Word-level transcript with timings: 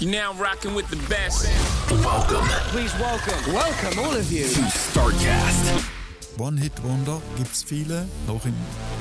You're 0.00 0.10
now 0.10 0.34
rocking 0.34 0.74
with 0.74 0.88
the 0.90 0.96
best. 1.08 1.46
Welcome 1.90 2.44
Please 2.68 2.92
welcome, 3.00 3.52
welcome 3.52 3.98
all 3.98 4.14
of 4.14 4.30
you. 4.30 4.44
to 4.44 4.60
StarCast. 4.60 5.90
One-Hit-Wonder 6.38 7.22
gibt 7.36 7.52
es 7.52 7.62
viele, 7.62 8.06
auch 8.28 8.44
im 8.44 8.54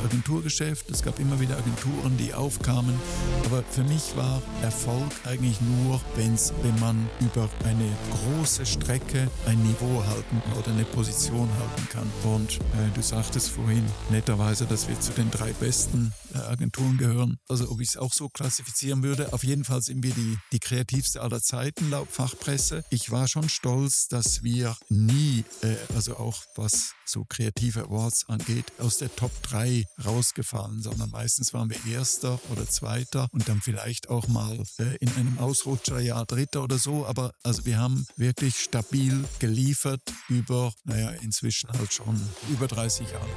Agenturgeschäft. 0.06 0.90
Es 0.90 1.02
gab 1.02 1.20
immer 1.20 1.40
wieder 1.40 1.58
Agenturen, 1.58 2.18
die 2.18 2.34
aufkamen. 2.34 2.98
Aber 3.46 3.64
für 3.64 3.84
mich 3.84 4.16
war 4.16 4.42
Erfolg 4.62 5.12
eigentlich 5.26 5.60
nur, 5.62 6.02
wenn's, 6.16 6.54
wenn 6.62 6.80
man 6.80 7.10
über 7.20 7.50
eine 7.64 7.90
große 8.12 8.66
Strecke 8.66 9.30
ein 9.46 9.62
Niveau 9.64 10.04
halten 10.06 10.42
oder 10.58 10.72
eine 10.72 10.86
Position 10.86 11.50
halten 11.60 11.90
kann. 11.90 12.12
Und 12.24 12.56
äh, 12.58 12.92
du 12.94 13.02
sagtest 13.02 13.50
vorhin 13.50 13.86
netterweise, 14.10 14.66
dass 14.66 14.88
wir 14.88 15.00
zu 15.00 15.12
den 15.12 15.30
drei 15.32 15.52
besten 15.54 16.14
äh, 16.34 16.38
Agenturen 16.38 16.98
gehören. 16.98 17.40
Also 17.48 17.70
ob 17.70 17.82
ich 17.82 17.90
es 17.90 17.98
auch 17.98 18.14
so 18.14 18.30
klassifizieren 18.30 19.04
würde. 19.04 19.34
Auf 19.34 19.44
jeden 19.44 19.64
Fall 19.64 19.82
sind 19.82 20.04
wir 20.04 20.14
die, 20.14 20.38
die 20.52 20.60
kreativste 20.60 21.22
aller 21.22 21.42
Zeiten 21.42 21.90
laut 21.90 22.10
Fachpresse. 22.10 22.84
Ich 22.90 23.12
war 23.12 23.28
schon 23.28 23.50
stolz, 23.50 24.08
dass 24.08 24.44
wir 24.44 24.78
nie, 24.90 25.44
äh, 25.62 25.76
also 25.94 26.18
auch 26.18 26.44
was 26.56 26.94
so 27.06 27.25
kreative 27.26 27.84
Awards 27.84 28.28
angeht, 28.28 28.66
aus 28.80 28.98
der 28.98 29.16
Top 29.16 29.32
3 29.44 29.86
rausgefallen, 30.06 30.82
sondern 30.82 31.10
meistens 31.12 31.54
waren 31.54 31.70
wir 31.70 31.78
Erster 31.92 32.40
oder 32.52 32.68
Zweiter 32.68 33.28
und 33.32 33.48
dann 33.48 33.62
vielleicht 33.62 34.10
auch 34.10 34.28
mal 34.28 34.58
äh, 34.78 34.96
in 35.00 35.10
einem 35.16 35.38
Ausrutscherjahr 35.40 36.26
Dritter 36.26 36.64
oder 36.64 36.78
so. 36.78 37.06
Aber 37.06 37.34
also 37.44 37.66
wir 37.66 37.78
haben 37.78 38.06
wirklich 38.18 38.60
stabil 38.60 39.26
geliefert 39.40 40.02
über, 40.30 40.74
naja, 40.84 41.12
inzwischen 41.22 41.70
halt 41.72 41.94
schon 41.94 42.20
über 42.50 42.68
30 42.68 43.10
Jahre. 43.12 43.30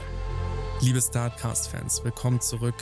Liebe 0.80 1.00
Startcast-Fans, 1.00 2.04
willkommen 2.04 2.40
zurück 2.40 2.76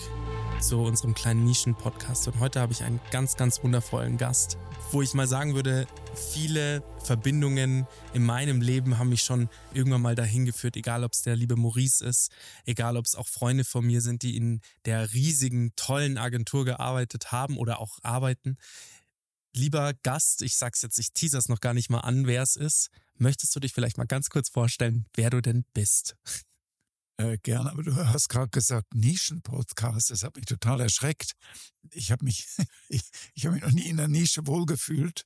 zu 0.60 0.78
unserem 0.78 1.14
kleinen 1.14 1.44
Nischen-Podcast. 1.44 2.28
Und 2.28 2.40
heute 2.40 2.60
habe 2.60 2.72
ich 2.72 2.82
einen 2.82 3.00
ganz, 3.10 3.36
ganz 3.36 3.62
wundervollen 3.62 4.16
Gast, 4.16 4.58
wo 4.90 5.02
ich 5.02 5.14
mal 5.14 5.26
sagen 5.26 5.54
würde, 5.54 5.86
viele 6.14 6.82
Verbindungen 7.02 7.86
in 8.14 8.24
meinem 8.24 8.60
Leben 8.60 8.98
haben 8.98 9.10
mich 9.10 9.22
schon 9.22 9.48
irgendwann 9.74 10.02
mal 10.02 10.14
dahin 10.14 10.44
geführt, 10.44 10.76
egal 10.76 11.04
ob 11.04 11.12
es 11.12 11.22
der 11.22 11.36
liebe 11.36 11.56
Maurice 11.56 12.04
ist, 12.04 12.30
egal 12.64 12.96
ob 12.96 13.04
es 13.04 13.14
auch 13.14 13.28
Freunde 13.28 13.64
von 13.64 13.86
mir 13.86 14.00
sind, 14.00 14.22
die 14.22 14.36
in 14.36 14.60
der 14.84 15.12
riesigen, 15.12 15.72
tollen 15.76 16.18
Agentur 16.18 16.64
gearbeitet 16.64 17.32
haben 17.32 17.58
oder 17.58 17.80
auch 17.80 17.98
arbeiten. 18.02 18.56
Lieber 19.54 19.94
Gast, 20.02 20.42
ich 20.42 20.56
sag's 20.56 20.82
jetzt, 20.82 20.98
ich 20.98 21.12
teaser 21.12 21.38
es 21.38 21.48
noch 21.48 21.60
gar 21.60 21.74
nicht 21.74 21.90
mal 21.90 22.00
an, 22.00 22.26
wer 22.26 22.42
es 22.42 22.56
ist. 22.56 22.90
Möchtest 23.18 23.54
du 23.54 23.60
dich 23.60 23.72
vielleicht 23.72 23.98
mal 23.98 24.06
ganz 24.06 24.30
kurz 24.30 24.48
vorstellen, 24.48 25.06
wer 25.14 25.30
du 25.30 25.40
denn 25.40 25.64
bist? 25.74 26.16
Äh, 27.18 27.38
gerne, 27.38 27.70
aber 27.70 27.82
du 27.82 27.96
hast 27.96 28.28
gerade 28.28 28.50
gesagt 28.50 28.94
Nischen-Podcast. 28.94 30.10
Das 30.10 30.22
hat 30.22 30.36
mich 30.36 30.44
total 30.44 30.80
erschreckt. 30.80 31.32
Ich 31.90 32.10
habe 32.10 32.24
mich, 32.24 32.46
ich, 32.88 33.02
ich 33.34 33.46
habe 33.46 33.54
mich 33.54 33.64
noch 33.64 33.72
nie 33.72 33.88
in 33.88 33.96
der 33.96 34.08
Nische 34.08 34.46
wohlgefühlt. 34.46 35.24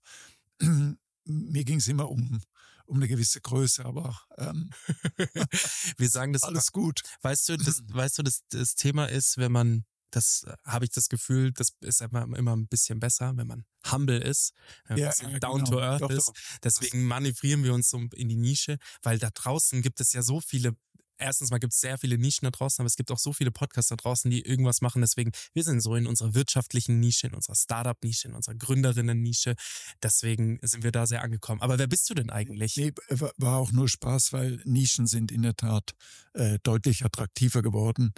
Mir 1.24 1.64
ging 1.64 1.78
es 1.78 1.88
immer 1.88 2.08
um, 2.08 2.40
um 2.86 2.96
eine 2.96 3.08
gewisse 3.08 3.40
Größe, 3.40 3.84
aber 3.84 4.18
ähm, 4.38 4.70
Wir 5.96 6.08
sagen 6.08 6.32
das 6.32 6.42
alles 6.44 6.70
gut. 6.72 7.00
Weißt 7.22 7.48
du, 7.48 7.56
das, 7.56 7.80
weißt 7.88 8.18
du, 8.18 8.22
das, 8.22 8.40
das 8.50 8.74
Thema 8.76 9.06
ist, 9.06 9.36
wenn 9.36 9.50
man, 9.52 9.84
das 10.12 10.44
äh, 10.44 10.54
habe 10.64 10.84
ich 10.84 10.92
das 10.92 11.08
Gefühl, 11.08 11.52
das 11.52 11.70
ist 11.80 12.02
immer, 12.02 12.22
immer 12.36 12.54
ein 12.56 12.68
bisschen 12.68 13.00
besser, 13.00 13.32
wenn 13.36 13.46
man 13.48 13.64
humble 13.90 14.18
ist, 14.20 14.52
wenn 14.86 15.00
man 15.00 15.12
Ja, 15.20 15.38
down 15.40 15.64
genau. 15.64 15.70
to 15.70 15.80
earth 15.80 16.02
Doch, 16.02 16.10
ist. 16.10 16.28
doch. 16.28 16.34
Deswegen 16.62 17.04
manövrieren 17.04 17.64
wir 17.64 17.74
uns 17.74 17.90
so 17.90 17.98
in 18.14 18.28
die 18.28 18.36
Nische, 18.36 18.78
weil 19.02 19.18
da 19.18 19.30
draußen 19.30 19.82
gibt 19.82 20.00
es 20.00 20.12
ja 20.12 20.22
so 20.22 20.40
viele. 20.40 20.76
Erstens 21.20 21.50
mal 21.50 21.58
gibt 21.58 21.72
es 21.72 21.80
sehr 21.80 21.98
viele 21.98 22.18
Nischen 22.18 22.46
da 22.46 22.50
draußen, 22.50 22.82
aber 22.82 22.86
es 22.86 22.96
gibt 22.96 23.10
auch 23.10 23.18
so 23.18 23.32
viele 23.32 23.50
Podcasts 23.50 23.90
da 23.90 23.96
draußen, 23.96 24.30
die 24.30 24.40
irgendwas 24.42 24.80
machen. 24.80 25.02
Deswegen, 25.02 25.32
wir 25.52 25.64
sind 25.64 25.80
so 25.80 25.94
in 25.94 26.06
unserer 26.06 26.34
wirtschaftlichen 26.34 26.98
Nische, 26.98 27.26
in 27.26 27.34
unserer 27.34 27.54
Startup-Nische, 27.54 28.28
in 28.28 28.34
unserer 28.34 28.54
Gründerinnen-Nische. 28.54 29.54
Deswegen 30.02 30.58
sind 30.62 30.82
wir 30.82 30.92
da 30.92 31.06
sehr 31.06 31.22
angekommen. 31.22 31.60
Aber 31.60 31.78
wer 31.78 31.86
bist 31.86 32.08
du 32.10 32.14
denn 32.14 32.30
eigentlich? 32.30 32.76
Nee, 32.76 32.92
war 33.36 33.58
auch 33.58 33.72
nur 33.72 33.88
Spaß, 33.88 34.32
weil 34.32 34.60
Nischen 34.64 35.06
sind 35.06 35.30
in 35.30 35.42
der 35.42 35.56
Tat 35.56 35.92
äh, 36.34 36.58
deutlich 36.62 37.04
attraktiver 37.04 37.62
geworden. 37.62 38.12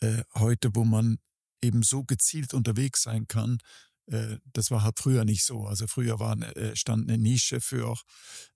Äh, 0.00 0.22
heute, 0.34 0.70
wo 0.74 0.84
man 0.84 1.18
eben 1.62 1.82
so 1.82 2.04
gezielt 2.04 2.54
unterwegs 2.54 3.02
sein 3.02 3.26
kann, 3.28 3.58
äh, 4.06 4.38
das 4.52 4.70
war 4.70 4.82
halt 4.82 4.98
früher 4.98 5.24
nicht 5.24 5.44
so. 5.44 5.66
Also 5.66 5.86
früher 5.86 6.18
war, 6.18 6.36
äh, 6.56 6.76
stand 6.76 7.08
eine 7.08 7.18
Nische 7.18 7.60
für 7.60 7.96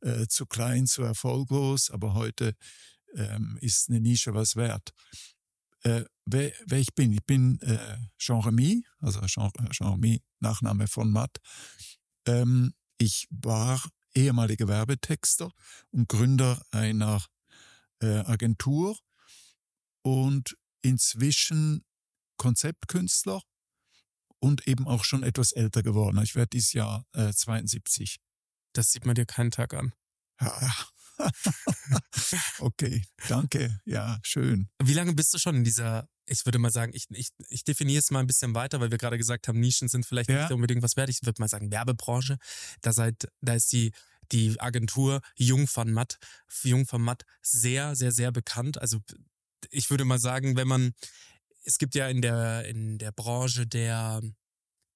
äh, 0.01 0.27
zu 0.29 0.47
klein, 0.47 0.87
zu 0.87 1.03
erfolglos, 1.03 1.91
aber 1.91 2.15
heute 2.15 2.55
ähm, 3.16 3.59
ist 3.60 3.88
eine 3.88 4.00
Nische 4.00 4.34
was 4.34 4.56
wert. 4.56 4.91
Äh, 5.82 6.04
wer, 6.25 6.53
wer 6.66 6.78
ich 6.78 6.94
bin, 6.94 7.12
ich 7.12 7.25
bin 7.25 7.60
äh, 7.62 7.97
Jean 8.19 8.41
Remy, 8.41 8.84
also 9.00 9.21
Jean, 9.27 9.50
Jean 9.71 9.93
Remy, 9.93 10.22
Nachname 10.41 10.88
von 10.88 11.10
Matt. 11.10 11.38
Ähm, 12.26 12.75
ich 12.99 13.26
war 13.31 13.82
ehemaliger 14.15 14.69
Werbetexter 14.69 15.53
und 15.91 16.09
Gründer 16.09 16.65
einer 16.71 17.25
äh, 18.00 18.19
Agentur 18.21 18.99
und 20.03 20.56
inzwischen 20.82 21.84
Konzeptkünstler 22.37 23.43
und 24.38 24.66
eben 24.66 24.87
auch 24.87 25.05
schon 25.05 25.22
etwas 25.22 25.53
älter 25.53 25.82
geworden. 25.82 26.21
Ich 26.22 26.34
werde 26.34 26.50
dieses 26.50 26.72
Jahr 26.72 27.06
äh, 27.12 27.32
72. 27.32 28.19
Das 28.72 28.93
sieht 28.93 29.06
man 29.06 29.15
dir 29.15 29.26
keinen 29.26 29.50
Tag 29.50 29.75
an. 29.75 29.93
Ja. 30.41 30.75
okay, 32.59 33.03
danke. 33.28 33.81
Ja, 33.84 34.19
schön. 34.22 34.69
Wie 34.82 34.94
lange 34.94 35.15
bist 35.15 35.32
du 35.34 35.38
schon 35.38 35.56
in 35.56 35.65
dieser, 35.65 36.09
ich 36.27 36.44
würde 36.44 36.59
mal 36.59 36.71
sagen, 36.71 36.93
ich, 36.94 37.06
ich, 37.10 37.28
ich 37.49 37.65
definiere 37.65 37.99
es 38.00 38.10
mal 38.10 38.21
ein 38.21 38.27
bisschen 38.27 38.54
weiter, 38.54 38.81
weil 38.81 38.91
wir 38.91 38.99
gerade 38.99 39.19
gesagt 39.19 39.49
haben, 39.49 39.60
Nischen 39.60 39.88
sind 39.88 40.06
vielleicht 40.06 40.31
Ja. 40.31 40.43
nicht 40.43 40.53
unbedingt 40.53 40.82
was 40.82 40.97
wert. 40.97 41.09
Ich 41.10 41.21
würde 41.25 41.41
mal 41.41 41.49
sagen, 41.49 41.71
Werbebranche. 41.71 42.38
Da 42.81 42.93
seid, 42.93 43.28
da 43.41 43.55
ist 43.55 43.72
die, 43.72 43.93
die 44.32 44.59
Agentur 44.60 45.21
Jung 45.37 45.66
von 45.66 45.93
Matt, 45.93 46.19
Jung 46.62 46.87
von 46.87 47.03
Matt 47.03 47.25
sehr, 47.43 47.94
sehr, 47.97 48.12
sehr 48.12 48.32
bekannt. 48.32 48.81
Also 48.81 48.99
ich 49.71 49.91
würde 49.91 50.05
mal 50.05 50.19
sagen, 50.19 50.56
wenn 50.56 50.69
man, 50.69 50.93
es 51.65 51.78
gibt 51.78 51.94
ja 51.94 52.09
in 52.09 52.22
der, 52.22 52.65
in 52.66 52.99
der 52.99 53.12
Branche 53.12 53.66
der 53.66 54.21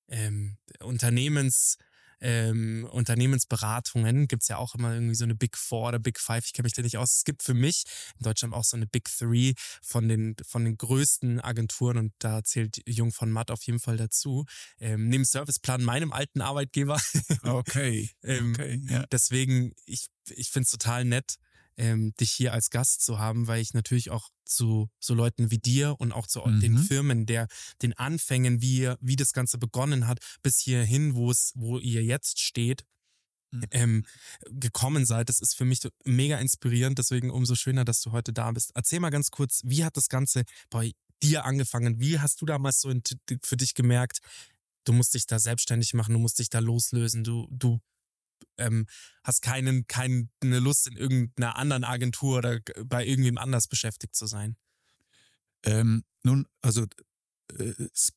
ähm, 0.08 0.58
Unternehmens, 0.80 1.76
ähm, 2.20 2.86
Unternehmensberatungen 2.90 4.28
gibt's 4.28 4.48
ja 4.48 4.56
auch 4.56 4.74
immer 4.74 4.92
irgendwie 4.94 5.14
so 5.14 5.24
eine 5.24 5.34
Big 5.34 5.56
Four 5.56 5.88
oder 5.88 5.98
Big 5.98 6.18
Five, 6.18 6.44
ich 6.46 6.52
kenne 6.52 6.66
mich 6.66 6.74
da 6.74 6.82
nicht 6.82 6.98
aus. 6.98 7.16
Es 7.18 7.24
gibt 7.24 7.42
für 7.42 7.54
mich 7.54 7.84
in 8.18 8.24
Deutschland 8.24 8.54
auch 8.54 8.64
so 8.64 8.76
eine 8.76 8.86
Big 8.86 9.08
Three 9.08 9.54
von 9.82 10.08
den, 10.08 10.36
von 10.46 10.64
den 10.64 10.76
größten 10.76 11.40
Agenturen 11.40 11.96
und 11.96 12.12
da 12.18 12.42
zählt 12.44 12.80
Jung 12.86 13.12
von 13.12 13.30
Matt 13.30 13.50
auf 13.50 13.62
jeden 13.64 13.80
Fall 13.80 13.96
dazu. 13.96 14.44
Ähm, 14.78 15.08
neben 15.08 15.24
Serviceplan 15.24 15.82
meinem 15.82 16.12
alten 16.12 16.40
Arbeitgeber. 16.40 17.00
Okay, 17.42 18.10
Ähm, 18.22 18.52
okay, 18.52 18.80
ja. 18.88 19.06
Deswegen, 19.10 19.72
ich, 19.86 20.08
ich 20.28 20.50
finde 20.50 20.64
es 20.64 20.70
total 20.70 21.04
nett, 21.04 21.36
ähm, 21.80 22.12
dich 22.20 22.30
hier 22.32 22.52
als 22.52 22.70
Gast 22.70 23.02
zu 23.02 23.18
haben, 23.18 23.46
weil 23.46 23.60
ich 23.62 23.72
natürlich 23.74 24.10
auch 24.10 24.28
zu 24.44 24.88
so 25.00 25.14
Leuten 25.14 25.50
wie 25.50 25.58
dir 25.58 25.96
und 25.98 26.12
auch 26.12 26.26
zu 26.26 26.40
den 26.60 26.74
Mhm. 26.74 26.78
Firmen, 26.84 27.26
der 27.26 27.48
den 27.82 27.94
Anfängen, 27.96 28.60
wie, 28.60 28.78
ihr- 28.80 28.98
wie 29.00 29.16
das 29.16 29.32
Ganze 29.32 29.58
begonnen 29.58 30.06
hat, 30.06 30.18
bis 30.42 30.58
hierhin, 30.58 31.14
wo 31.14 31.30
es, 31.30 31.52
wo 31.54 31.78
ihr 31.78 32.04
jetzt 32.04 32.38
steht, 32.40 32.84
Mhm. 33.52 33.64
ähm, 33.72 34.04
gekommen 34.50 35.04
seid. 35.06 35.28
Das 35.28 35.40
ist 35.40 35.56
für 35.56 35.64
mich 35.64 35.80
mega 36.04 36.38
inspirierend, 36.38 36.98
deswegen 36.98 37.30
umso 37.30 37.54
schöner, 37.56 37.84
dass 37.84 38.00
du 38.00 38.12
heute 38.12 38.32
da 38.32 38.50
bist. 38.52 38.70
Erzähl 38.74 39.00
mal 39.00 39.10
ganz 39.10 39.30
kurz, 39.30 39.62
wie 39.64 39.84
hat 39.84 39.96
das 39.96 40.08
Ganze 40.08 40.44
bei 40.70 40.92
dir 41.22 41.44
angefangen? 41.44 41.98
Wie 41.98 42.18
hast 42.20 42.40
du 42.40 42.46
damals 42.46 42.80
so 42.80 42.92
für 43.44 43.56
dich 43.56 43.74
gemerkt, 43.74 44.20
du 44.84 44.92
musst 44.92 45.14
dich 45.14 45.26
da 45.26 45.38
selbstständig 45.38 45.94
machen, 45.94 46.12
du 46.14 46.20
musst 46.20 46.38
dich 46.38 46.48
da 46.48 46.60
loslösen, 46.60 47.24
du, 47.24 47.48
du 47.50 47.80
ähm, 48.56 48.86
hast 49.24 49.42
keinen, 49.42 49.86
keine 49.86 50.28
Lust 50.40 50.86
in 50.86 50.96
irgendeiner 50.96 51.56
anderen 51.56 51.84
Agentur 51.84 52.38
oder 52.38 52.60
bei 52.84 53.06
irgendwem 53.06 53.38
anders 53.38 53.68
beschäftigt 53.68 54.14
zu 54.14 54.26
sein. 54.26 54.56
Ähm, 55.64 56.04
nun, 56.22 56.46
also 56.62 56.86
äh, 57.58 57.74
es 57.92 58.12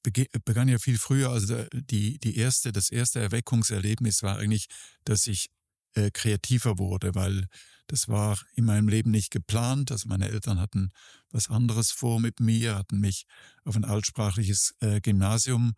begann 0.45 0.67
ja 0.67 0.79
viel 0.79 0.97
früher. 0.97 1.29
Also 1.29 1.65
die, 1.73 2.19
die 2.19 2.37
erste, 2.37 2.71
das 2.71 2.89
erste 2.89 3.19
Erweckungserlebnis 3.19 4.23
war 4.23 4.37
eigentlich, 4.37 4.67
dass 5.05 5.27
ich 5.27 5.49
äh, 5.95 6.11
kreativer 6.11 6.77
wurde, 6.77 7.15
weil 7.15 7.47
das 7.87 8.07
war 8.07 8.39
in 8.55 8.65
meinem 8.65 8.87
Leben 8.87 9.11
nicht 9.11 9.31
geplant. 9.31 9.91
Also 9.91 10.07
meine 10.07 10.29
Eltern 10.29 10.59
hatten 10.59 10.91
was 11.31 11.49
anderes 11.49 11.91
vor 11.91 12.19
mit 12.19 12.39
mir, 12.39 12.75
hatten 12.75 12.99
mich 12.99 13.25
auf 13.63 13.75
ein 13.75 13.85
altsprachliches 13.85 14.73
äh, 14.79 15.01
Gymnasium 15.01 15.73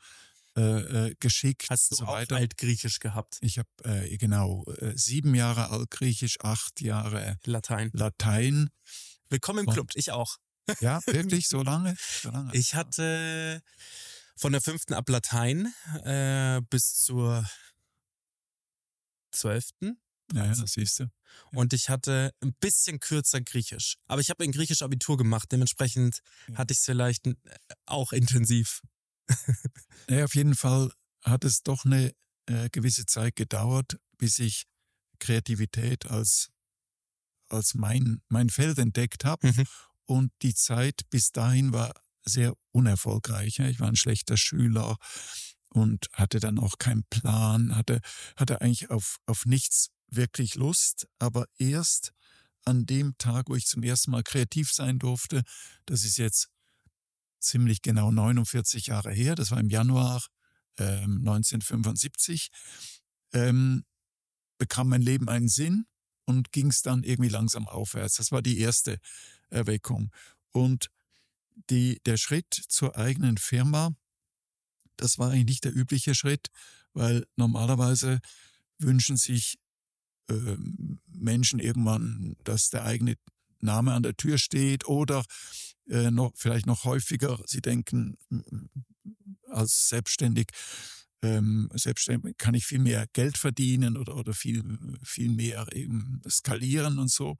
äh, 0.57 1.07
äh, 1.09 1.15
geschickt. 1.19 1.67
Hast 1.69 1.91
du 1.91 1.95
so 1.95 2.05
auch 2.05 2.13
weiter. 2.13 2.35
Altgriechisch 2.37 2.99
gehabt? 2.99 3.37
Ich 3.41 3.57
habe 3.57 3.69
äh, 3.83 4.17
genau 4.17 4.63
äh, 4.79 4.93
sieben 4.97 5.35
Jahre 5.35 5.69
Altgriechisch, 5.69 6.39
acht 6.41 6.81
Jahre 6.81 7.37
Latein. 7.45 7.89
Latein. 7.93 8.69
Willkommen 9.29 9.59
im 9.59 9.67
Und- 9.67 9.73
Club. 9.73 9.91
Ich 9.95 10.11
auch. 10.11 10.37
Ja, 10.79 10.99
wirklich 11.07 11.47
so 11.47 11.61
lange? 11.61 11.95
So 12.21 12.29
lange? 12.31 12.51
Ich 12.53 12.73
hatte 12.75 13.61
von 14.37 14.51
der 14.51 14.61
fünften 14.61 14.93
ab 14.93 15.07
Latein 15.09 15.73
äh, 16.03 16.61
bis 16.69 16.95
zur 16.95 17.47
zwölften 19.31 19.99
ja, 20.33 20.45
ja, 20.45 20.55
das 20.55 20.71
siehst 20.71 20.99
du. 21.01 21.11
und 21.51 21.71
ich 21.73 21.89
hatte 21.89 22.33
ein 22.41 22.53
bisschen 22.59 22.99
kürzer 22.99 23.41
Griechisch. 23.41 23.97
Aber 24.07 24.21
ich 24.21 24.31
habe 24.31 24.43
ein 24.43 24.51
Griechisch 24.51 24.81
Abitur 24.81 25.17
gemacht, 25.17 25.51
dementsprechend 25.51 26.21
Ja. 26.47 26.57
hatte 26.57 26.71
ich 26.71 26.79
es 26.79 26.85
vielleicht 26.85 27.27
äh, 27.27 27.33
auch 27.85 28.11
intensiv. 28.11 28.81
Ja, 30.09 30.25
auf 30.25 30.35
jeden 30.35 30.55
Fall 30.55 30.91
hat 31.23 31.43
es 31.45 31.63
doch 31.63 31.83
eine 31.83 32.13
äh, 32.45 32.69
gewisse 32.69 33.05
Zeit 33.07 33.35
gedauert, 33.35 33.97
bis 34.17 34.37
ich 34.37 34.65
Kreativität 35.19 36.05
als, 36.05 36.51
als 37.49 37.73
mein, 37.73 38.21
mein 38.29 38.49
Feld 38.49 38.77
entdeckt 38.77 39.25
habe. 39.25 39.51
Mhm. 39.51 39.65
Und 40.05 40.31
die 40.43 40.53
Zeit 40.53 41.01
bis 41.09 41.31
dahin 41.31 41.73
war 41.73 41.93
sehr 42.23 42.53
unerfolgreich. 42.71 43.57
ja. 43.57 43.67
Ich 43.67 43.79
war 43.79 43.87
ein 43.87 43.95
schlechter 43.95 44.37
Schüler 44.37 44.97
und 45.69 46.07
hatte 46.13 46.39
dann 46.39 46.59
auch 46.59 46.77
keinen 46.77 47.03
Plan, 47.09 47.75
hatte, 47.75 48.01
hatte 48.35 48.61
eigentlich 48.61 48.89
auf, 48.89 49.17
auf 49.25 49.45
nichts 49.45 49.89
wirklich 50.07 50.55
Lust. 50.55 51.07
Aber 51.19 51.45
erst 51.57 52.11
an 52.63 52.85
dem 52.85 53.17
Tag, 53.17 53.49
wo 53.49 53.55
ich 53.55 53.65
zum 53.65 53.83
ersten 53.83 54.11
Mal 54.11 54.23
kreativ 54.23 54.71
sein 54.71 54.99
durfte, 54.99 55.43
das 55.85 56.03
ist 56.03 56.17
jetzt 56.17 56.49
ziemlich 57.45 57.81
genau 57.81 58.11
49 58.11 58.87
Jahre 58.87 59.11
her, 59.11 59.35
das 59.35 59.51
war 59.51 59.59
im 59.59 59.69
Januar 59.69 60.25
ähm, 60.77 61.19
1975, 61.19 62.49
ähm, 63.33 63.85
bekam 64.57 64.89
mein 64.89 65.01
Leben 65.01 65.29
einen 65.29 65.47
Sinn 65.47 65.85
und 66.25 66.51
ging 66.51 66.67
es 66.67 66.81
dann 66.81 67.03
irgendwie 67.03 67.29
langsam 67.29 67.67
aufwärts. 67.67 68.15
Das 68.15 68.31
war 68.31 68.41
die 68.41 68.59
erste 68.59 68.99
Erweckung. 69.49 70.11
Und 70.51 70.89
die, 71.69 72.01
der 72.05 72.17
Schritt 72.17 72.53
zur 72.53 72.97
eigenen 72.97 73.37
Firma, 73.37 73.95
das 74.97 75.17
war 75.17 75.31
eigentlich 75.31 75.45
nicht 75.45 75.65
der 75.65 75.75
übliche 75.75 76.15
Schritt, 76.15 76.47
weil 76.93 77.25
normalerweise 77.35 78.19
wünschen 78.77 79.17
sich 79.17 79.57
ähm, 80.29 80.99
Menschen 81.07 81.59
irgendwann, 81.59 82.35
dass 82.43 82.69
der 82.69 82.83
eigene 82.85 83.15
Name 83.59 83.93
an 83.93 84.03
der 84.03 84.15
Tür 84.15 84.37
steht 84.37 84.87
oder 84.87 85.23
äh, 85.89 86.11
noch, 86.11 86.31
vielleicht 86.35 86.65
noch 86.65 86.83
häufiger, 86.83 87.41
sie 87.45 87.61
denken, 87.61 88.17
als 89.49 89.89
selbstständig, 89.89 90.47
ähm, 91.21 91.69
selbstständig 91.73 92.37
kann 92.37 92.55
ich 92.55 92.65
viel 92.65 92.79
mehr 92.79 93.07
Geld 93.13 93.37
verdienen 93.37 93.97
oder, 93.97 94.15
oder 94.15 94.33
viel, 94.33 94.63
viel 95.03 95.29
mehr 95.29 95.67
eben 95.73 96.21
skalieren 96.27 96.99
und 96.99 97.11
so. 97.11 97.37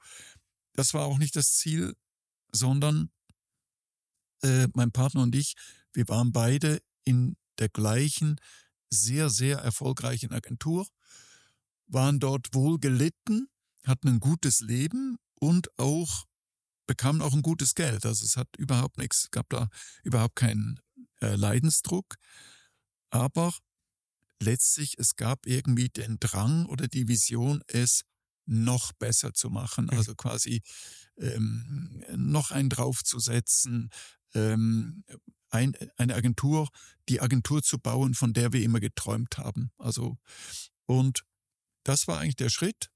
Das 0.73 0.93
war 0.93 1.05
auch 1.05 1.17
nicht 1.17 1.35
das 1.35 1.53
Ziel, 1.53 1.93
sondern 2.51 3.09
äh, 4.41 4.67
mein 4.73 4.91
Partner 4.91 5.23
und 5.23 5.35
ich, 5.35 5.55
wir 5.93 6.07
waren 6.07 6.31
beide 6.31 6.81
in 7.03 7.35
der 7.59 7.69
gleichen, 7.69 8.37
sehr, 8.89 9.29
sehr 9.29 9.57
erfolgreichen 9.59 10.31
Agentur, 10.31 10.87
waren 11.87 12.19
dort 12.19 12.53
wohl 12.53 12.79
gelitten, 12.79 13.47
hatten 13.85 14.07
ein 14.07 14.19
gutes 14.19 14.61
Leben 14.61 15.17
und 15.35 15.69
auch 15.77 16.25
bekamen 16.87 17.21
auch 17.21 17.33
ein 17.33 17.41
gutes 17.41 17.75
Geld. 17.75 18.05
Also 18.05 18.25
es 18.25 18.37
hat 18.37 18.47
überhaupt 18.57 18.97
nichts, 18.97 19.29
gab 19.31 19.49
da 19.49 19.69
überhaupt 20.03 20.35
keinen 20.35 20.79
äh, 21.21 21.35
Leidensdruck. 21.35 22.15
Aber 23.09 23.53
letztlich, 24.41 24.97
es 24.97 25.15
gab 25.15 25.45
irgendwie 25.45 25.89
den 25.89 26.19
Drang 26.19 26.65
oder 26.65 26.87
die 26.87 27.07
Vision, 27.07 27.63
es 27.67 28.03
noch 28.45 28.91
besser 28.93 29.33
zu 29.33 29.49
machen. 29.49 29.85
Mhm. 29.85 29.97
Also 29.97 30.15
quasi 30.15 30.61
ähm, 31.17 32.03
noch 32.15 32.51
einen 32.51 32.69
draufzusetzen, 32.69 33.89
ähm, 34.33 35.03
ein, 35.49 35.75
eine 35.97 36.15
Agentur, 36.15 36.69
die 37.09 37.21
Agentur 37.21 37.63
zu 37.63 37.79
bauen, 37.79 38.13
von 38.13 38.33
der 38.33 38.53
wir 38.53 38.61
immer 38.61 38.79
geträumt 38.79 39.37
haben. 39.37 39.71
Also, 39.77 40.17
und 40.85 41.23
das 41.83 42.07
war 42.07 42.19
eigentlich 42.19 42.35
der 42.35 42.49
Schritt. 42.49 42.89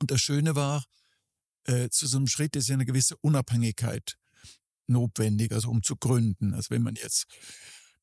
Und 0.00 0.10
das 0.10 0.20
Schöne 0.20 0.56
war, 0.56 0.84
äh, 1.64 1.88
zu 1.90 2.06
so 2.06 2.16
einem 2.16 2.26
Schritt 2.26 2.56
ist 2.56 2.68
ja 2.68 2.74
eine 2.74 2.86
gewisse 2.86 3.16
Unabhängigkeit 3.18 4.16
notwendig, 4.86 5.52
also 5.52 5.70
um 5.70 5.82
zu 5.82 5.96
gründen. 5.96 6.54
Also 6.54 6.70
wenn 6.70 6.82
man 6.82 6.94
jetzt 6.96 7.26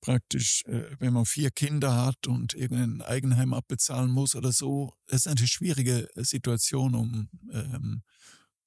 praktisch, 0.02 0.64
äh, 0.66 0.96
wenn 1.00 1.14
man 1.14 1.26
vier 1.26 1.52
Kinder 1.52 2.06
hat 2.06 2.28
und 2.28 2.54
irgendein 2.54 3.02
Eigenheim 3.02 3.54
abbezahlen 3.54 4.12
muss 4.12 4.36
oder 4.36 4.52
so, 4.52 4.94
das 5.08 5.26
ist 5.26 5.28
eine 5.28 5.48
schwierige 5.48 6.10
Situation, 6.16 6.96
um, 6.96 7.30
ähm, 7.52 8.04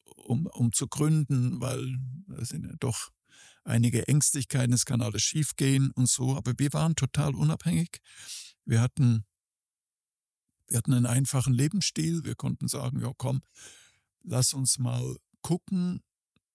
um, 0.04 0.46
um 0.46 0.72
zu 0.72 0.88
gründen, 0.88 1.60
weil 1.60 1.98
es 2.38 2.50
sind 2.50 2.64
ja 2.64 2.72
doch 2.80 3.10
einige 3.64 4.08
Ängstlichkeiten, 4.08 4.72
es 4.72 4.84
kann 4.84 5.02
alles 5.02 5.22
schiefgehen 5.22 5.90
und 5.92 6.08
so. 6.08 6.36
Aber 6.36 6.52
wir 6.56 6.72
waren 6.72 6.96
total 6.96 7.34
unabhängig. 7.34 8.00
Wir 8.64 8.80
hatten, 8.80 9.24
wir 10.68 10.78
hatten 10.78 10.92
einen 10.92 11.06
einfachen 11.06 11.54
Lebensstil. 11.54 12.24
Wir 12.24 12.34
konnten 12.34 12.68
sagen, 12.68 13.00
ja 13.00 13.12
komm, 13.16 13.42
lass 14.24 14.52
uns 14.54 14.78
mal 14.78 15.16
gucken. 15.42 16.02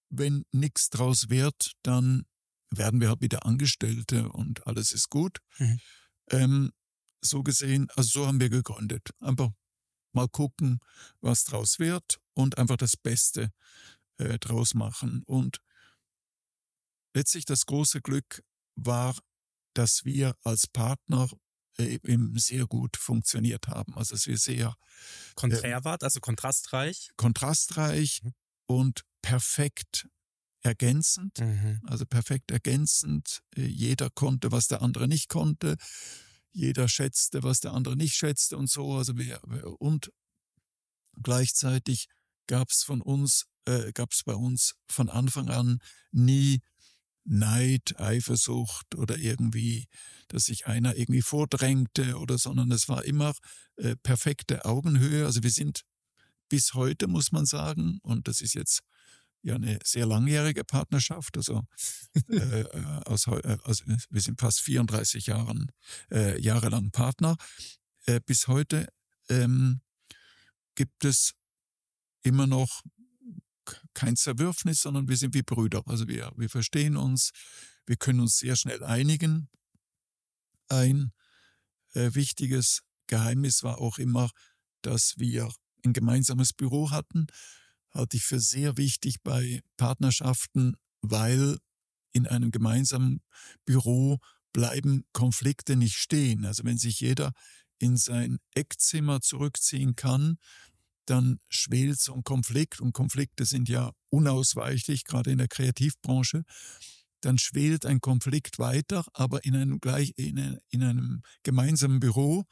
Wenn 0.09 0.45
nichts 0.51 0.89
draus 0.89 1.29
wird, 1.29 1.73
dann 1.83 2.25
werden 2.69 3.01
wir 3.01 3.09
halt 3.09 3.21
wieder 3.21 3.45
Angestellte 3.45 4.29
und 4.29 4.65
alles 4.65 4.91
ist 4.91 5.09
gut. 5.09 5.39
Mhm. 5.57 5.79
Ähm, 6.29 6.71
so 7.21 7.43
gesehen, 7.43 7.89
also 7.95 8.21
so 8.21 8.27
haben 8.27 8.39
wir 8.39 8.49
gegründet. 8.49 9.09
Einfach 9.19 9.51
mal 10.13 10.27
gucken, 10.29 10.79
was 11.21 11.43
draus 11.43 11.79
wird 11.79 12.19
und 12.33 12.57
einfach 12.57 12.77
das 12.77 12.95
Beste 12.95 13.51
äh, 14.17 14.39
draus 14.39 14.73
machen. 14.73 15.23
Und 15.25 15.59
letztlich 17.13 17.45
das 17.45 17.65
große 17.65 18.01
Glück 18.01 18.43
war, 18.75 19.15
dass 19.73 20.05
wir 20.05 20.35
als 20.43 20.67
Partner 20.67 21.29
eben 21.79 22.37
sehr 22.37 22.65
gut 22.67 22.97
funktioniert 22.97 23.67
haben. 23.67 23.95
Also 23.95 24.15
dass 24.15 24.27
wir 24.27 24.37
sehr 24.37 24.75
Konträr 25.35 25.83
wart, 25.83 26.03
also 26.03 26.19
kontrastreich. 26.19 27.11
kontrastreich 27.17 28.21
Mhm. 28.23 28.33
und 28.65 29.01
perfekt 29.21 30.07
ergänzend. 30.63 31.39
Mhm. 31.39 31.81
Also 31.85 32.05
perfekt 32.05 32.51
ergänzend. 32.51 33.41
Äh, 33.55 33.65
Jeder 33.67 34.09
konnte, 34.09 34.51
was 34.51 34.67
der 34.67 34.81
andere 34.81 35.07
nicht 35.07 35.29
konnte. 35.29 35.77
Jeder 36.51 36.87
schätzte, 36.89 37.43
was 37.43 37.59
der 37.59 37.73
andere 37.73 37.95
nicht 37.95 38.15
schätzte 38.15 38.57
und 38.57 38.69
so. 38.69 38.95
Also 38.95 39.17
wir, 39.17 39.39
wir- 39.45 39.79
und 39.79 40.11
gleichzeitig 41.21 42.07
gab 42.47 42.69
es 42.69 42.83
von 42.83 43.01
uns, 43.01 43.45
äh, 43.65 43.91
gab 43.93 44.11
es 44.13 44.23
bei 44.23 44.33
uns 44.33 44.75
von 44.89 45.09
Anfang 45.09 45.49
an 45.49 45.79
nie 46.11 46.61
Neid, 47.27 47.99
Eifersucht 47.99 48.95
oder 48.95 49.17
irgendwie, 49.17 49.87
dass 50.29 50.45
sich 50.45 50.65
einer 50.65 50.95
irgendwie 50.95 51.21
vordrängte 51.21 52.17
oder, 52.17 52.37
sondern 52.37 52.71
es 52.71 52.87
war 52.87 53.03
immer 53.03 53.33
äh, 53.75 53.95
perfekte 53.97 54.65
Augenhöhe. 54.65 55.25
Also 55.25 55.43
wir 55.43 55.51
sind 55.51 55.81
bis 56.49 56.73
heute, 56.73 57.07
muss 57.07 57.31
man 57.31 57.45
sagen, 57.45 57.99
und 58.01 58.27
das 58.27 58.39
ist 58.39 58.53
jetzt 58.53 58.81
ja 59.41 59.55
eine 59.55 59.79
sehr 59.83 60.05
langjährige 60.05 60.63
Partnerschaft, 60.63 61.37
also, 61.37 61.63
äh, 62.29 62.35
äh, 62.61 63.01
aus, 63.05 63.27
äh, 63.27 63.57
also 63.63 63.83
wir 64.09 64.21
sind 64.21 64.39
fast 64.39 64.61
34 64.61 65.27
Jahren, 65.27 65.71
äh, 66.11 66.39
Jahre 66.41 66.69
lang 66.69 66.91
Partner. 66.91 67.35
Äh, 68.05 68.21
bis 68.25 68.47
heute 68.47 68.87
ähm, 69.29 69.81
gibt 70.75 71.03
es 71.03 71.33
immer 72.23 72.47
noch 72.47 72.83
kein 73.93 74.15
Zerwürfnis, 74.15 74.81
sondern 74.81 75.07
wir 75.07 75.17
sind 75.17 75.33
wie 75.33 75.43
Brüder. 75.43 75.83
Also 75.85 76.07
wir, 76.07 76.31
wir 76.35 76.49
verstehen 76.49 76.97
uns, 76.97 77.31
wir 77.85 77.95
können 77.95 78.19
uns 78.19 78.37
sehr 78.37 78.55
schnell 78.55 78.83
einigen. 78.83 79.49
Ein 80.69 81.11
äh, 81.93 82.13
wichtiges 82.13 82.83
Geheimnis 83.07 83.63
war 83.63 83.79
auch 83.79 83.97
immer, 83.97 84.29
dass 84.81 85.15
wir 85.17 85.51
ein 85.85 85.93
gemeinsames 85.93 86.53
Büro 86.53 86.91
hatten. 86.91 87.27
Halte 87.91 88.17
ich 88.17 88.23
für 88.23 88.39
sehr 88.39 88.77
wichtig 88.77 89.23
bei 89.23 89.61
Partnerschaften, 89.77 90.75
weil 91.01 91.57
in 92.11 92.27
einem 92.27 92.51
gemeinsamen 92.51 93.21
Büro 93.65 94.19
bleiben 94.53 95.05
Konflikte 95.13 95.75
nicht 95.75 95.95
stehen. 95.95 96.45
Also 96.45 96.63
wenn 96.63 96.77
sich 96.77 96.99
jeder 96.99 97.31
in 97.79 97.95
sein 97.95 98.39
Eckzimmer 98.55 99.21
zurückziehen 99.21 99.95
kann, 99.95 100.37
dann 101.07 101.39
schwelt 101.49 101.99
so 101.99 102.13
ein 102.13 102.23
Konflikt 102.23 102.81
und 102.81 102.93
Konflikte 102.93 103.45
sind 103.45 103.69
ja 103.69 103.91
unausweichlich, 104.09 105.05
gerade 105.05 105.31
in 105.31 105.39
der 105.39 105.47
Kreativbranche. 105.47 106.43
Dann 107.21 107.39
schwelt 107.39 107.85
ein 107.85 107.99
Konflikt 108.01 108.59
weiter, 108.59 109.05
aber 109.13 109.43
in 109.43 109.55
einem, 109.55 109.79
gleich, 109.79 110.13
in, 110.17 110.37
einem- 110.39 110.59
in 110.69 110.83
einem 110.83 111.21
gemeinsamen 111.43 111.99
Büro 111.99 112.45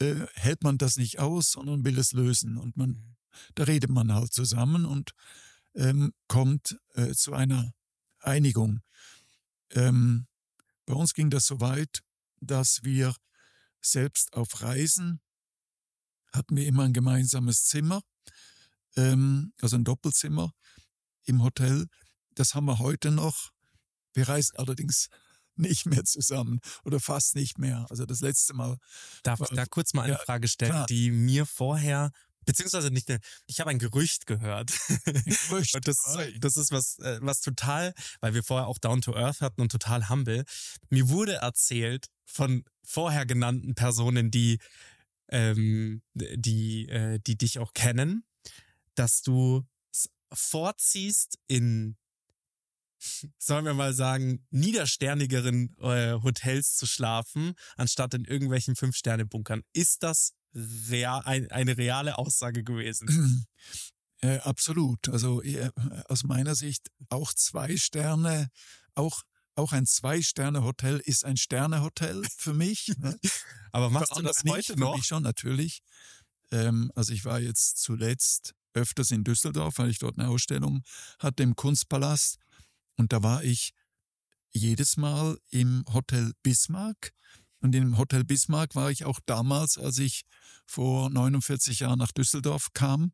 äh, 0.00 0.26
hält 0.34 0.62
man 0.62 0.78
das 0.78 0.96
nicht 0.96 1.18
aus, 1.18 1.50
sondern 1.52 1.84
will 1.84 1.98
es 1.98 2.12
lösen. 2.12 2.56
Und 2.58 2.76
man, 2.76 2.90
Mhm. 2.90 3.16
da 3.54 3.64
redet 3.64 3.90
man 3.90 4.12
halt 4.12 4.32
zusammen 4.32 4.84
und 4.84 5.12
ähm, 5.74 6.12
kommt 6.28 6.78
äh, 6.94 7.12
zu 7.14 7.32
einer 7.32 7.72
Einigung. 8.20 8.80
Ähm, 9.70 10.26
bei 10.86 10.94
uns 10.94 11.14
ging 11.14 11.30
das 11.30 11.46
so 11.46 11.60
weit, 11.60 12.02
dass 12.40 12.82
wir 12.84 13.14
selbst 13.80 14.34
auf 14.34 14.62
Reisen 14.62 15.20
hatten 16.32 16.56
wir 16.56 16.66
immer 16.66 16.84
ein 16.84 16.92
gemeinsames 16.92 17.64
Zimmer, 17.64 18.02
ähm, 18.96 19.52
also 19.60 19.76
ein 19.76 19.84
Doppelzimmer 19.84 20.52
im 21.24 21.42
Hotel. 21.42 21.86
Das 22.34 22.54
haben 22.54 22.64
wir 22.66 22.78
heute 22.78 23.10
noch. 23.10 23.50
Wir 24.14 24.28
reisen 24.28 24.56
allerdings 24.56 25.08
nicht 25.56 25.86
mehr 25.86 26.04
zusammen 26.04 26.60
oder 26.84 26.98
fast 27.00 27.34
nicht 27.34 27.58
mehr. 27.58 27.86
Also 27.90 28.06
das 28.06 28.20
letzte 28.20 28.54
Mal. 28.54 28.78
Darf 29.22 29.40
ich 29.40 29.48
da 29.48 29.66
kurz 29.66 29.92
mal 29.94 30.02
eine 30.02 30.14
Ja, 30.14 30.18
Frage 30.18 30.48
stellen, 30.48 30.72
klar. 30.72 30.86
die 30.86 31.10
mir 31.10 31.44
vorher, 31.44 32.10
beziehungsweise 32.46 32.90
nicht, 32.90 33.08
ich 33.46 33.60
habe 33.60 33.70
ein 33.70 33.78
Gerücht 33.78 34.26
gehört. 34.26 34.72
Gerücht, 35.04 35.74
Und 35.74 35.86
das, 35.86 35.98
das 36.40 36.56
ist 36.56 36.72
was, 36.72 36.98
äh, 37.00 37.18
was 37.20 37.40
total, 37.40 37.92
weil 38.20 38.32
wir 38.34 38.42
vorher 38.42 38.66
auch 38.66 38.78
Down 38.78 39.02
to 39.02 39.14
Earth 39.14 39.40
hatten 39.42 39.60
und 39.60 39.70
total 39.70 40.08
humble. 40.08 40.44
Mir 40.88 41.08
wurde 41.10 41.34
erzählt 41.34 42.06
von 42.24 42.64
vorher 42.82 43.26
genannten 43.26 43.74
Personen, 43.74 44.30
die, 44.30 44.58
ähm, 45.32 46.02
die, 46.14 46.88
äh, 46.88 47.18
die 47.18 47.36
dich 47.36 47.58
auch 47.58 47.72
kennen, 47.72 48.24
dass 48.94 49.22
du 49.22 49.66
es 49.90 50.10
vorziehst 50.32 51.38
in 51.48 51.96
sollen 53.36 53.64
wir 53.64 53.74
mal 53.74 53.92
sagen, 53.94 54.46
niedersternigeren 54.50 55.74
äh, 55.80 56.12
Hotels 56.22 56.76
zu 56.76 56.86
schlafen, 56.86 57.54
anstatt 57.76 58.14
in 58.14 58.24
irgendwelchen 58.24 58.76
Fünf-Sterne-Bunkern. 58.76 59.62
Ist 59.72 60.04
das 60.04 60.34
real, 60.54 61.22
ein, 61.24 61.50
eine 61.50 61.76
reale 61.76 62.18
Aussage 62.18 62.62
gewesen? 62.62 63.46
Äh, 64.24 64.38
absolut. 64.38 65.08
Also 65.08 65.42
äh, 65.42 65.72
aus 66.08 66.22
meiner 66.22 66.54
Sicht 66.54 66.92
auch 67.08 67.32
zwei 67.32 67.76
Sterne, 67.76 68.50
auch 68.94 69.22
auch 69.54 69.72
ein 69.72 69.86
Zwei-Sterne-Hotel 69.86 71.00
ist 71.04 71.24
ein 71.24 71.36
Sterne-Hotel 71.36 72.22
für 72.36 72.54
mich. 72.54 72.92
ne? 72.98 73.18
Aber 73.72 73.90
machst 73.90 74.16
du 74.16 74.22
das 74.22 74.44
nicht, 74.44 74.54
heute 74.54 74.80
noch? 74.80 74.96
mich 74.96 75.06
schon, 75.06 75.22
natürlich. 75.22 75.80
Ähm, 76.50 76.90
also 76.94 77.12
ich 77.12 77.24
war 77.24 77.40
jetzt 77.40 77.78
zuletzt 77.78 78.54
öfters 78.74 79.10
in 79.10 79.24
Düsseldorf, 79.24 79.78
weil 79.78 79.90
ich 79.90 79.98
dort 79.98 80.18
eine 80.18 80.28
Ausstellung 80.28 80.82
hatte 81.18 81.42
im 81.42 81.56
Kunstpalast. 81.56 82.38
Und 82.96 83.12
da 83.12 83.22
war 83.22 83.42
ich 83.44 83.72
jedes 84.52 84.96
Mal 84.96 85.38
im 85.50 85.84
Hotel 85.92 86.32
Bismarck. 86.42 87.12
Und 87.60 87.74
im 87.74 87.96
Hotel 87.96 88.24
Bismarck 88.24 88.74
war 88.74 88.90
ich 88.90 89.04
auch 89.04 89.20
damals, 89.24 89.78
als 89.78 89.98
ich 89.98 90.22
vor 90.66 91.10
49 91.10 91.80
Jahren 91.80 91.98
nach 91.98 92.12
Düsseldorf 92.12 92.68
kam 92.74 93.12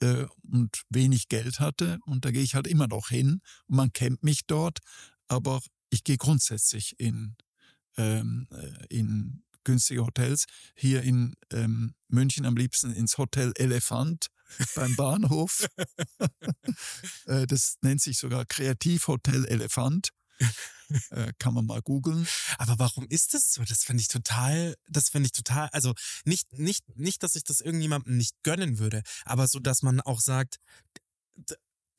äh, 0.00 0.26
und 0.42 0.82
wenig 0.88 1.28
Geld 1.28 1.60
hatte. 1.60 1.98
Und 2.04 2.24
da 2.24 2.30
gehe 2.30 2.42
ich 2.42 2.54
halt 2.54 2.66
immer 2.66 2.88
noch 2.88 3.08
hin. 3.08 3.40
Und 3.66 3.76
man 3.76 3.92
kennt 3.92 4.22
mich 4.22 4.46
dort. 4.46 4.78
Aber 5.30 5.60
ich 5.90 6.02
gehe 6.02 6.16
grundsätzlich 6.16 6.98
in, 6.98 7.36
ähm, 7.96 8.48
äh, 8.50 8.86
in 8.88 9.44
günstige 9.62 10.04
Hotels. 10.04 10.46
Hier 10.74 11.02
in 11.02 11.34
ähm, 11.52 11.94
München 12.08 12.46
am 12.46 12.56
liebsten 12.56 12.92
ins 12.92 13.16
Hotel 13.16 13.52
Elefant 13.56 14.26
beim 14.74 14.94
Bahnhof. 14.96 15.66
Äh, 17.26 17.46
das 17.46 17.76
nennt 17.82 18.00
sich 18.00 18.18
sogar 18.18 18.44
Kreativhotel 18.44 19.46
Elefant. 19.46 20.10
Äh, 21.10 21.32
kann 21.38 21.54
man 21.54 21.66
mal 21.66 21.82
googeln. 21.82 22.26
Aber 22.58 22.78
warum 22.78 23.06
ist 23.08 23.34
das 23.34 23.52
so? 23.52 23.62
Das 23.62 23.84
finde 23.84 24.00
ich 24.00 24.08
total, 24.08 24.74
das 24.88 25.08
finde 25.08 25.26
ich 25.26 25.32
total, 25.32 25.68
also 25.72 25.94
nicht, 26.24 26.58
nicht, 26.58 26.84
nicht, 26.96 27.22
dass 27.22 27.36
ich 27.36 27.44
das 27.44 27.60
irgendjemandem 27.60 28.16
nicht 28.16 28.34
gönnen 28.42 28.78
würde, 28.78 29.02
aber 29.24 29.46
so, 29.46 29.60
dass 29.60 29.82
man 29.82 30.00
auch 30.00 30.20
sagt, 30.20 30.56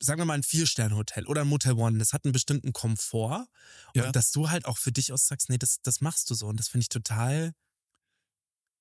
sagen 0.02 0.20
wir 0.20 0.24
mal 0.24 0.34
ein 0.34 0.42
Vier-Sterne-Hotel 0.42 1.26
oder 1.26 1.42
ein 1.42 1.48
Motel 1.48 1.72
One, 1.74 1.98
das 1.98 2.12
hat 2.12 2.24
einen 2.24 2.32
bestimmten 2.32 2.72
Komfort 2.72 3.46
Ja. 3.94 4.06
und 4.06 4.16
dass 4.16 4.30
du 4.32 4.50
halt 4.50 4.64
auch 4.66 4.78
für 4.78 4.92
dich 4.92 5.12
aus 5.12 5.26
sagst, 5.26 5.48
nee, 5.48 5.58
das, 5.58 5.78
das 5.82 6.00
machst 6.00 6.28
du 6.30 6.34
so 6.34 6.46
und 6.48 6.58
das 6.58 6.68
finde 6.68 6.82
ich 6.82 6.88
total 6.88 7.52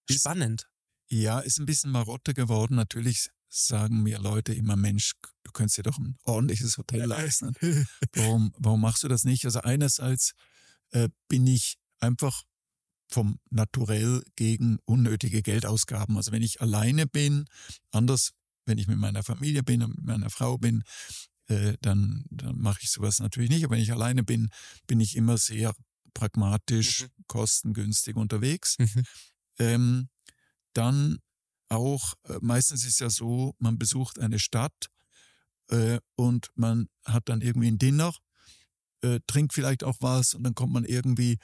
Ist- 0.07 0.19
spannend. 0.21 0.67
Ja, 1.09 1.39
ist 1.39 1.59
ein 1.59 1.65
bisschen 1.65 1.91
Marotte 1.91 2.33
geworden. 2.33 2.75
Natürlich 2.75 3.29
sagen 3.49 4.01
mir 4.01 4.17
Leute 4.19 4.53
immer, 4.53 4.77
Mensch, 4.77 5.11
du 5.43 5.51
könntest 5.51 5.77
dir 5.77 5.83
doch 5.83 5.97
ein 5.97 6.17
ordentliches 6.23 6.77
Hotel 6.77 7.03
leisten. 7.05 7.53
Warum, 8.13 8.53
warum 8.57 8.79
machst 8.79 9.03
du 9.03 9.09
das 9.09 9.25
nicht? 9.25 9.43
Also 9.43 9.59
einerseits 9.59 10.31
äh, 10.91 11.09
bin 11.27 11.45
ich 11.47 11.77
einfach 11.99 12.43
vom 13.09 13.39
Naturell 13.49 14.23
gegen 14.37 14.79
unnötige 14.85 15.41
Geldausgaben. 15.41 16.15
Also 16.15 16.31
wenn 16.31 16.43
ich 16.43 16.61
alleine 16.61 17.07
bin, 17.07 17.43
anders, 17.91 18.31
wenn 18.65 18.77
ich 18.77 18.87
mit 18.87 18.97
meiner 18.97 19.23
Familie 19.23 19.63
bin 19.63 19.83
und 19.83 19.95
mit 19.95 20.05
meiner 20.05 20.29
Frau 20.29 20.57
bin, 20.57 20.83
äh, 21.47 21.75
dann, 21.81 22.25
dann 22.29 22.57
mache 22.59 22.79
ich 22.81 22.91
sowas 22.91 23.19
natürlich 23.19 23.49
nicht. 23.49 23.65
Aber 23.65 23.75
wenn 23.75 23.83
ich 23.83 23.91
alleine 23.91 24.23
bin, 24.23 24.49
bin 24.87 24.99
ich 24.99 25.15
immer 25.15 25.37
sehr 25.37 25.73
pragmatisch, 26.13 27.07
kostengünstig 27.27 28.15
unterwegs. 28.15 28.77
Mhm. 28.79 29.03
Ähm, 29.59 30.09
dann 30.73 31.19
auch, 31.69 32.13
äh, 32.23 32.37
meistens 32.41 32.85
ist 32.85 32.99
ja 32.99 33.09
so, 33.09 33.55
man 33.59 33.77
besucht 33.77 34.19
eine 34.19 34.39
Stadt 34.39 34.87
äh, 35.69 35.99
und 36.15 36.49
man 36.55 36.87
hat 37.05 37.29
dann 37.29 37.41
irgendwie 37.41 37.67
ein 37.67 37.77
Dinner, 37.77 38.13
trinkt 39.25 39.53
vielleicht 39.53 39.83
auch 39.83 39.97
was 39.99 40.35
und 40.35 40.43
dann 40.43 40.53
kommt 40.53 40.73
man 40.73 40.85
irgendwie 40.85 41.39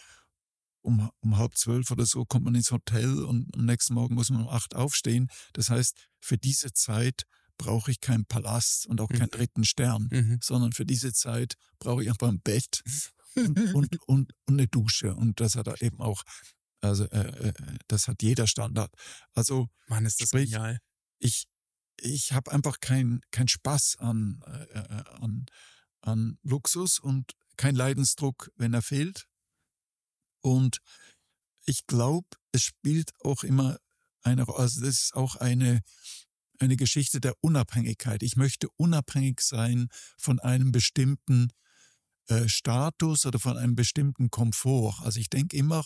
um, 0.87 1.09
um 1.19 1.37
halb 1.37 1.55
zwölf 1.57 1.91
oder 1.91 2.05
so, 2.05 2.23
kommt 2.25 2.45
man 2.45 2.55
ins 2.55 2.71
Hotel 2.71 3.23
und 3.23 3.53
am 3.55 3.65
nächsten 3.65 3.93
Morgen 3.93 4.15
muss 4.15 4.29
man 4.29 4.41
um 4.43 4.47
acht 4.47 4.73
aufstehen. 4.73 5.27
Das 5.53 5.69
heißt, 5.69 5.95
für 6.21 6.37
diese 6.37 6.71
Zeit 6.71 7.23
brauche 7.57 7.91
ich 7.91 7.99
keinen 7.99 8.25
Palast 8.25 8.87
und 8.87 9.01
auch 9.01 9.09
keinen 9.09 9.23
Mhm. 9.33 9.37
dritten 9.37 9.65
Stern, 9.65 10.07
Mhm. 10.11 10.39
sondern 10.41 10.71
für 10.71 10.85
diese 10.85 11.11
Zeit 11.11 11.55
brauche 11.79 12.03
ich 12.03 12.09
einfach 12.09 12.29
ein 12.29 12.39
Bett 12.41 12.81
und, 13.35 13.57
und, 13.75 13.97
und, 14.07 14.31
und 14.45 14.53
eine 14.59 14.67
Dusche. 14.67 15.13
Und 15.13 15.39
das 15.41 15.55
hat 15.55 15.67
er 15.67 15.81
eben 15.81 15.99
auch, 15.99 16.23
also 16.81 17.03
äh, 17.09 17.49
äh, 17.49 17.53
das 17.87 18.07
hat 18.07 18.21
jeder 18.23 18.47
Standard. 18.47 18.91
Also 19.33 19.67
Mann, 19.87 20.05
ist 20.05 20.21
das 20.21 20.29
Sprich, 20.29 20.51
genial. 20.51 20.79
ich, 21.19 21.45
ich 21.99 22.31
habe 22.31 22.51
einfach 22.51 22.79
keinen 22.79 23.19
kein 23.31 23.47
Spaß 23.49 23.97
an, 23.99 24.39
äh, 24.45 24.79
äh, 24.79 25.03
an, 25.19 25.45
an 26.01 26.37
Luxus 26.43 26.99
und 26.99 27.33
kein 27.57 27.75
Leidensdruck, 27.75 28.51
wenn 28.55 28.73
er 28.73 28.83
fehlt. 28.83 29.25
Und 30.55 30.79
ich 31.65 31.85
glaube, 31.87 32.27
es 32.51 32.63
spielt 32.63 33.11
auch 33.23 33.43
immer 33.43 33.77
eine 34.23 34.43
Rolle, 34.43 34.59
also 34.59 34.81
das 34.81 35.03
ist 35.03 35.13
auch 35.15 35.35
eine, 35.35 35.81
eine 36.59 36.77
Geschichte 36.77 37.19
der 37.21 37.35
Unabhängigkeit. 37.41 38.23
Ich 38.23 38.35
möchte 38.35 38.67
unabhängig 38.77 39.41
sein 39.41 39.89
von 40.17 40.39
einem 40.39 40.71
bestimmten 40.71 41.49
äh, 42.27 42.47
Status 42.47 43.25
oder 43.25 43.39
von 43.39 43.57
einem 43.57 43.75
bestimmten 43.75 44.29
Komfort. 44.29 45.01
Also 45.03 45.19
ich 45.19 45.29
denke 45.29 45.55
immer, 45.55 45.85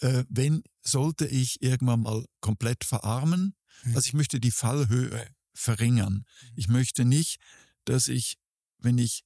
äh, 0.00 0.24
wenn 0.28 0.62
sollte 0.82 1.26
ich 1.26 1.62
irgendwann 1.62 2.02
mal 2.02 2.24
komplett 2.40 2.84
verarmen, 2.84 3.54
Mhm. 3.84 3.96
also 3.96 4.06
ich 4.06 4.14
möchte 4.14 4.40
die 4.40 4.50
Fallhöhe 4.50 5.26
verringern. 5.54 6.24
Ich 6.54 6.68
möchte 6.68 7.04
nicht, 7.04 7.38
dass 7.84 8.08
ich, 8.08 8.36
wenn 8.78 8.98
ich 8.98 9.24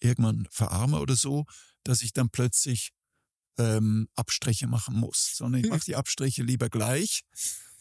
irgendwann 0.00 0.46
verarme 0.50 1.00
oder 1.00 1.16
so, 1.16 1.44
dass 1.84 2.02
ich 2.02 2.12
dann 2.12 2.30
plötzlich 2.30 2.92
ähm, 3.60 4.08
Abstriche 4.14 4.66
machen 4.66 4.96
muss, 4.96 5.34
sondern 5.36 5.62
ich 5.62 5.70
mache 5.70 5.84
die 5.84 5.96
Abstriche 5.96 6.42
lieber 6.42 6.68
gleich 6.68 7.22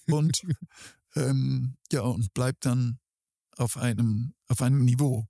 und 0.08 0.42
ähm, 1.16 1.78
ja 1.92 2.02
und 2.02 2.34
bleib 2.34 2.60
dann 2.62 3.00
auf 3.58 3.78
einem 3.78 4.34
auf 4.48 4.62
einem 4.62 4.84
Niveau. 4.84 5.28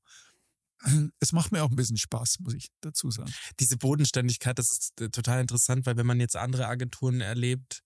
Es 1.19 1.33
macht 1.33 1.51
mir 1.51 1.61
auch 1.63 1.69
ein 1.69 1.75
bisschen 1.75 1.97
Spaß, 1.97 2.37
muss 2.39 2.53
ich 2.53 2.69
dazu 2.79 3.11
sagen. 3.11 3.33
Diese 3.59 3.75
Bodenständigkeit, 3.75 4.57
das 4.57 4.71
ist 4.71 5.01
äh, 5.01 5.09
total 5.09 5.41
interessant, 5.41 5.85
weil 5.85 5.97
wenn 5.97 6.05
man 6.05 6.21
jetzt 6.21 6.37
andere 6.37 6.67
Agenturen 6.67 7.19
erlebt 7.19 7.81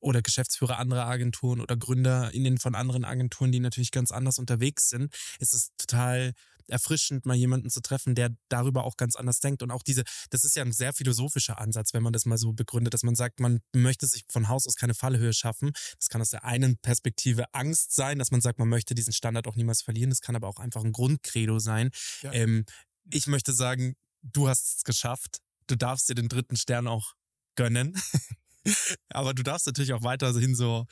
oder 0.00 0.20
Geschäftsführer 0.20 0.78
anderer 0.78 1.06
Agenturen 1.06 1.60
oder 1.60 1.76
GründerInnen 1.76 2.58
von 2.58 2.74
anderen 2.74 3.04
Agenturen, 3.04 3.52
die 3.52 3.60
natürlich 3.60 3.92
ganz 3.92 4.10
anders 4.10 4.38
unterwegs 4.38 4.88
sind, 4.88 5.14
ist 5.38 5.54
es 5.54 5.70
total 5.76 6.32
erfrischend, 6.68 7.26
mal 7.26 7.34
jemanden 7.34 7.70
zu 7.70 7.80
treffen, 7.80 8.14
der 8.14 8.30
darüber 8.48 8.84
auch 8.84 8.96
ganz 8.96 9.16
anders 9.16 9.40
denkt. 9.40 9.62
Und 9.62 9.70
auch 9.70 9.82
diese, 9.82 10.04
das 10.30 10.44
ist 10.44 10.56
ja 10.56 10.62
ein 10.62 10.72
sehr 10.72 10.92
philosophischer 10.92 11.58
Ansatz, 11.58 11.94
wenn 11.94 12.02
man 12.02 12.12
das 12.12 12.26
mal 12.26 12.38
so 12.38 12.52
begründet, 12.52 12.94
dass 12.94 13.02
man 13.02 13.14
sagt, 13.14 13.40
man 13.40 13.60
möchte 13.74 14.06
sich 14.06 14.24
von 14.28 14.48
Haus 14.48 14.66
aus 14.66 14.76
keine 14.76 14.94
Fallhöhe 14.94 15.32
schaffen. 15.32 15.72
Das 15.98 16.08
kann 16.08 16.20
aus 16.20 16.30
der 16.30 16.44
einen 16.44 16.78
Perspektive 16.78 17.52
Angst 17.52 17.94
sein, 17.94 18.18
dass 18.18 18.30
man 18.30 18.40
sagt, 18.40 18.58
man 18.58 18.68
möchte 18.68 18.94
diesen 18.94 19.12
Standard 19.12 19.46
auch 19.46 19.56
niemals 19.56 19.82
verlieren. 19.82 20.10
Das 20.10 20.20
kann 20.20 20.36
aber 20.36 20.48
auch 20.48 20.58
einfach 20.58 20.84
ein 20.84 20.92
Grundcredo 20.92 21.58
sein. 21.58 21.90
Ja. 22.22 22.32
Ähm, 22.32 22.64
ich 23.10 23.26
möchte 23.26 23.52
sagen, 23.52 23.96
du 24.22 24.48
hast 24.48 24.78
es 24.78 24.84
geschafft. 24.84 25.38
Du 25.66 25.76
darfst 25.76 26.08
dir 26.08 26.14
den 26.14 26.28
dritten 26.28 26.56
Stern 26.56 26.86
auch 26.86 27.14
gönnen. 27.56 28.00
aber 29.10 29.34
du 29.34 29.42
darfst 29.42 29.66
natürlich 29.66 29.92
auch 29.92 30.02
weiterhin 30.02 30.54
so 30.54 30.86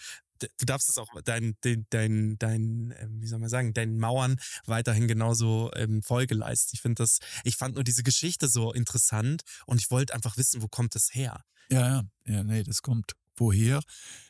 du 0.59 0.67
darfst 0.67 0.89
es 0.89 0.99
auch 0.99 1.09
dein, 1.25 1.57
dein, 1.61 1.87
dein, 1.91 2.37
dein 2.39 2.95
ähm, 2.99 3.21
wie 3.21 3.27
soll 3.27 3.39
man 3.39 3.49
sagen, 3.49 3.75
deinen 3.75 3.99
Mauern 3.99 4.37
weiterhin 4.67 5.09
genauso 5.09 5.71
ähm, 5.75 6.03
Folge 6.03 6.35
leisten. 6.35 6.71
Ich 6.75 6.81
finde 6.81 7.03
das, 7.03 7.19
ich 7.45 7.57
fand 7.57 7.75
nur 7.75 7.85
diese 7.85 8.03
Geschichte 8.03 8.49
so 8.49 8.73
interessant 8.73 9.43
und 9.67 9.81
ich 9.81 9.91
wollte 9.91 10.15
einfach 10.15 10.37
wissen, 10.37 10.63
wo 10.63 10.69
kommt 10.69 10.95
das 10.95 11.11
her? 11.13 11.45
Ja, 11.71 11.89
ja, 11.89 12.03
ja, 12.27 12.45
nee, 12.45 12.63
das 12.63 12.83
kommt 12.83 13.13
woher. 13.37 13.81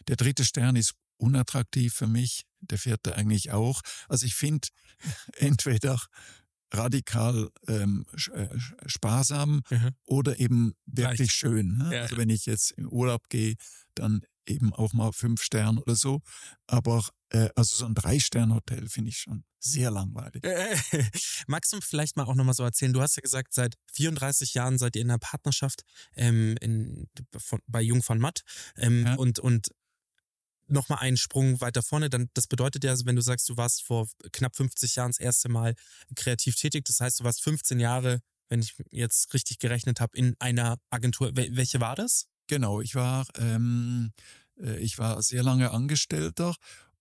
Der 0.08 0.16
dritte 0.16 0.44
Stern 0.44 0.76
ist 0.76 0.94
unattraktiv 1.16 1.94
für 1.94 2.06
mich, 2.06 2.44
der 2.60 2.78
vierte 2.78 3.16
eigentlich 3.16 3.50
auch. 3.52 3.80
Also 4.08 4.26
ich 4.26 4.34
finde 4.34 4.68
entweder 5.36 6.00
radikal 6.72 7.50
ähm, 7.68 8.06
äh, 8.32 8.48
sparsam 8.86 9.62
mhm. 9.70 9.90
oder 10.04 10.40
eben 10.40 10.74
wirklich 10.86 11.18
Leicht. 11.18 11.32
schön. 11.32 11.76
Ne? 11.76 11.96
Ja. 11.96 12.02
Also 12.02 12.16
wenn 12.16 12.30
ich 12.30 12.46
jetzt 12.46 12.72
in 12.72 12.86
Urlaub 12.86 13.28
gehe, 13.28 13.56
dann 13.94 14.22
eben 14.46 14.72
auch 14.72 14.92
mal 14.92 15.12
fünf 15.12 15.42
Sterne 15.42 15.80
oder 15.80 15.94
so. 15.94 16.20
Aber 16.66 17.04
äh, 17.30 17.48
also 17.54 17.76
so 17.76 17.86
ein 17.86 17.94
Drei-Sterne-Hotel 17.94 18.88
finde 18.88 19.10
ich 19.10 19.18
schon 19.18 19.44
sehr 19.58 19.90
langweilig. 19.90 20.42
Magst 21.46 21.72
du 21.72 21.80
vielleicht 21.80 22.16
mal 22.16 22.24
auch 22.24 22.34
nochmal 22.34 22.54
so 22.54 22.64
erzählen? 22.64 22.92
Du 22.92 23.00
hast 23.00 23.16
ja 23.16 23.22
gesagt, 23.22 23.54
seit 23.54 23.76
34 23.92 24.54
Jahren 24.54 24.78
seid 24.78 24.96
ihr 24.96 25.02
in 25.02 25.10
einer 25.10 25.18
Partnerschaft 25.18 25.82
ähm, 26.16 26.56
in, 26.60 27.08
von, 27.36 27.60
bei 27.66 27.80
Jung 27.80 28.02
von 28.02 28.18
Matt. 28.18 28.42
Ähm, 28.76 29.06
ja. 29.06 29.14
Und, 29.14 29.38
und 29.38 29.68
nochmal 30.66 30.98
einen 31.00 31.16
Sprung 31.16 31.60
weiter 31.60 31.82
vorne, 31.82 32.10
dann 32.10 32.28
das 32.34 32.46
bedeutet 32.46 32.82
ja, 32.84 32.90
also 32.90 33.06
wenn 33.06 33.16
du 33.16 33.22
sagst, 33.22 33.48
du 33.48 33.56
warst 33.56 33.82
vor 33.82 34.08
knapp 34.32 34.56
50 34.56 34.96
Jahren 34.96 35.10
das 35.10 35.20
erste 35.20 35.48
Mal 35.48 35.74
kreativ 36.16 36.56
tätig, 36.56 36.84
das 36.86 37.00
heißt, 37.00 37.20
du 37.20 37.24
warst 37.24 37.42
15 37.42 37.78
Jahre, 37.78 38.20
wenn 38.48 38.60
ich 38.60 38.74
jetzt 38.90 39.32
richtig 39.34 39.58
gerechnet 39.58 40.00
habe, 40.00 40.16
in 40.16 40.34
einer 40.38 40.78
Agentur. 40.90 41.30
Welche 41.34 41.80
war 41.80 41.94
das? 41.94 42.26
Genau, 42.46 42.80
ich 42.80 42.94
war, 42.94 43.26
ähm, 43.38 44.12
äh, 44.58 44.78
ich 44.78 44.98
war 44.98 45.22
sehr 45.22 45.42
lange 45.42 45.70
Angestellter 45.70 46.54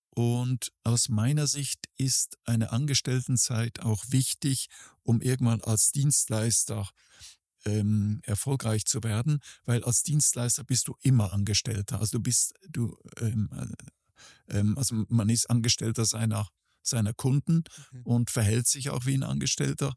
und 0.09 0.71
aus 0.83 1.09
meiner 1.09 1.47
Sicht 1.47 1.87
ist 1.97 2.37
eine 2.45 2.71
Angestelltenzeit 2.71 3.79
auch 3.79 4.03
wichtig, 4.09 4.67
um 5.03 5.21
irgendwann 5.21 5.61
als 5.61 5.91
Dienstleister 5.91 6.89
ähm, 7.65 8.21
erfolgreich 8.23 8.85
zu 8.85 9.03
werden, 9.03 9.39
weil 9.65 9.83
als 9.83 10.03
Dienstleister 10.03 10.63
bist 10.63 10.87
du 10.87 10.95
immer 11.01 11.31
Angestellter. 11.31 11.99
Also 11.99 12.17
du 12.17 12.23
bist, 12.23 12.53
du, 12.69 12.97
ähm, 13.19 13.49
äh, 14.49 14.57
ähm, 14.57 14.77
also 14.77 15.05
man 15.07 15.29
ist 15.29 15.49
Angestellter 15.49 16.05
seiner, 16.05 16.47
seiner 16.81 17.13
Kunden 17.13 17.63
mhm. 17.91 18.01
und 18.03 18.31
verhält 18.31 18.67
sich 18.67 18.89
auch 18.89 19.05
wie 19.05 19.13
ein 19.13 19.23
Angestellter 19.23 19.93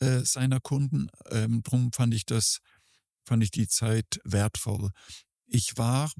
äh, 0.00 0.24
seiner 0.24 0.60
Kunden. 0.60 1.08
Ähm, 1.30 1.62
drum 1.62 1.92
fand 1.92 2.14
ich 2.14 2.26
das, 2.26 2.58
fand 3.24 3.42
ich 3.42 3.50
die 3.50 3.68
Zeit 3.68 4.20
wertvoll. 4.24 4.90
Ich 5.46 5.76
war, 5.76 6.10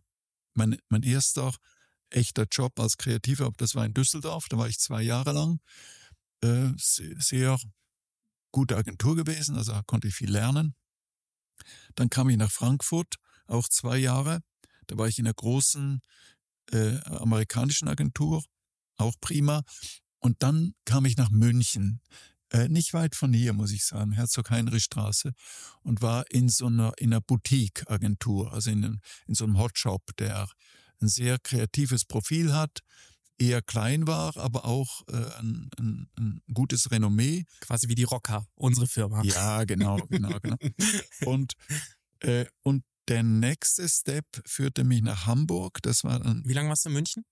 mein, 0.55 0.79
mein 0.89 1.03
erster 1.03 1.53
echter 2.11 2.47
Job 2.51 2.79
als 2.79 2.99
Kreativer, 2.99 3.51
das 3.57 3.75
war 3.75 3.87
in 3.87 3.95
Düsseldorf, 3.95 4.47
da 4.49 4.59
war 4.59 4.69
ich 4.69 4.79
zwei 4.79 5.03
Jahre 5.03 5.33
lang. 5.33 5.61
Äh, 6.43 6.73
sehr 6.77 7.59
gute 8.51 8.77
Agentur 8.77 9.17
gewesen, 9.17 9.57
also 9.57 9.81
konnte 9.87 10.09
ich 10.09 10.15
viel 10.15 10.31
lernen. 10.31 10.75
Dann 11.95 12.11
kam 12.11 12.29
ich 12.29 12.37
nach 12.37 12.51
Frankfurt, 12.51 13.17
auch 13.47 13.69
zwei 13.69 13.97
Jahre. 13.97 14.41
Da 14.87 14.99
war 14.99 15.09
ich 15.09 15.19
in 15.19 15.27
einer 15.27 15.35
großen 15.35 16.01
äh, 16.71 16.99
amerikanischen 17.05 17.89
Agentur, 17.89 18.45
auch 18.97 19.15
prima. 19.21 19.63
Und 20.19 20.43
dann 20.43 20.75
kam 20.85 21.05
ich 21.05 21.17
nach 21.17 21.31
München, 21.31 22.01
äh, 22.53 22.69
nicht 22.69 22.93
weit 22.93 23.17
von 23.17 23.33
hier, 23.33 23.53
muss 23.53 23.73
ich 23.73 23.85
sagen, 23.85 24.13
Herzog-Heinrich-Straße, 24.13 25.33
und 25.83 26.03
war 26.03 26.31
in 26.31 26.49
so 26.49 26.67
einer, 26.67 26.93
in 26.99 27.13
einer 27.13 27.21
Boutique-Agentur, 27.21 28.53
also 28.53 28.71
in, 28.71 29.01
in 29.27 29.35
so 29.35 29.45
einem 29.45 29.59
Hotshop, 29.59 30.03
der 30.19 30.49
ein 31.01 31.09
sehr 31.09 31.39
kreatives 31.39 32.05
Profil 32.05 32.53
hat, 32.53 32.81
eher 33.39 33.63
klein 33.63 34.07
war, 34.07 34.37
aber 34.37 34.65
auch 34.65 35.03
äh, 35.09 35.17
ein, 35.39 35.71
ein, 35.79 36.09
ein, 36.19 36.43
gutes 36.53 36.91
Renommee. 36.91 37.45
Quasi 37.61 37.89
wie 37.89 37.95
die 37.95 38.05
Rocker, 38.05 38.47
unsere 38.55 38.87
Firma. 38.87 39.23
Ja, 39.25 39.65
genau, 39.65 39.97
genau, 40.09 40.39
genau. 40.41 40.57
und, 41.25 41.55
äh, 42.21 42.47
und 42.63 42.85
der 43.09 43.23
nächste 43.23 43.89
Step 43.89 44.27
führte 44.47 44.85
mich 44.85 45.03
nach 45.03 45.27
Hamburg. 45.27 45.79
Das 45.83 46.05
war 46.05 46.21
dann. 46.21 46.43
Wie 46.45 46.53
lange 46.53 46.69
warst 46.69 46.85
du 46.85 46.91
in 46.91 46.95
München? 46.95 47.25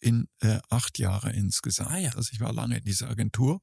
In 0.00 0.28
äh, 0.40 0.58
acht 0.70 0.98
Jahre 0.98 1.32
insgesamt. 1.32 1.90
Ah, 1.90 1.98
ja. 1.98 2.10
Also 2.14 2.30
ich 2.32 2.40
war 2.40 2.52
lange 2.52 2.78
in 2.78 2.84
dieser 2.84 3.08
Agentur. 3.08 3.60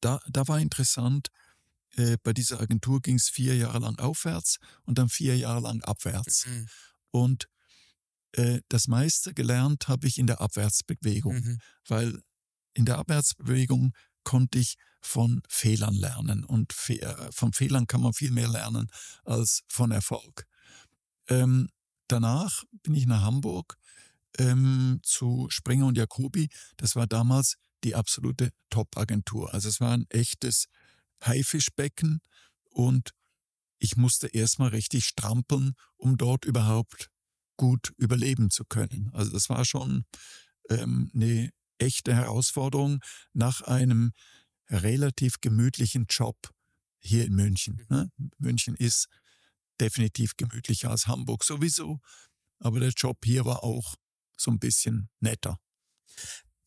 Da, 0.00 0.20
da 0.28 0.46
war 0.48 0.60
interessant, 0.60 1.28
äh, 1.96 2.16
bei 2.22 2.32
dieser 2.32 2.60
Agentur 2.60 3.00
ging 3.00 3.16
es 3.16 3.28
vier 3.28 3.56
Jahre 3.56 3.78
lang 3.80 3.98
aufwärts 3.98 4.58
und 4.84 4.98
dann 4.98 5.08
vier 5.08 5.36
Jahre 5.36 5.60
lang 5.60 5.82
abwärts. 5.82 6.46
Mhm. 6.46 6.66
Und 7.10 7.48
äh, 8.32 8.60
das 8.68 8.88
meiste 8.88 9.34
gelernt 9.34 9.88
habe 9.88 10.06
ich 10.06 10.18
in 10.18 10.26
der 10.26 10.40
Abwärtsbewegung, 10.40 11.36
mhm. 11.36 11.58
weil 11.86 12.22
in 12.74 12.84
der 12.84 12.98
Abwärtsbewegung 12.98 13.92
konnte 14.22 14.58
ich 14.58 14.76
von 15.00 15.42
Fehlern 15.48 15.94
lernen 15.94 16.44
und 16.44 16.72
fe 16.72 17.00
äh, 17.00 17.32
von 17.32 17.52
Fehlern 17.52 17.86
kann 17.86 18.02
man 18.02 18.12
viel 18.12 18.30
mehr 18.30 18.48
lernen 18.48 18.90
als 19.24 19.62
von 19.68 19.90
Erfolg. 19.90 20.44
Ähm, 21.28 21.68
danach 22.08 22.64
bin 22.82 22.94
ich 22.94 23.06
nach 23.06 23.22
Hamburg 23.22 23.78
ähm, 24.38 25.00
zu 25.02 25.46
Springer 25.50 25.86
und 25.86 25.96
Jacobi. 25.96 26.48
Das 26.76 26.96
war 26.96 27.06
damals 27.06 27.56
die 27.84 27.94
absolute 27.94 28.52
Top-Agentur. 28.70 29.52
Also 29.54 29.68
es 29.68 29.80
war 29.80 29.92
ein 29.92 30.06
echtes 30.10 30.66
Haifischbecken 31.22 32.20
und 32.70 33.12
ich 33.78 33.96
musste 33.96 34.28
erstmal 34.28 34.70
richtig 34.70 35.04
strampeln, 35.04 35.74
um 35.96 36.16
dort 36.16 36.44
überhaupt 36.44 37.10
gut 37.56 37.92
überleben 37.96 38.50
zu 38.50 38.64
können. 38.64 39.10
Also 39.12 39.32
das 39.32 39.48
war 39.48 39.64
schon 39.64 40.04
ähm, 40.68 41.10
eine 41.14 41.50
echte 41.78 42.14
Herausforderung 42.14 43.00
nach 43.32 43.62
einem 43.62 44.12
relativ 44.68 45.40
gemütlichen 45.40 46.06
Job 46.08 46.36
hier 46.98 47.24
in 47.24 47.34
München. 47.34 47.86
Mhm. 47.88 47.96
Ne? 47.96 48.12
München 48.38 48.74
ist 48.74 49.08
definitiv 49.80 50.36
gemütlicher 50.36 50.90
als 50.90 51.06
Hamburg 51.06 51.44
sowieso, 51.44 52.00
aber 52.58 52.80
der 52.80 52.90
Job 52.90 53.24
hier 53.24 53.44
war 53.44 53.62
auch 53.62 53.94
so 54.36 54.50
ein 54.50 54.58
bisschen 54.58 55.08
netter 55.20 55.58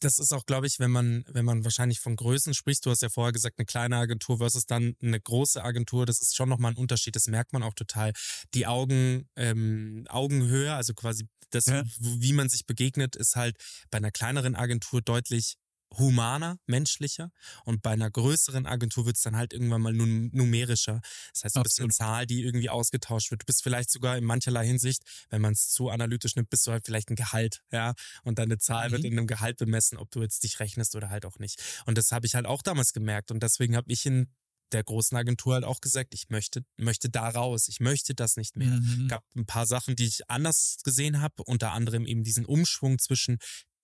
das 0.03 0.19
ist 0.19 0.33
auch, 0.33 0.45
glaube 0.45 0.67
ich, 0.67 0.79
wenn 0.79 0.91
man, 0.91 1.23
wenn 1.27 1.45
man 1.45 1.63
wahrscheinlich 1.63 1.99
von 1.99 2.15
Größen 2.15 2.53
spricht, 2.53 2.85
du 2.85 2.89
hast 2.89 3.01
ja 3.01 3.09
vorher 3.09 3.31
gesagt, 3.31 3.59
eine 3.59 3.65
kleine 3.65 3.97
Agentur 3.97 4.39
versus 4.39 4.65
dann 4.65 4.95
eine 5.01 5.19
große 5.19 5.63
Agentur, 5.63 6.05
das 6.05 6.21
ist 6.21 6.35
schon 6.35 6.49
nochmal 6.49 6.73
ein 6.73 6.77
Unterschied, 6.77 7.15
das 7.15 7.27
merkt 7.27 7.53
man 7.53 7.63
auch 7.63 7.73
total. 7.73 8.11
Die 8.53 8.67
Augen, 8.67 9.29
ähm, 9.35 10.05
Augenhöhe, 10.09 10.73
also 10.73 10.93
quasi 10.93 11.27
das, 11.51 11.65
ja. 11.65 11.83
wie 11.99 12.33
man 12.33 12.49
sich 12.49 12.65
begegnet, 12.65 13.15
ist 13.15 13.35
halt 13.35 13.57
bei 13.89 13.97
einer 13.97 14.11
kleineren 14.11 14.55
Agentur 14.55 15.01
deutlich 15.01 15.57
humaner, 15.97 16.57
menschlicher 16.67 17.31
und 17.65 17.81
bei 17.81 17.91
einer 17.91 18.09
größeren 18.09 18.65
Agentur 18.65 19.05
wird 19.05 19.17
es 19.17 19.23
dann 19.23 19.35
halt 19.35 19.53
irgendwann 19.53 19.81
mal 19.81 19.93
num 19.93 20.29
numerischer. 20.33 21.01
Das 21.33 21.43
heißt, 21.43 21.55
du 21.55 21.59
Absolut. 21.59 21.63
bist 21.63 21.81
eine 21.81 21.89
Zahl, 21.89 22.25
die 22.25 22.43
irgendwie 22.43 22.69
ausgetauscht 22.69 23.31
wird. 23.31 23.41
Du 23.41 23.45
bist 23.45 23.63
vielleicht 23.63 23.91
sogar 23.91 24.17
in 24.17 24.23
mancherlei 24.23 24.65
Hinsicht, 24.65 25.03
wenn 25.29 25.41
man 25.41 25.53
es 25.53 25.69
zu 25.69 25.89
analytisch 25.89 26.35
nimmt, 26.35 26.49
bist 26.49 26.65
du 26.67 26.71
halt 26.71 26.85
vielleicht 26.85 27.09
ein 27.09 27.15
Gehalt, 27.15 27.61
ja, 27.71 27.93
und 28.23 28.39
deine 28.39 28.57
Zahl 28.57 28.87
mhm. 28.87 28.91
wird 28.93 29.03
in 29.05 29.17
einem 29.17 29.27
Gehalt 29.27 29.57
bemessen, 29.57 29.97
ob 29.97 30.11
du 30.11 30.21
jetzt 30.21 30.43
dich 30.43 30.59
rechnest 30.59 30.95
oder 30.95 31.09
halt 31.09 31.25
auch 31.25 31.39
nicht. 31.39 31.61
Und 31.85 31.97
das 31.97 32.11
habe 32.11 32.25
ich 32.25 32.35
halt 32.35 32.45
auch 32.45 32.61
damals 32.61 32.93
gemerkt 32.93 33.31
und 33.31 33.43
deswegen 33.43 33.75
habe 33.75 33.91
ich 33.91 34.05
in 34.05 34.27
der 34.71 34.83
großen 34.83 35.17
Agentur 35.17 35.55
halt 35.55 35.65
auch 35.65 35.81
gesagt, 35.81 36.13
ich 36.13 36.29
möchte, 36.29 36.63
möchte 36.77 37.09
da 37.09 37.29
raus, 37.29 37.67
ich 37.67 37.79
möchte 37.79 38.15
das 38.15 38.37
nicht 38.37 38.55
mehr. 38.55 38.69
Mhm. 38.69 39.07
gab 39.07 39.23
ein 39.35 39.45
paar 39.45 39.65
Sachen, 39.65 39.95
die 39.95 40.05
ich 40.05 40.29
anders 40.29 40.77
gesehen 40.83 41.21
habe, 41.21 41.43
unter 41.43 41.73
anderem 41.73 42.05
eben 42.05 42.23
diesen 42.23 42.45
Umschwung 42.45 42.99
zwischen 42.99 43.37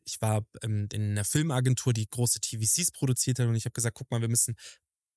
ich 0.07 0.21
war 0.21 0.45
ähm, 0.61 0.87
in 0.93 1.11
einer 1.11 1.25
Filmagentur, 1.25 1.93
die 1.93 2.09
große 2.09 2.39
TVCs 2.39 2.91
produziert 2.91 3.39
hat 3.39 3.47
und 3.47 3.55
ich 3.55 3.65
habe 3.65 3.73
gesagt, 3.73 3.95
guck 3.95 4.09
mal, 4.09 4.21
wir 4.21 4.29
müssen 4.29 4.55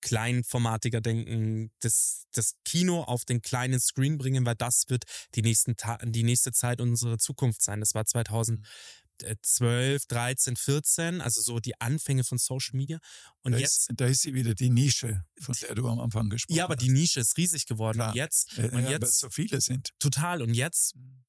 kleinformatiger 0.03 1.00
denken, 1.00 1.70
das, 1.81 2.26
das 2.33 2.55
Kino 2.64 3.03
auf 3.03 3.24
den 3.24 3.42
kleinen 3.42 3.81
Screen 3.81 4.18
bringen, 4.18 4.46
weil 4.46 4.57
das 4.57 4.85
wird 4.88 5.05
die, 5.35 5.42
nächsten 5.42 5.76
Ta 5.76 5.98
die 6.03 6.22
nächste 6.22 6.53
Zeit 6.53 6.81
unsere 6.81 7.18
Zukunft 7.18 7.62
sein. 7.62 7.81
Das 7.81 7.94
war 7.94 8.07
2012, 8.07 10.07
13, 10.07 10.57
14, 10.57 11.20
also 11.20 11.42
so 11.42 11.61
die 11.61 11.79
Anfänge 11.81 12.24
von 12.24 12.38
Social 12.38 12.76
Media. 12.76 12.98
Und 13.42 13.53
da 13.53 13.59
jetzt. 13.59 13.90
Ist, 13.90 14.00
da 14.00 14.07
ist 14.07 14.22
sie 14.22 14.33
wieder 14.33 14.55
die 14.55 14.70
Nische, 14.70 15.22
von 15.38 15.55
der 15.61 15.74
du 15.74 15.87
am 15.87 16.00
Anfang 16.00 16.31
gesprochen 16.31 16.55
hast. 16.55 16.59
Ja, 16.59 16.64
aber 16.64 16.76
die 16.76 16.90
Nische 16.90 17.20
ist 17.20 17.37
riesig 17.37 17.66
geworden. 17.66 17.98
Klar. 17.98 18.11
Und 18.11 18.16
jetzt, 18.16 18.59
äh, 18.59 18.70
und 18.70 18.85
ja, 18.85 18.92
jetzt 18.92 19.18
so 19.18 19.29
viele 19.29 19.61
sind. 19.61 19.90
Total. 19.98 20.40
Und 20.40 20.55
jetzt 20.55 20.96
mhm 20.96 21.24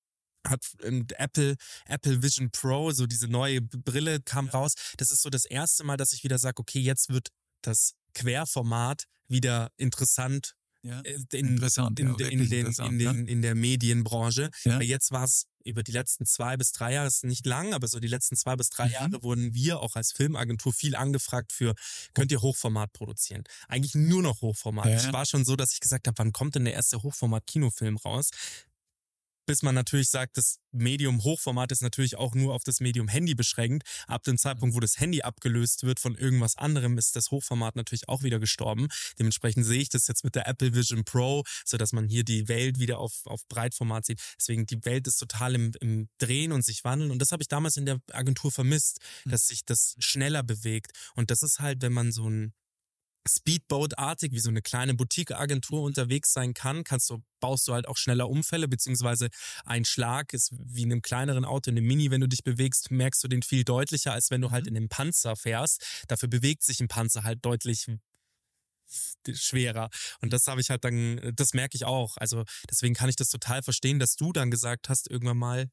hat 0.48 0.66
Apple, 0.82 1.56
Apple 1.86 2.24
Vision 2.24 2.52
Pro, 2.52 2.92
so 2.92 3.08
diese 3.08 3.28
neue 3.28 3.62
Brille 3.62 4.22
kam 4.22 4.48
ja. 4.48 4.54
raus. 4.54 4.74
Das 4.98 5.12
ist 5.12 5.22
so 5.22 5.30
das 5.30 5.46
erste 5.46 5.84
Mal, 5.84 5.98
dass 5.98 6.14
ich 6.14 6.24
wieder 6.24 6.38
sage, 6.38 6.60
okay, 6.60 6.80
jetzt 6.80 7.10
wird 7.10 7.30
das 7.62 7.94
Querformat 8.14 9.06
wieder 9.28 9.72
interessant. 9.78 10.56
Ja, 10.84 11.00
in, 11.02 11.28
interessant, 11.32 12.00
in, 12.00 12.16
ja, 12.18 12.28
in, 12.28 12.50
den, 12.50 12.66
interessant, 12.66 12.92
in, 12.94 12.98
den, 12.98 13.28
in 13.28 13.42
der 13.44 13.54
Medienbranche. 13.54 14.50
Ja. 14.64 14.82
Jetzt 14.82 15.12
war 15.12 15.26
es 15.26 15.46
über 15.64 15.84
die 15.84 15.92
letzten 15.92 16.26
zwei 16.26 16.58
bis 16.58 16.72
drei 16.72 16.94
Jahre, 16.94 17.08
ist 17.08 17.24
nicht 17.24 17.46
lang, 17.46 17.76
aber 17.76 17.88
so 17.88 18.00
die 18.00 18.08
letzten 18.08 18.36
zwei 18.36 18.56
bis 18.56 18.72
drei 18.72 18.88
mhm. 18.88 18.94
Jahre 18.94 19.24
wurden 19.24 19.54
wir 19.54 19.80
auch 19.80 19.96
als 19.96 20.12
Filmagentur 20.12 20.74
viel 20.74 20.96
angefragt 20.96 21.52
für, 21.52 21.76
könnt 22.16 22.32
ihr 22.32 22.42
Hochformat 22.42 22.94
produzieren? 22.94 23.44
Eigentlich 23.68 23.94
nur 23.94 24.24
noch 24.24 24.42
Hochformat. 24.42 24.88
Es 24.88 25.14
war 25.14 25.28
schon 25.28 25.46
so, 25.46 25.56
dass 25.56 25.74
ich 25.74 25.82
gesagt 25.82 26.08
habe, 26.08 26.18
wann 26.18 26.32
kommt 26.32 26.56
denn 26.56 26.66
der 26.66 26.74
erste 26.74 27.04
Hochformat-Kinofilm 27.04 27.98
raus? 27.98 28.32
Bis 29.46 29.64
man 29.64 29.76
natürlich 29.76 30.10
sagt, 30.10 30.38
das 30.38 30.58
Medium 30.72 31.24
Hochformat 31.24 31.72
ist 31.72 31.82
natürlich 31.82 32.18
auch 32.18 32.34
nur 32.36 32.54
auf 32.54 32.64
das 32.64 32.80
Medium 32.80 33.08
Handy 33.08 33.36
beschränkt. 33.36 33.88
Ab 34.08 34.24
dem 34.24 34.38
Zeitpunkt, 34.38 34.76
wo 34.76 34.80
das 34.80 35.00
Handy 35.00 35.22
abgelöst 35.22 35.84
wird 35.84 36.00
von 36.00 36.16
irgendwas 36.16 36.58
anderem, 36.58 36.98
ist 36.98 37.16
das 37.16 37.32
Hochformat 37.32 37.76
natürlich 37.76 38.08
auch 38.08 38.24
wieder 38.24 38.40
gestorben. 38.40 38.88
Dementsprechend 39.20 39.66
sehe 39.66 39.82
ich 39.82 39.90
das 39.90 40.08
jetzt 40.08 40.24
mit 40.24 40.36
der 40.36 40.48
Apple 40.48 40.74
Vision 40.74 41.04
Pro, 41.04 41.44
so 41.66 41.78
dass 41.78 41.94
man 41.94 42.08
hier 42.08 42.24
die 42.24 42.48
Welt 42.48 42.80
wieder 42.80 43.00
auf, 43.00 43.14
auf 43.26 43.42
Breitformat 43.48 44.06
sieht. 44.06 44.22
Deswegen 44.40 44.66
die 44.66 44.84
Welt 44.86 45.08
ist 45.08 45.18
total 45.18 45.56
im, 45.56 45.72
im 45.82 46.10
Drehen 46.18 46.52
und 46.52 46.64
sich 46.64 46.84
wandeln. 46.84 47.12
Und 47.12 47.20
das 47.20 47.32
habe 47.32 47.44
ich 47.44 47.48
damals 47.48 47.78
in 47.78 47.86
der 47.86 48.00
Agentur 48.12 48.52
vermisst, 48.52 49.00
hm. 49.24 49.32
dass 49.32 49.48
sich 49.48 49.66
das 49.66 49.96
schneller 50.00 50.44
bewegt. 50.44 50.92
Und 51.16 51.32
das 51.32 51.44
ist 51.44 51.60
halt, 51.60 51.82
wenn 51.82 51.94
man 51.94 52.12
so 52.12 52.30
ein 52.30 52.54
Speedboat-artig, 53.28 54.32
wie 54.32 54.40
so 54.40 54.50
eine 54.50 54.62
kleine 54.62 54.94
Boutique-Agentur 54.94 55.84
unterwegs 55.84 56.34
sein 56.34 56.54
kann, 56.54 56.84
kannst 56.84 57.10
du, 57.10 57.24
baust 57.40 57.68
du 57.68 57.74
halt 57.74 57.88
auch 57.88 57.98
schneller 57.98 58.30
Unfälle, 58.30 58.68
beziehungsweise 58.68 59.30
ein 59.66 59.86
Schlag 59.86 60.34
ist 60.34 60.52
wie 60.58 60.84
in 60.84 60.92
einem 60.92 61.02
kleineren 61.02 61.46
Auto, 61.46 61.70
in 61.70 61.78
einem 61.78 61.88
Mini, 61.88 62.12
wenn 62.12 62.22
du 62.22 62.28
dich 62.28 62.44
bewegst, 62.44 62.92
merkst 62.92 63.24
du 63.24 63.28
den 63.28 63.44
viel 63.44 63.64
deutlicher, 63.64 64.14
als 64.14 64.32
wenn 64.32 64.42
du 64.42 64.52
halt 64.52 64.66
mhm. 64.66 64.70
in 64.70 64.78
einem 64.78 64.90
Panzer 64.90 65.36
fährst. 65.36 65.86
Dafür 66.08 66.30
bewegt 66.30 66.64
sich 66.64 66.80
ein 66.80 66.88
Panzer 66.88 67.24
halt 67.24 67.46
deutlich 67.46 67.88
schwerer. 69.34 69.90
Und 70.22 70.34
das 70.34 70.48
habe 70.48 70.60
ich 70.60 70.70
halt 70.70 70.84
dann, 70.84 71.34
das 71.36 71.54
merke 71.54 71.76
ich 71.76 71.86
auch. 71.86 72.18
Also 72.18 72.44
deswegen 72.70 72.94
kann 72.94 73.10
ich 73.10 73.16
das 73.16 73.30
total 73.30 73.64
verstehen, 73.64 74.00
dass 74.00 74.16
du 74.16 74.34
dann 74.34 74.52
gesagt 74.52 74.90
hast, 74.90 75.10
irgendwann 75.10 75.38
mal, 75.38 75.70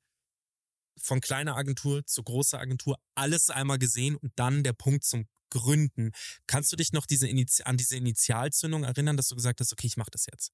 von 1.00 1.20
kleiner 1.20 1.56
Agentur 1.56 2.04
zu 2.06 2.22
großer 2.24 2.58
Agentur 2.58 2.98
alles 3.14 3.50
einmal 3.50 3.78
gesehen 3.78 4.16
und 4.16 4.32
dann 4.36 4.64
der 4.64 4.72
Punkt 4.72 5.04
zum 5.04 5.28
Gründen. 5.50 6.12
Kannst 6.46 6.72
du 6.72 6.76
dich 6.76 6.92
noch 6.92 7.06
diese 7.06 7.28
an 7.64 7.76
diese 7.76 7.96
Initialzündung 7.96 8.84
erinnern, 8.84 9.16
dass 9.16 9.28
du 9.28 9.34
gesagt 9.34 9.60
hast, 9.60 9.72
okay, 9.72 9.86
ich 9.86 9.96
mache 9.96 10.10
das 10.10 10.26
jetzt? 10.30 10.52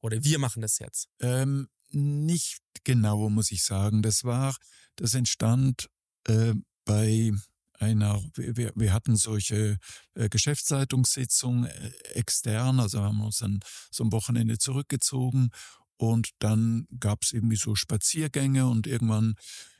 Oder 0.00 0.22
wir 0.22 0.38
machen 0.38 0.62
das 0.62 0.78
jetzt? 0.78 1.08
Ähm, 1.20 1.68
nicht 1.90 2.60
genau, 2.84 3.28
muss 3.30 3.50
ich 3.50 3.64
sagen. 3.64 4.02
Das 4.02 4.24
war, 4.24 4.56
das 4.96 5.14
entstand 5.14 5.88
äh, 6.28 6.54
bei 6.84 7.32
einer, 7.78 8.22
wir, 8.34 8.72
wir 8.74 8.92
hatten 8.92 9.16
solche 9.16 9.78
äh, 10.14 10.28
Geschäftsleitungssitzungen 10.28 11.66
äh, 11.66 11.90
extern, 12.14 12.80
also 12.80 13.02
haben 13.02 13.20
uns 13.20 13.38
dann 13.38 13.60
so 13.90 14.04
ein 14.04 14.12
Wochenende 14.12 14.58
zurückgezogen 14.58 15.50
und 15.96 16.30
dann 16.38 16.86
gab 16.98 17.22
es 17.22 17.32
irgendwie 17.32 17.56
so 17.56 17.74
Spaziergänge 17.74 18.66
und 18.66 18.86
irgendwann 18.86 19.34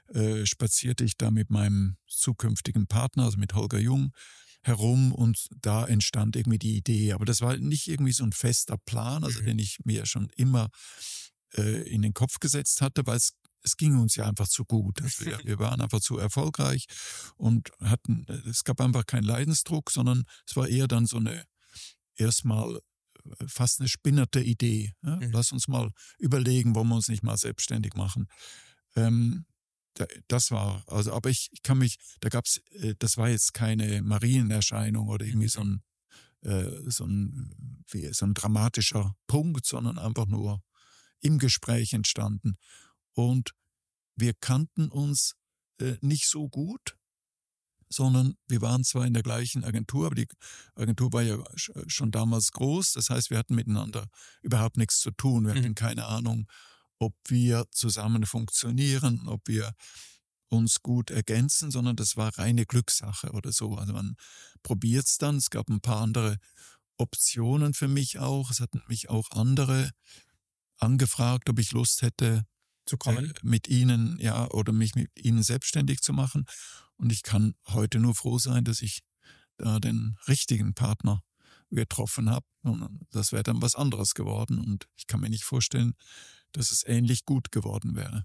äh, 0.09 0.47
spazierte 0.47 1.05
ich 1.05 1.16
da 1.16 1.31
mit 1.31 1.51
meinem 1.51 1.97
zukünftigen 2.07 2.87
Partner, 2.87 3.25
also 3.25 3.38
mit 3.38 3.55
Holger 3.55 3.79
Jung, 3.79 4.12
herum 4.62 5.12
und 5.12 5.47
da 5.61 5.87
entstand 5.87 6.37
irgendwie 6.37 6.59
die 6.59 6.77
Idee. 6.77 7.12
Aber 7.12 7.25
das 7.25 7.40
war 7.40 7.57
nicht 7.57 7.88
irgendwie 7.88 8.12
so 8.12 8.25
ein 8.25 8.33
fester 8.33 8.77
Plan, 8.79 9.25
also 9.25 9.40
mhm. 9.40 9.47
den 9.47 9.59
ich 9.59 9.79
mir 9.85 10.07
schon 10.07 10.29
immer 10.37 10.69
äh, 11.57 11.88
in 11.88 12.03
den 12.03 12.14
Kopf 12.14 12.40
gesetzt 12.40 12.81
hatte, 12.81 13.07
weil 13.07 13.16
es 13.16 13.33
es 13.62 13.77
ging 13.77 13.99
uns 13.99 14.14
ja 14.14 14.27
einfach 14.27 14.47
zu 14.47 14.64
gut. 14.64 15.03
Also 15.03 15.27
wir, 15.27 15.38
wir, 15.45 15.59
waren 15.59 15.81
einfach 15.81 16.01
zu 16.01 16.19
erfolgreich 16.19 16.87
und 17.37 17.71
hatten, 17.81 18.25
es 18.49 18.62
gab 18.62 18.81
einfach 18.81 19.05
keinen 19.07 19.25
Leidensdruck, 19.25 19.90
sondern 19.90 20.23
es 20.47 20.55
war 20.55 20.69
eher 20.69 20.87
dann 20.87 21.07
so 21.07 21.16
eine 21.16 21.45
erstmal 22.14 22.77
äh, 22.77 22.81
fast 23.49 23.81
eine 23.81 23.88
spinnerte 23.88 24.40
Idee. 24.40 24.92
Ja? 25.03 25.16
Mhm. 25.16 25.33
Lass 25.33 25.53
uns 25.53 25.69
mal 25.69 25.90
überlegen, 26.19 26.75
wollen 26.75 26.88
wir 26.88 26.97
uns 26.97 27.09
nicht 27.09 27.23
mal 27.23 27.37
selbstständig 27.37 27.95
machen. 27.95 28.29
Ähm, 28.95 29.47
das 30.29 30.51
war, 30.51 30.85
also, 30.87 31.13
aber 31.13 31.31
ich, 31.31 31.49
ich 31.53 31.63
kann 31.63 31.79
mich, 31.79 31.97
da 32.21 32.29
gab's, 32.29 32.61
äh, 32.71 32.95
das 32.99 33.17
war 33.17 33.29
jetzt 33.29 33.55
keine 33.55 34.03
Marienerscheinung 34.03 35.09
oder 35.09 35.25
irgendwie 35.25 35.49
so 35.49 35.61
ein, 35.61 35.83
äh, 36.43 36.91
so 36.91 37.05
ein, 37.05 37.85
wie, 37.91 38.13
so 38.13 38.27
ein 38.27 38.35
dramatischer 38.35 39.15
Punkt, 39.27 39.67
sondern 39.67 39.99
einfach 39.99 40.27
nur 40.27 40.63
im 41.21 41.39
Gespräch 41.39 41.93
entstanden. 41.93 42.57
Und 43.13 43.53
wir 44.17 44.35
kannten 44.35 44.89
uns 44.89 45.35
äh, 45.79 45.97
nicht 46.01 46.29
so 46.29 46.49
gut, 46.49 46.97
sondern 47.89 48.37
wir 48.49 48.61
waren 48.63 48.85
zwar 48.85 49.07
in 49.07 49.15
der 49.15 49.23
gleichen 49.23 49.65
Agentur, 49.65 50.07
aber 50.07 50.17
die 50.17 50.27
Agentur 50.75 51.13
war 51.13 51.23
ja 51.23 51.39
schon 51.87 52.11
damals 52.11 52.51
groß. 52.53 52.93
Das 52.93 53.11
heißt, 53.11 53.31
wir 53.31 53.39
hatten 53.39 53.55
miteinander 53.55 54.09
überhaupt 54.43 54.77
nichts 54.77 54.99
zu 54.99 55.13
tun. 55.13 55.47
Wir 55.47 55.55
hatten 55.55 55.69
mhm. 55.69 55.75
keine 55.75 56.07
Ahnung, 56.07 56.47
ob 56.99 57.15
wir 57.29 57.67
zusammen 57.71 58.27
funktionieren, 58.27 59.27
ob 59.27 59.47
wir 59.49 59.75
uns 60.49 60.83
gut 60.83 61.11
ergänzen, 61.11 61.71
sondern 61.71 61.97
das 61.97 62.17
war 62.17 62.37
reine 62.39 62.67
Glückssache 62.67 63.33
oder 63.33 63.53
so. 63.53 63.75
Also 63.75 63.93
man 63.93 64.17
probiert 64.63 65.07
es 65.07 65.19
dann. 65.19 65.37
Es 65.37 65.51
gab 65.51 65.69
ein 65.69 65.81
paar 65.81 66.01
andere 66.01 66.39
Optionen 66.97 67.75
für 67.75 67.89
mich 67.89 68.19
auch. 68.19 68.51
Es 68.51 68.61
hatten 68.61 68.83
mich 68.89 69.11
auch 69.11 69.31
andere 69.33 69.91
angefragt, 70.79 71.49
ob 71.49 71.59
ich 71.59 71.73
Lust 71.73 72.03
hätte, 72.03 72.47
zu 72.87 72.97
kommen, 72.97 73.31
äh, 73.31 73.35
mit 73.43 73.69
ihnen, 73.69 74.19
ja, 74.21 74.49
oder 74.51 74.73
mich 74.73 74.95
mit 74.95 75.11
ihnen 75.17 75.43
selbstständig 75.43 76.01
zu 76.01 76.13
machen. 76.13 76.47
Und 76.97 77.13
ich 77.13 77.23
kann 77.23 77.55
heute 77.67 77.99
nur 77.99 78.15
froh 78.15 78.39
sein, 78.39 78.65
dass 78.65 78.81
ich 78.81 79.03
da 79.57 79.81
den 79.81 80.17
richtigen 80.29 80.75
Partner 80.75 81.23
getroffen 81.71 82.31
habe. 82.31 82.47
Und 82.63 83.01
das 83.11 83.33
wäre 83.33 83.43
dann 83.43 83.61
was 83.61 83.75
anderes 83.75 84.15
geworden. 84.15 84.59
Und 84.59 84.87
ich 84.97 85.07
kann 85.07 85.21
mir 85.21 85.31
nicht 85.31 85.45
vorstellen, 85.45 85.95
dass 86.57 86.71
es 86.71 86.87
ähnlich 86.87 87.25
gut 87.25 87.53
geworden 87.53 87.95
wäre. 87.95 88.25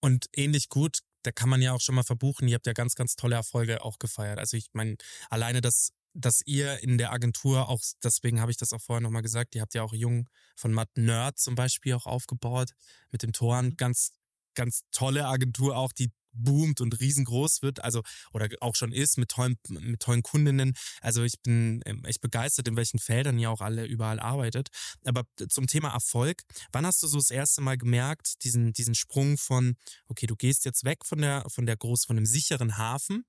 Und 0.00 0.26
ähnlich 0.34 0.68
gut, 0.68 1.00
da 1.22 1.32
kann 1.32 1.48
man 1.48 1.60
ja 1.60 1.72
auch 1.72 1.80
schon 1.80 1.94
mal 1.94 2.04
verbuchen. 2.04 2.48
Ihr 2.48 2.54
habt 2.54 2.66
ja 2.66 2.72
ganz, 2.72 2.94
ganz 2.94 3.16
tolle 3.16 3.36
Erfolge 3.36 3.82
auch 3.84 3.98
gefeiert. 3.98 4.38
Also 4.38 4.56
ich 4.56 4.68
meine, 4.72 4.96
alleine 5.30 5.60
das, 5.60 5.92
dass 6.14 6.40
ihr 6.46 6.82
in 6.82 6.98
der 6.98 7.12
Agentur 7.12 7.68
auch, 7.68 7.82
deswegen 8.02 8.40
habe 8.40 8.50
ich 8.50 8.56
das 8.56 8.72
auch 8.72 8.80
vorher 8.80 9.00
nochmal 9.00 9.22
gesagt, 9.22 9.54
ihr 9.54 9.60
habt 9.60 9.74
ja 9.74 9.82
auch 9.82 9.92
Jung 9.92 10.28
von 10.56 10.72
Matt 10.72 10.90
Nerd 10.96 11.38
zum 11.38 11.54
Beispiel 11.54 11.94
auch 11.94 12.06
aufgebaut 12.06 12.70
mit 13.10 13.22
dem 13.22 13.32
Toren. 13.32 13.66
Mhm. 13.66 13.76
Ganz, 13.76 14.12
ganz 14.54 14.82
tolle 14.92 15.26
Agentur 15.26 15.76
auch, 15.76 15.92
die 15.92 16.10
boomt 16.32 16.80
und 16.80 17.00
riesengroß 17.00 17.62
wird, 17.62 17.82
also 17.82 18.02
oder 18.32 18.48
auch 18.60 18.74
schon 18.74 18.92
ist 18.92 19.18
mit 19.18 19.30
tollen, 19.30 19.56
mit 19.68 20.00
tollen 20.00 20.22
Kundinnen. 20.22 20.74
Also 21.00 21.22
ich 21.22 21.40
bin 21.42 21.82
ähm, 21.86 22.04
echt 22.04 22.20
begeistert, 22.20 22.68
in 22.68 22.76
welchen 22.76 22.98
Feldern 22.98 23.38
ihr 23.38 23.50
auch 23.50 23.60
alle 23.60 23.84
überall 23.86 24.20
arbeitet. 24.20 24.68
Aber 25.04 25.24
zum 25.48 25.66
Thema 25.66 25.92
Erfolg, 25.92 26.42
wann 26.72 26.86
hast 26.86 27.02
du 27.02 27.06
so 27.06 27.18
das 27.18 27.30
erste 27.30 27.60
Mal 27.60 27.78
gemerkt, 27.78 28.44
diesen, 28.44 28.72
diesen 28.72 28.94
Sprung 28.94 29.38
von, 29.38 29.76
okay, 30.06 30.26
du 30.26 30.36
gehst 30.36 30.64
jetzt 30.64 30.84
weg 30.84 31.04
von 31.04 31.20
der, 31.20 31.44
von 31.48 31.66
der 31.66 31.76
groß, 31.76 32.04
von 32.04 32.16
dem 32.16 32.26
sicheren 32.26 32.76
Hafen 32.76 33.24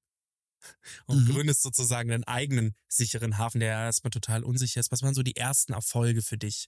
und 1.05 1.25
mhm. 1.25 1.31
gründest 1.31 1.61
sozusagen 1.61 2.11
einen 2.11 2.23
eigenen 2.25 2.75
sicheren 2.87 3.37
Hafen, 3.37 3.59
der 3.59 3.71
erstmal 3.71 4.11
total 4.11 4.43
unsicher 4.43 4.79
ist. 4.79 4.91
Was 4.91 5.01
waren 5.01 5.13
so 5.13 5.23
die 5.23 5.35
ersten 5.35 5.73
Erfolge 5.73 6.21
für 6.21 6.37
dich, 6.37 6.67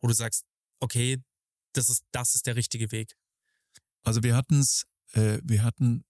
wo 0.00 0.08
du 0.08 0.14
sagst, 0.14 0.44
okay, 0.80 1.22
das 1.72 1.88
ist, 1.88 2.04
das 2.12 2.34
ist 2.34 2.46
der 2.46 2.56
richtige 2.56 2.92
Weg? 2.92 3.16
Also 4.02 4.22
wir 4.22 4.36
hatten 4.36 4.60
es 4.60 4.84
äh, 5.12 5.38
wir 5.42 5.62
hatten 5.62 6.04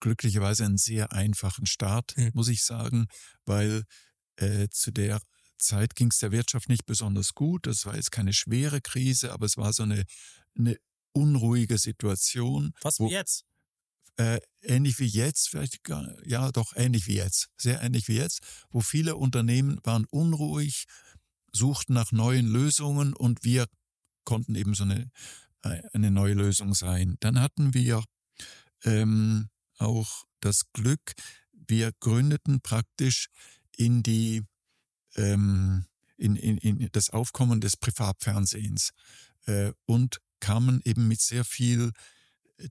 glücklicherweise 0.00 0.64
einen 0.64 0.78
sehr 0.78 1.12
einfachen 1.12 1.66
Start, 1.66 2.16
mhm. 2.16 2.30
muss 2.34 2.48
ich 2.48 2.64
sagen, 2.64 3.06
weil 3.44 3.84
äh, 4.36 4.68
zu 4.70 4.90
der 4.90 5.20
Zeit 5.58 5.94
ging 5.94 6.08
es 6.08 6.18
der 6.18 6.32
Wirtschaft 6.32 6.68
nicht 6.68 6.86
besonders 6.86 7.34
gut. 7.34 7.66
Das 7.66 7.86
war 7.86 7.94
jetzt 7.94 8.10
keine 8.10 8.32
schwere 8.32 8.80
Krise, 8.80 9.32
aber 9.32 9.46
es 9.46 9.56
war 9.56 9.72
so 9.72 9.82
eine, 9.82 10.04
eine 10.58 10.76
unruhige 11.12 11.78
Situation. 11.78 12.72
Was 12.82 12.98
wie 12.98 13.10
jetzt? 13.10 13.44
Äh, 14.16 14.40
ähnlich 14.62 14.98
wie 14.98 15.06
jetzt, 15.06 15.48
vielleicht 15.48 15.84
gar, 15.84 16.06
ja 16.26 16.50
doch 16.50 16.74
ähnlich 16.76 17.06
wie 17.06 17.16
jetzt, 17.16 17.48
sehr 17.56 17.80
ähnlich 17.80 18.08
wie 18.08 18.16
jetzt, 18.16 18.40
wo 18.70 18.80
viele 18.80 19.16
Unternehmen 19.16 19.78
waren 19.84 20.04
unruhig, 20.10 20.84
suchten 21.52 21.94
nach 21.94 22.12
neuen 22.12 22.46
Lösungen 22.46 23.14
und 23.14 23.44
wir 23.44 23.66
konnten 24.24 24.54
eben 24.56 24.74
so 24.74 24.84
eine, 24.84 25.10
äh, 25.62 25.82
eine 25.92 26.10
neue 26.10 26.34
Lösung 26.34 26.74
sein. 26.74 27.16
Dann 27.20 27.40
hatten 27.40 27.72
wir 27.72 28.04
ähm, 28.84 29.48
auch 29.78 30.24
das 30.40 30.72
Glück, 30.72 31.14
wir 31.52 31.92
gründeten 32.00 32.60
praktisch 32.60 33.28
in 33.76 34.02
die 34.02 34.42
ähm, 35.16 35.86
in, 36.16 36.36
in, 36.36 36.58
in 36.58 36.88
das 36.92 37.10
Aufkommen 37.10 37.60
des 37.60 37.76
Privatfernsehens 37.76 38.90
äh, 39.46 39.72
und 39.86 40.20
kamen 40.40 40.80
eben 40.84 41.08
mit 41.08 41.20
sehr 41.20 41.44
viel 41.44 41.92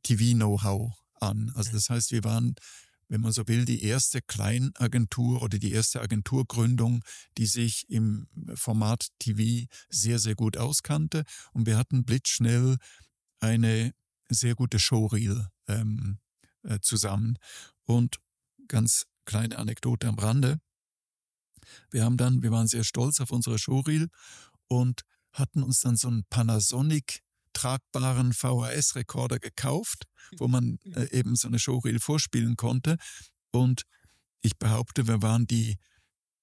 TV-Know-how 0.04 0.94
an. 1.20 1.52
Also 1.56 1.72
das 1.72 1.90
heißt, 1.90 2.12
wir 2.12 2.24
waren, 2.24 2.56
wenn 3.08 3.22
man 3.22 3.32
so 3.32 3.48
will, 3.48 3.66
die 3.66 3.84
erste 3.84 4.22
Kleinagentur 4.22 5.42
oder 5.42 5.58
die 5.58 5.72
erste 5.72 6.02
Agenturgründung, 6.02 7.04
die 7.38 7.48
sich 7.48 7.90
im 7.90 8.28
Format 8.54 9.08
TV 9.20 9.68
sehr, 9.90 10.20
sehr 10.20 10.36
gut 10.36 10.58
auskannte. 10.58 11.24
Und 11.52 11.66
wir 11.66 11.78
hatten 11.78 12.06
blitzschnell 12.06 12.78
eine 13.40 13.94
sehr 14.30 14.54
gute 14.54 14.80
Showreel 14.80 15.48
ähm, 15.70 16.20
äh, 16.64 16.80
zusammen. 16.82 17.38
Und 17.86 18.20
ganz 18.68 19.06
kleine 19.26 19.58
Anekdote 19.58 20.08
am 20.08 20.20
Rande. 20.20 20.60
Wir 21.92 22.04
haben 22.04 22.18
dann, 22.18 22.42
wir 22.42 22.52
waren 22.52 22.68
sehr 22.68 22.84
stolz 22.84 23.20
auf 23.20 23.32
unsere 23.32 23.60
Showreel 23.60 24.10
und 24.68 25.02
hatten 25.34 25.64
uns 25.64 25.82
dann 25.82 25.96
so 25.96 26.08
einen 26.08 26.26
Panasonic 26.30 27.22
tragbaren 27.54 28.34
VHS-Rekorder 28.34 29.40
gekauft, 29.40 30.06
wo 30.38 30.48
man 30.48 30.80
äh, 30.96 31.08
eben 31.18 31.36
so 31.36 31.48
eine 31.48 31.60
Showreel 31.60 32.00
vorspielen 32.00 32.56
konnte. 32.56 32.98
Und 33.52 33.84
ich 34.42 34.58
behaupte, 34.58 35.08
wir 35.08 35.22
waren 35.22 35.48
die 35.48 35.78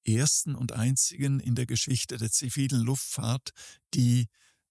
ersten 0.04 0.54
und 0.54 0.72
einzigen 0.72 1.40
in 1.40 1.54
der 1.54 1.66
Geschichte 1.66 2.16
der 2.16 2.30
zivilen 2.30 2.82
Luftfahrt, 2.82 3.50
die 3.94 4.28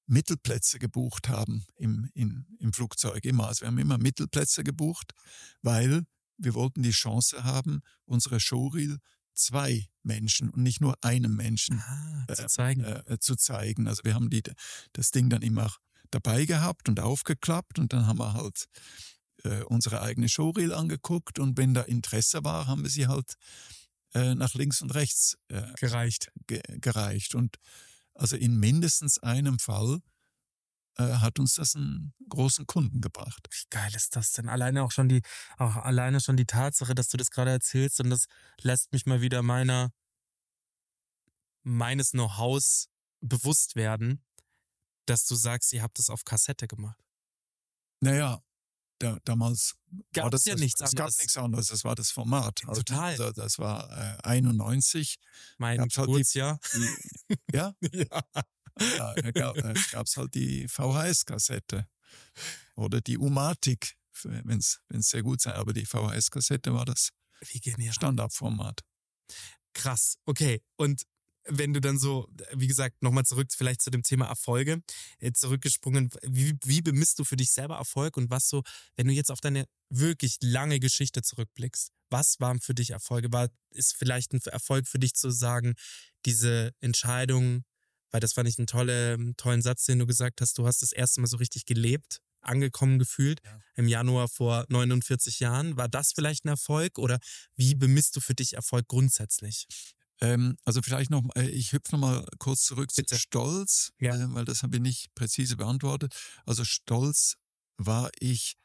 Mittelplätze 0.08 0.80
gebucht 0.80 1.30
haben 1.30 1.66
im, 1.78 2.10
in, 2.14 2.46
im 2.60 2.74
Flugzeug 2.74 3.26
immer. 3.26 3.48
Also 3.48 3.62
wir 3.62 3.68
haben 3.68 3.78
immer 3.80 3.98
Mittelplätze 3.98 4.64
gebucht, 4.64 5.14
weil 5.62 6.04
wir 6.38 6.54
wollten 6.54 6.84
die 6.84 6.92
Chance 6.92 7.44
haben, 7.44 7.82
unsere 8.06 8.40
Showreel 8.40 8.98
zwei 9.34 9.88
Menschen 10.04 10.50
und 10.50 10.64
nicht 10.64 10.82
nur 10.82 10.96
einem 11.04 11.36
Menschen 11.36 11.82
Ah, 11.82 12.26
zu 12.34 12.44
äh, 12.44 12.48
zeigen. 12.48 12.84
äh, 12.84 13.18
zu 13.20 13.36
zeigen. 13.36 13.88
Also 13.88 14.04
wir 14.04 14.14
haben 14.14 14.30
die, 14.30 14.44
das 14.94 15.12
Ding 15.12 15.30
dann 15.30 15.42
immer 15.42 15.74
dabei 16.12 16.46
gehabt 16.46 16.88
und 16.88 17.00
aufgeklappt 17.00 17.80
und 17.80 17.92
dann 17.92 18.06
haben 18.08 18.20
wir 18.20 18.34
halt 18.34 18.66
äh, 19.44 19.64
unsere 19.64 20.02
eigene 20.02 20.30
Showreel 20.30 20.74
angeguckt 20.74 21.40
und 21.40 21.58
wenn 21.58 21.74
da 21.74 21.82
Interesse 21.82 22.44
war, 22.44 22.68
haben 22.68 22.84
wir 22.84 22.90
sie 22.90 23.08
halt 23.08 23.36
äh, 24.14 24.36
nach 24.36 24.54
links 24.54 24.82
und 24.82 24.94
rechts 24.94 25.38
äh, 25.50 25.74
Gereicht. 25.80 26.32
ge 26.48 26.62
gereicht. 26.80 27.36
Und 27.36 27.58
also 28.16 28.36
in 28.36 28.58
mindestens 28.58 29.20
einem 29.20 29.60
Fall 29.60 30.02
äh, 30.98 31.04
hat 31.04 31.40
uns 31.40 31.56
das 31.56 31.76
einen 31.76 32.14
großen 32.30 32.66
Kunden 32.66 33.02
gebracht. 33.02 33.48
Wie 33.52 33.66
geil 33.70 33.94
ist 33.94 34.16
das 34.16 34.32
denn? 34.32 34.50
Alleine 34.50 34.84
auch 34.84 34.92
schon 34.92 35.10
die, 35.10 35.22
auch 35.58 35.76
alleine 35.76 36.22
schon 36.22 36.38
die 36.38 36.46
Tatsache, 36.46 36.96
dass 36.96 37.10
du 37.10 37.18
das 37.18 37.30
gerade 37.30 37.52
erzählst 37.52 38.00
und 38.00 38.10
das 38.10 38.26
lässt 38.62 38.94
mich 38.94 39.06
mal 39.06 39.22
wieder 39.22 39.44
meiner, 39.44 39.92
meines 41.64 42.12
Know-hows 42.12 42.88
bewusst 43.20 43.76
werden, 43.76 44.24
dass 45.06 45.26
du 45.26 45.36
sagst, 45.36 45.74
ihr 45.74 45.84
habt 45.84 46.00
es 46.00 46.10
auf 46.10 46.24
Kassette 46.24 46.68
gemacht. 46.68 47.04
Naja, 48.00 48.42
da, 49.00 49.18
damals 49.26 49.76
Gab's 50.14 50.32
das, 50.32 50.46
ja 50.46 50.54
das, 50.54 50.62
nichts 50.62 50.82
es 50.82 50.90
anderes. 50.92 51.16
gab 51.16 51.20
nichts 51.22 51.38
anderes, 51.38 51.68
das 51.68 51.84
war 51.84 51.96
das 51.96 52.12
Format. 52.12 52.62
Also, 52.68 52.82
Total. 52.82 53.12
Also, 53.12 53.32
das 53.32 53.60
war 53.60 53.90
äh, 53.92 54.18
91. 54.24 55.18
Mein 55.58 55.78
Gab's 55.78 55.98
halt 55.98 56.08
die- 56.08 56.12
Geburtsjahr. 56.14 56.60
Die, 56.74 57.36
ja, 57.54 57.74
ja. 57.82 58.24
ja, 58.80 59.14
da 59.16 59.32
gab 59.32 59.58
es 60.06 60.18
halt 60.18 60.34
die 60.34 60.68
VHS-Kassette 60.68 61.88
oder 62.76 63.02
die 63.02 63.18
Umatic, 63.18 63.96
wenn 64.24 64.60
es 64.60 64.80
sehr 64.90 65.24
gut 65.24 65.42
sei. 65.42 65.54
Aber 65.56 65.74
die 65.74 65.86
VHS-Kassette 65.86 66.74
war 66.74 66.86
das. 66.86 67.10
Standardformat. 67.92 68.82
Krass. 69.74 70.18
Okay. 70.26 70.62
Und 70.78 71.04
wenn 71.48 71.74
du 71.74 71.82
dann 71.82 72.00
so, 72.00 72.28
wie 72.54 72.68
gesagt, 72.68 73.02
nochmal 73.04 73.26
zurück 73.26 73.48
vielleicht 73.56 73.82
zu 73.82 73.92
dem 73.92 74.04
Thema 74.04 74.26
Erfolge, 74.28 74.82
äh, 75.20 75.32
zurückgesprungen, 75.32 76.10
wie, 76.24 76.58
wie 76.64 76.82
bemisst 76.82 77.20
du 77.20 77.24
für 77.24 77.36
dich 77.38 77.52
selber 77.52 77.78
Erfolg 77.78 78.18
und 78.18 78.30
was 78.30 78.50
so, 78.50 78.64
wenn 78.96 79.08
du 79.08 79.14
jetzt 79.14 79.32
auf 79.32 79.42
deine 79.42 79.66
wirklich 79.90 80.38
lange 80.42 80.80
Geschichte 80.80 81.22
zurückblickst, 81.22 81.92
was 82.10 82.40
waren 82.40 82.60
für 82.60 82.74
dich 82.74 82.92
Erfolge? 82.92 83.32
War, 83.32 83.50
ist 83.72 83.96
vielleicht 83.96 84.34
ein 84.34 84.42
Erfolg 84.46 84.88
für 84.88 85.00
dich 85.00 85.14
zu 85.16 85.30
sagen, 85.32 85.74
diese 86.26 86.74
Entscheidung, 86.80 87.64
weil 88.12 88.20
das 88.20 88.34
fand 88.34 88.48
ich 88.48 88.58
einen 88.58 88.68
tolle, 88.68 89.34
tollen 89.38 89.62
Satz, 89.62 89.86
den 89.86 90.00
du 90.00 90.06
gesagt 90.06 90.42
hast, 90.42 90.58
du 90.58 90.66
hast 90.68 90.82
das 90.82 90.92
erste 90.92 91.22
Mal 91.22 91.28
so 91.28 91.38
richtig 91.38 91.66
gelebt, 91.66 92.22
angekommen 92.42 93.00
gefühlt 93.00 93.42
Ja. 93.44 93.60
im 93.76 93.88
Januar 93.88 94.28
vor 94.28 94.66
49 94.70 95.40
Jahren. 95.40 95.78
War 95.78 95.90
das 95.90 96.14
vielleicht 96.14 96.46
ein 96.46 96.50
Erfolg 96.50 96.98
oder 97.00 97.20
wie 97.56 97.76
bemisst 97.76 98.16
du 98.16 98.22
für 98.22 98.36
dich 98.36 98.54
Erfolg 98.54 98.88
grundsätzlich? 98.88 99.68
Ähm, 100.22 100.58
also 100.66 100.82
vielleicht 100.82 101.10
noch, 101.12 101.24
äh, 101.36 101.50
ich 101.50 101.74
hüpfe 101.74 101.92
noch 101.94 102.00
mal 102.00 102.26
kurz 102.40 102.64
zurück 102.64 102.90
Bitte. 102.96 103.16
zu 103.16 103.20
Stolz, 103.20 103.92
Ja. 104.00 104.16
äh, 104.16 104.34
weil 104.34 104.46
das 104.46 104.64
habe 104.64 104.78
ich 104.78 104.82
nicht 104.82 105.14
präzise 105.16 105.58
beantwortet. 105.58 106.16
Also 106.46 106.64
stolz 106.64 107.36
war 107.78 108.10
ich 108.20 108.56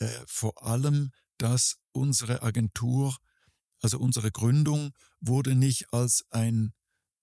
äh, 0.00 0.08
vor 0.26 0.62
allem, 0.64 1.10
dass 1.38 1.76
unsere 1.92 2.42
Agentur, 2.42 3.16
also 3.80 3.98
unsere 3.98 4.30
Gründung, 4.32 4.90
wurde 5.20 5.54
nicht 5.54 5.92
als 5.92 6.24
ein 6.30 6.72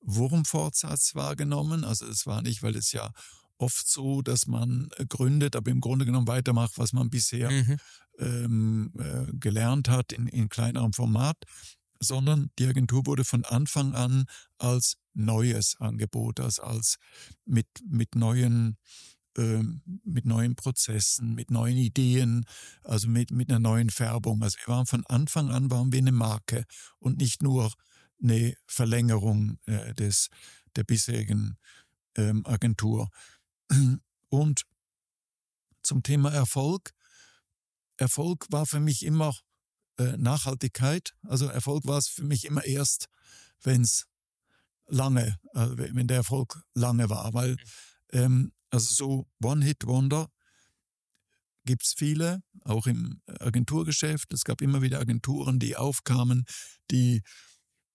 Wurmfortsatz 0.01 1.15
wahrgenommen. 1.15 1.83
Also 1.83 2.05
es 2.07 2.25
war 2.25 2.41
nicht, 2.41 2.63
weil 2.63 2.75
es 2.75 2.91
ja 2.91 3.11
oft 3.57 3.87
so, 3.87 4.21
dass 4.21 4.47
man 4.47 4.89
äh, 4.97 5.05
gründet, 5.05 5.55
aber 5.55 5.71
im 5.71 5.81
Grunde 5.81 6.05
genommen 6.05 6.27
weitermacht, 6.27 6.77
was 6.77 6.93
man 6.93 7.09
bisher 7.09 7.49
Mhm. 7.51 7.77
ähm, 8.19 8.91
äh, 8.97 9.31
gelernt 9.37 9.89
hat 9.89 10.11
in, 10.13 10.27
in 10.27 10.49
kleinerem 10.49 10.93
Format, 10.93 11.37
sondern 11.99 12.51
die 12.59 12.65
Agentur 12.65 13.05
wurde 13.05 13.23
von 13.23 13.45
Anfang 13.45 13.93
an 13.93 14.25
als 14.57 14.97
neues 15.13 15.75
Angebot, 15.79 16.39
als, 16.39 16.59
als 16.59 16.97
mit, 17.45 17.67
mit 17.87 18.15
neuen 18.15 18.77
ähm, 19.37 19.81
mit 20.05 20.25
neuen 20.25 20.55
Prozessen, 20.55 21.35
mit 21.35 21.51
neuen 21.51 21.75
Ideen, 21.75 22.45
also 22.83 23.09
mit, 23.09 23.31
mit 23.31 23.49
einer 23.49 23.59
neuen 23.59 23.89
Färbung. 23.89 24.41
Also 24.41 24.57
wir 24.59 24.73
waren 24.73 24.85
von 24.85 25.05
Anfang 25.07 25.49
an 25.49 25.69
waren 25.69 25.91
wir 25.91 25.99
eine 25.99 26.13
Marke 26.13 26.65
und 26.99 27.17
nicht 27.17 27.43
nur 27.43 27.73
eine 28.23 28.55
Verlängerung 28.65 29.59
äh, 29.65 29.93
des, 29.93 30.29
der 30.77 30.85
bisherigen 30.85 31.57
ähm, 32.15 32.45
Agentur. 32.45 33.09
Und 34.29 34.65
zum 35.83 36.03
Thema 36.03 36.31
Erfolg. 36.31 36.91
Erfolg 37.97 38.47
war 38.49 38.65
für 38.65 38.79
mich 38.79 39.03
immer 39.03 39.33
äh, 39.97 40.17
Nachhaltigkeit. 40.17 41.13
Also 41.23 41.47
Erfolg 41.47 41.85
war 41.85 41.97
es 41.97 42.07
für 42.07 42.23
mich 42.23 42.45
immer 42.45 42.65
erst, 42.65 43.07
wenn 43.61 43.81
es 43.81 44.05
lange, 44.87 45.39
äh, 45.53 45.67
wenn 45.75 46.07
der 46.07 46.17
Erfolg 46.17 46.61
lange 46.73 47.09
war. 47.09 47.33
Weil 47.33 47.57
ähm, 48.11 48.51
also 48.69 48.93
so 48.93 49.27
One-Hit-Wonder 49.43 50.29
gibt 51.65 51.83
es 51.83 51.93
viele, 51.97 52.43
auch 52.63 52.87
im 52.87 53.21
Agenturgeschäft. 53.39 54.31
Es 54.33 54.43
gab 54.43 54.61
immer 54.61 54.81
wieder 54.81 54.99
Agenturen, 54.99 55.59
die 55.59 55.75
aufkamen, 55.75 56.45
die, 56.91 57.21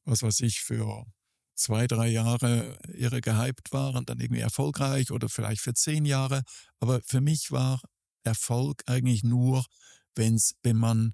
was 0.05 0.23
weiß 0.23 0.41
ich, 0.41 0.61
für 0.61 1.05
zwei, 1.55 1.87
drei 1.87 2.09
Jahre 2.09 2.79
irre 2.89 3.21
gehypt 3.21 3.73
waren, 3.73 4.07
dann 4.07 4.19
irgendwie 4.19 4.41
erfolgreich 4.41 5.11
oder 5.11 5.29
vielleicht 5.29 5.61
für 5.61 5.75
zehn 5.75 6.05
Jahre. 6.05 6.43
Aber 6.81 7.01
für 7.05 7.21
mich 7.21 7.51
war 7.51 7.81
Erfolg 8.25 8.83
eigentlich 8.87 9.23
nur, 9.23 9.65
wenn's, 10.15 10.55
wenn 10.63 10.77
man 10.77 11.13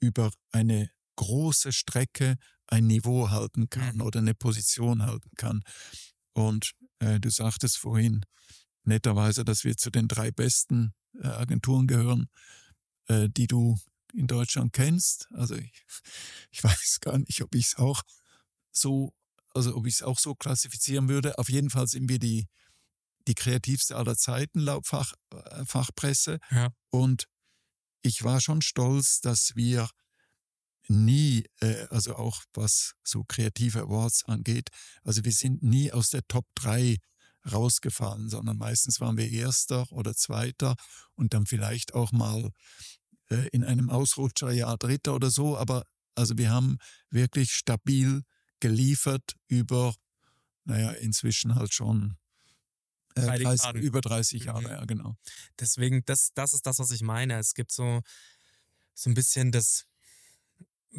über 0.00 0.30
eine 0.52 0.90
große 1.16 1.72
Strecke 1.72 2.36
ein 2.66 2.86
Niveau 2.86 3.30
halten 3.30 3.70
kann 3.70 3.96
Mhm. 3.96 4.02
oder 4.02 4.18
eine 4.20 4.34
Position 4.34 5.02
halten 5.02 5.30
kann. 5.36 5.62
Und 6.34 6.72
äh, 6.98 7.20
du 7.20 7.30
sagtest 7.30 7.78
vorhin 7.78 8.22
netterweise, 8.84 9.44
dass 9.44 9.64
wir 9.64 9.76
zu 9.76 9.90
den 9.90 10.08
drei 10.08 10.30
besten 10.30 10.92
äh, 11.20 11.26
Agenturen 11.28 11.86
gehören, 11.86 12.28
äh, 13.08 13.28
die 13.30 13.46
du 13.46 13.78
in 14.12 14.26
Deutschland 14.26 14.72
kennst. 14.72 15.28
Also 15.32 15.54
ich, 15.54 15.84
ich 16.50 16.62
weiß 16.64 16.98
gar 17.00 17.18
nicht, 17.18 17.42
ob 17.42 17.54
ich 17.54 17.66
es 17.66 17.76
auch 17.76 18.02
so, 18.72 19.14
also 19.54 19.74
ob 19.74 19.86
ich 19.86 19.94
es 19.94 20.02
auch 20.02 20.18
so 20.18 20.34
klassifizieren 20.34 21.08
würde. 21.08 21.38
Auf 21.38 21.48
jeden 21.48 21.70
Fall 21.70 21.86
sind 21.86 22.08
wir 22.08 22.18
die, 22.18 22.46
die 23.26 23.34
kreativste 23.34 23.96
aller 23.96 24.16
Zeiten 24.16 24.60
laut 24.60 24.86
Fach, 24.86 25.14
äh, 25.32 25.64
Fachpresse. 25.64 26.38
Ja. 26.50 26.68
Und 26.90 27.24
ich 28.06 28.22
war 28.22 28.40
schon 28.40 28.62
stolz, 28.62 29.20
dass 29.20 29.56
wir 29.56 29.90
nie, 30.88 31.44
äh, 31.60 31.86
also 31.90 32.16
auch 32.16 32.42
was 32.54 32.94
so 33.02 33.24
kreative 33.24 33.82
Awards 33.82 34.24
angeht, 34.24 34.70
also 35.02 35.24
wir 35.24 35.32
sind 35.32 35.62
nie 35.62 35.92
aus 35.92 36.10
der 36.10 36.22
Top 36.28 36.46
3 36.54 36.96
rausgefallen, 37.52 38.28
sondern 38.28 38.56
meistens 38.56 39.00
waren 39.00 39.16
wir 39.16 39.30
Erster 39.30 39.90
oder 39.92 40.14
Zweiter 40.14 40.74
und 41.14 41.34
dann 41.34 41.46
vielleicht 41.46 41.94
auch 41.94 42.12
mal 42.12 42.50
äh, 43.30 43.48
in 43.48 43.64
einem 43.64 43.90
Ausrutscherjahr 43.90 44.76
Dritter 44.78 45.14
oder 45.14 45.30
so. 45.30 45.56
Aber 45.56 45.84
also 46.14 46.38
wir 46.38 46.50
haben 46.50 46.78
wirklich 47.10 47.52
stabil 47.52 48.22
geliefert 48.60 49.34
über, 49.48 49.94
naja, 50.64 50.90
inzwischen 50.92 51.54
halt 51.54 51.74
schon 51.74 52.16
äh, 53.16 53.22
Drei 53.22 53.38
30, 53.38 53.60
Dekaden. 53.62 53.82
über 53.82 54.00
30 54.00 54.44
Jahre, 54.44 54.62
Mhm. 54.62 54.68
ja 54.68 54.84
genau. 54.84 55.16
Deswegen, 55.58 56.04
das, 56.06 56.30
das 56.34 56.54
ist 56.54 56.66
das, 56.66 56.78
was 56.78 56.90
ich 56.90 57.02
meine. 57.02 57.38
Es 57.38 57.54
gibt 57.54 57.72
so, 57.72 58.02
so 58.94 59.10
ein 59.10 59.14
bisschen 59.14 59.52
das, 59.52 59.84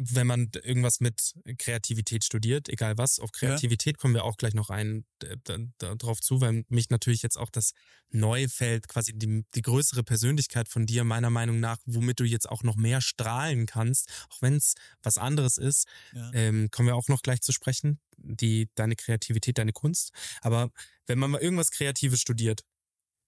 wenn 0.00 0.28
man 0.28 0.48
irgendwas 0.62 1.00
mit 1.00 1.34
Kreativität 1.58 2.24
studiert, 2.24 2.68
egal 2.68 2.96
was, 2.98 3.18
auf 3.18 3.32
Kreativität 3.32 3.98
kommen 3.98 4.14
wir 4.14 4.24
auch 4.24 4.36
gleich 4.36 4.54
noch 4.54 4.70
ein 4.70 5.04
d- 5.20 5.34
d- 5.48 5.66
d- 5.80 5.94
drauf 5.98 6.20
zu, 6.20 6.40
weil 6.40 6.64
mich 6.68 6.88
natürlich 6.90 7.22
jetzt 7.22 7.36
auch 7.36 7.50
das 7.50 7.72
neue 8.10 8.48
Feld, 8.48 8.86
quasi 8.86 9.12
die, 9.12 9.44
die 9.56 9.62
größere 9.62 10.04
Persönlichkeit 10.04 10.68
von 10.68 10.86
dir, 10.86 11.02
meiner 11.02 11.30
Meinung 11.30 11.58
nach, 11.58 11.78
womit 11.84 12.20
du 12.20 12.24
jetzt 12.24 12.48
auch 12.48 12.62
noch 12.62 12.76
mehr 12.76 13.00
strahlen 13.00 13.66
kannst, 13.66 14.08
auch 14.30 14.40
wenn 14.40 14.54
es 14.54 14.74
was 15.02 15.18
anderes 15.18 15.58
ist, 15.58 15.88
Ja. 16.12 16.30
ähm, 16.32 16.70
kommen 16.70 16.86
wir 16.88 16.94
auch 16.96 17.08
noch 17.08 17.22
gleich 17.22 17.40
zu 17.40 17.50
sprechen, 17.52 17.98
die, 18.16 18.70
deine 18.76 18.94
Kreativität, 18.94 19.58
deine 19.58 19.72
Kunst. 19.72 20.12
Aber 20.42 20.70
wenn 21.06 21.18
man 21.18 21.32
mal 21.32 21.40
irgendwas 21.40 21.70
Kreatives 21.72 22.20
studiert, 22.20 22.62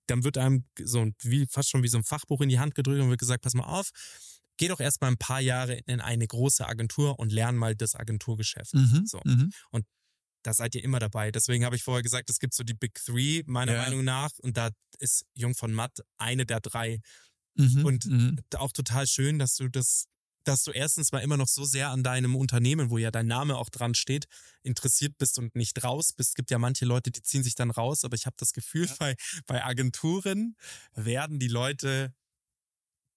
dann 0.07 0.25
wird 0.25 0.39
einem 0.39 0.65
so 0.81 1.01
ein- 1.01 1.15
wie 1.23 1.47
fast 1.47 1.69
schon 1.71 1.83
wie 1.83 1.89
so 1.89 1.99
ein 1.99 2.05
Fachbuch 2.05 2.41
in 2.41 2.49
die 2.49 2.59
Hand 2.61 2.75
gedrückt 2.75 3.01
und 3.01 3.11
wird 3.11 3.21
gesagt, 3.21 3.43
pass 3.43 3.55
mal 3.55 3.65
auf, 3.65 3.91
geh 4.61 4.69
doch 4.69 4.81
erst 4.81 5.01
mal 5.01 5.09
ein 5.09 5.17
paar 5.17 5.41
Jahre 5.41 5.81
in 5.87 6.03
eine 6.03 6.27
große 6.27 6.69
Agentur 6.69 7.19
und 7.19 7.33
lern 7.33 7.57
mal 7.57 7.75
das 7.75 7.95
Agenturgeschäft. 7.95 8.75
Mhm. 8.75 9.07
So. 9.07 9.19
Mhm. 9.25 9.51
Da 10.43 10.53
seid 10.53 10.75
ihr 10.75 10.85
immer 10.85 10.99
dabei. 10.99 11.31
Deswegen 11.31 11.65
habe 11.65 11.77
ich 11.77 11.83
vorher 11.83 12.03
gesagt, 12.03 12.29
es 12.29 12.39
gibt 12.39 12.55
so 12.55 12.63
die 12.63 12.75
Big 12.75 12.95
Three, 13.03 13.43
meiner 13.47 13.73
Ja. 13.73 13.83
Meinung 13.83 14.05
nach. 14.05 14.31
Und 14.43 14.59
da 14.59 14.69
ist 14.99 15.25
Jung 15.35 15.55
von 15.55 15.73
Matt 15.73 16.01
eine 16.19 16.45
der 16.45 16.61
drei. 16.61 17.01
Mhm. 17.55 17.85
Und 17.87 18.05
mhm. 18.05 18.39
auch 18.57 18.73
total 18.73 19.07
schön, 19.07 19.39
dass 19.39 19.57
du 19.57 19.69
das 19.69 20.05
dass 20.45 20.65
du 20.65 20.71
erstens 20.71 21.13
mal 21.13 21.19
immer 21.19 21.37
noch 21.37 21.49
so 21.49 21.65
sehr 21.65 21.91
an 21.91 22.03
deinem 22.03 22.35
Unternehmen, 22.35 22.89
wo 22.89 22.97
ja 22.97 23.11
dein 23.11 23.27
Name 23.27 23.59
auch 23.59 23.69
dran 23.69 23.95
steht, 23.95 24.25
interessiert 24.63 25.19
bist 25.19 25.39
und 25.39 25.55
nicht 25.55 25.85
raus 25.85 26.15
bist. 26.15 26.31
Es 26.31 26.35
gibt 26.35 26.51
ja 26.51 26.59
manche 26.59 26.87
Leute, 26.87 27.11
die 27.11 27.21
ziehen 27.21 27.43
sich 27.43 27.55
dann 27.55 27.71
raus, 27.71 28.05
aber 28.05 28.15
ich 28.15 28.25
habe 28.25 28.37
das 28.39 28.55
Gefühl, 28.55 28.87
ja. 28.87 28.95
bei, 28.99 29.17
bei 29.47 29.63
Agenturen 29.63 30.57
werden 30.95 31.39
die 31.39 31.49
Leute 31.49 32.15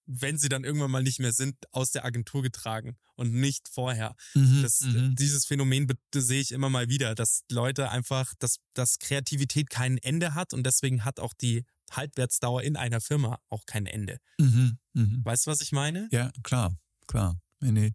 wenn 0.06 0.38
sie 0.38 0.48
dann 0.48 0.64
irgendwann 0.64 0.90
mal 0.90 1.02
nicht 1.02 1.18
mehr 1.18 1.32
sind, 1.32 1.56
aus 1.72 1.90
der 1.90 2.04
Agentur 2.04 2.42
getragen 2.42 2.96
und 3.14 3.32
nicht 3.32 3.68
vorher. 3.68 4.14
Mhm, 4.34 4.62
das, 4.62 4.80
mhm. 4.80 5.14
Dieses 5.16 5.46
Phänomen 5.46 5.88
sehe 6.14 6.40
ich 6.40 6.52
immer 6.52 6.68
mal 6.68 6.88
wieder, 6.88 7.14
dass 7.14 7.44
Leute 7.50 7.90
einfach, 7.90 8.34
dass, 8.38 8.56
dass 8.74 8.98
Kreativität 8.98 9.70
kein 9.70 9.98
Ende 9.98 10.34
hat 10.34 10.52
und 10.52 10.64
deswegen 10.64 11.04
hat 11.04 11.20
auch 11.20 11.32
die 11.32 11.64
Halbwertsdauer 11.90 12.62
in 12.62 12.76
einer 12.76 13.00
Firma 13.00 13.38
auch 13.50 13.66
kein 13.66 13.86
Ende. 13.86 14.18
Mhm, 14.38 14.78
mh. 14.94 15.24
Weißt 15.24 15.46
du, 15.46 15.50
was 15.50 15.60
ich 15.60 15.72
meine? 15.72 16.08
Ja, 16.12 16.30
klar, 16.42 16.76
klar. 17.06 17.38
Nee, 17.60 17.92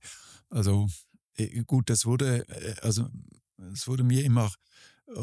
also 0.49 0.87
äh, 1.35 1.63
gut, 1.63 1.89
das 1.89 2.05
wurde, 2.05 2.47
äh, 2.47 2.75
also 2.81 3.07
es 3.73 3.87
wurde 3.87 4.03
mir 4.03 4.23
immer 4.23 4.51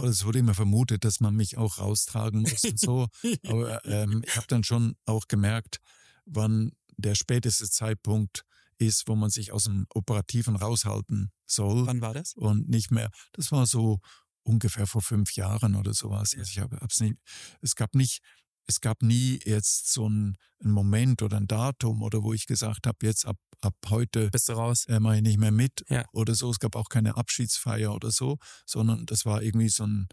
es 0.04 0.24
wurde 0.24 0.40
immer 0.40 0.54
vermutet, 0.54 1.04
dass 1.04 1.20
man 1.20 1.36
mich 1.36 1.56
auch 1.56 1.78
raustragen 1.78 2.40
muss 2.42 2.64
und 2.64 2.78
so. 2.78 3.06
Aber 3.46 3.84
ähm, 3.84 4.22
ich 4.26 4.36
habe 4.36 4.46
dann 4.48 4.64
schon 4.64 4.96
auch 5.04 5.28
gemerkt, 5.28 5.80
wann 6.26 6.72
der 6.96 7.14
späteste 7.14 7.68
Zeitpunkt 7.68 8.44
ist, 8.78 9.08
wo 9.08 9.16
man 9.16 9.30
sich 9.30 9.52
aus 9.52 9.64
dem 9.64 9.86
Operativen 9.94 10.56
raushalten 10.56 11.30
soll. 11.46 11.86
Wann 11.86 12.00
war 12.00 12.14
das? 12.14 12.34
Und 12.34 12.68
nicht 12.68 12.90
mehr. 12.90 13.10
Das 13.32 13.52
war 13.52 13.66
so 13.66 14.00
ungefähr 14.42 14.86
vor 14.86 15.02
fünf 15.02 15.34
Jahren 15.34 15.74
oder 15.74 15.94
sowas. 15.94 16.32
Ja. 16.32 16.40
Also 16.40 16.50
ich 16.50 16.58
habe 16.58 16.76
hab's 16.78 17.00
nicht, 17.00 17.16
es 17.62 17.74
gab 17.74 17.94
nicht, 17.94 18.20
es 18.66 18.80
gab 18.80 19.02
nie 19.02 19.40
jetzt 19.44 19.92
so 19.92 20.06
einen, 20.06 20.36
einen 20.62 20.72
Moment 20.72 21.22
oder 21.22 21.36
ein 21.36 21.46
Datum 21.46 22.02
oder 22.02 22.22
wo 22.22 22.32
ich 22.32 22.46
gesagt 22.46 22.86
habe, 22.86 23.06
jetzt 23.06 23.26
ab, 23.26 23.38
ab 23.60 23.74
heute 23.88 24.30
bist 24.30 24.48
du 24.48 24.52
raus, 24.54 24.86
äh, 24.86 25.00
mache 25.00 25.16
ich 25.16 25.22
nicht 25.22 25.38
mehr 25.38 25.52
mit 25.52 25.84
ja. 25.88 26.04
oder 26.12 26.34
so. 26.34 26.50
Es 26.50 26.58
gab 26.58 26.76
auch 26.76 26.88
keine 26.88 27.16
Abschiedsfeier 27.16 27.94
oder 27.94 28.10
so, 28.10 28.38
sondern 28.66 29.06
das 29.06 29.24
war 29.24 29.42
irgendwie 29.42 29.68
so 29.68 29.84
ein 29.84 30.08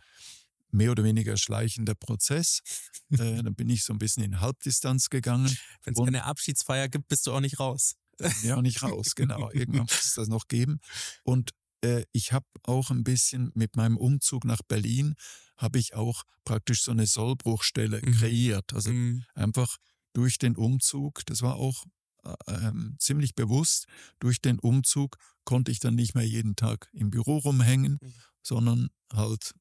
mehr 0.73 0.91
oder 0.91 1.03
weniger 1.03 1.37
schleichender 1.37 1.95
Prozess. 1.95 2.61
äh, 3.11 3.43
dann 3.43 3.55
bin 3.55 3.69
ich 3.69 3.83
so 3.83 3.93
ein 3.93 3.99
bisschen 3.99 4.23
in 4.23 4.41
Halbdistanz 4.41 5.09
gegangen. 5.09 5.55
Wenn 5.83 5.93
es 5.93 6.03
keine 6.03 6.25
Abschiedsfeier 6.25 6.89
gibt, 6.89 7.07
bist 7.07 7.27
du 7.27 7.33
auch 7.33 7.41
nicht 7.41 7.59
raus. 7.59 7.95
ja, 8.43 8.61
nicht 8.61 8.83
raus, 8.83 9.15
genau. 9.15 9.51
Irgendwann 9.51 9.83
muss 9.83 10.05
es 10.05 10.13
das 10.13 10.27
noch 10.27 10.47
geben. 10.47 10.79
Und 11.23 11.51
äh, 11.83 12.03
ich 12.11 12.31
habe 12.31 12.45
auch 12.63 12.89
ein 12.89 13.03
bisschen 13.03 13.51
mit 13.55 13.75
meinem 13.75 13.97
Umzug 13.97 14.45
nach 14.45 14.61
Berlin, 14.67 15.15
habe 15.57 15.79
ich 15.79 15.93
auch 15.93 16.23
praktisch 16.45 16.83
so 16.83 16.91
eine 16.91 17.05
Sollbruchstelle 17.05 18.01
mhm. 18.03 18.11
kreiert. 18.13 18.73
Also 18.73 18.91
mhm. 18.91 19.23
einfach 19.35 19.77
durch 20.13 20.37
den 20.37 20.55
Umzug, 20.55 21.25
das 21.25 21.41
war 21.41 21.55
auch 21.55 21.85
äh, 22.23 22.33
ähm, 22.47 22.95
ziemlich 22.99 23.35
bewusst, 23.35 23.85
durch 24.19 24.41
den 24.41 24.59
Umzug 24.59 25.17
konnte 25.43 25.71
ich 25.71 25.79
dann 25.79 25.95
nicht 25.95 26.15
mehr 26.15 26.27
jeden 26.27 26.55
Tag 26.55 26.89
im 26.93 27.09
Büro 27.09 27.37
rumhängen, 27.37 27.99
mhm. 28.01 28.13
sondern 28.41 28.89
halt 29.11 29.53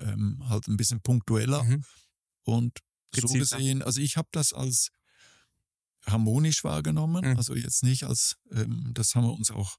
ähm, 0.00 0.42
halt 0.48 0.68
ein 0.68 0.76
bisschen 0.76 1.00
punktueller. 1.00 1.64
Mhm. 1.64 1.84
Und 2.44 2.78
so 3.14 3.28
gesehen, 3.28 3.82
also 3.82 4.00
ich 4.00 4.16
habe 4.16 4.28
das 4.32 4.52
als 4.52 4.90
harmonisch 6.06 6.64
wahrgenommen, 6.64 7.30
mhm. 7.30 7.36
also 7.36 7.54
jetzt 7.54 7.82
nicht 7.82 8.04
als, 8.04 8.36
ähm, 8.52 8.92
das 8.94 9.14
haben 9.14 9.24
wir 9.24 9.32
uns 9.32 9.50
auch, 9.50 9.76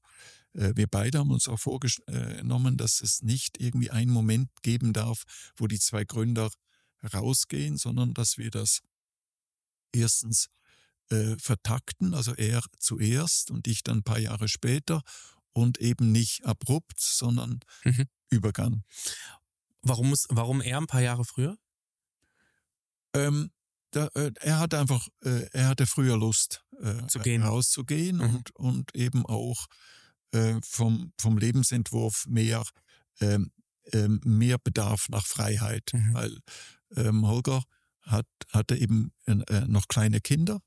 äh, 0.54 0.72
wir 0.74 0.86
beide 0.86 1.18
haben 1.18 1.30
uns 1.30 1.48
auch 1.48 1.58
vorgenommen, 1.58 2.76
dass 2.76 3.00
es 3.00 3.22
nicht 3.22 3.60
irgendwie 3.60 3.90
einen 3.90 4.10
Moment 4.10 4.50
geben 4.62 4.92
darf, 4.92 5.24
wo 5.56 5.66
die 5.66 5.78
zwei 5.78 6.04
Gründer 6.04 6.50
rausgehen, 7.14 7.76
sondern 7.76 8.14
dass 8.14 8.36
wir 8.36 8.50
das 8.50 8.80
erstens 9.92 10.48
äh, 11.10 11.36
vertakten, 11.38 12.14
also 12.14 12.34
er 12.34 12.62
zuerst 12.78 13.50
und 13.50 13.66
ich 13.66 13.82
dann 13.82 13.98
ein 13.98 14.04
paar 14.04 14.18
Jahre 14.20 14.48
später 14.48 15.02
und 15.52 15.78
eben 15.78 16.12
nicht 16.12 16.44
abrupt, 16.44 17.00
sondern 17.00 17.60
mhm. 17.84 18.06
Übergang. 18.30 18.84
Warum, 19.82 20.10
muss, 20.10 20.26
warum 20.28 20.60
er 20.60 20.78
ein 20.78 20.86
paar 20.86 21.00
Jahre 21.00 21.24
früher? 21.24 21.56
Ähm, 23.14 23.50
da, 23.90 24.06
äh, 24.14 24.30
er 24.40 24.58
hatte 24.58 24.78
einfach, 24.78 25.08
äh, 25.24 25.46
er 25.52 25.68
hatte 25.68 25.86
früher 25.86 26.16
Lust, 26.16 26.64
äh, 26.80 27.06
Zu 27.06 27.18
gehen. 27.20 27.42
rauszugehen 27.42 28.16
mhm. 28.16 28.22
und, 28.22 28.56
und 28.56 28.94
eben 28.94 29.26
auch 29.26 29.66
äh, 30.32 30.60
vom, 30.62 31.12
vom 31.20 31.38
Lebensentwurf 31.38 32.24
mehr, 32.26 32.62
ähm, 33.20 33.50
ähm, 33.92 34.20
mehr 34.24 34.58
Bedarf 34.58 35.08
nach 35.08 35.26
Freiheit, 35.26 35.90
mhm. 35.92 36.14
weil 36.14 36.38
ähm, 36.96 37.26
Holger 37.26 37.64
hat, 38.02 38.26
hatte 38.50 38.76
eben 38.76 39.12
äh, 39.26 39.34
noch 39.66 39.88
kleine 39.88 40.20
Kinder 40.20 40.60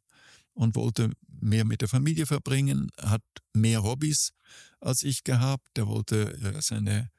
und 0.54 0.76
wollte 0.76 1.12
mehr 1.28 1.66
mit 1.66 1.82
der 1.82 1.88
Familie 1.88 2.26
verbringen, 2.26 2.92
hat 3.00 3.24
mehr 3.54 3.84
Hobbys 3.84 4.34
als 4.80 5.04
ich 5.04 5.24
gehabt. 5.24 5.78
Er 5.78 5.88
wollte 5.88 6.34
äh, 6.34 6.62
seine 6.62 7.10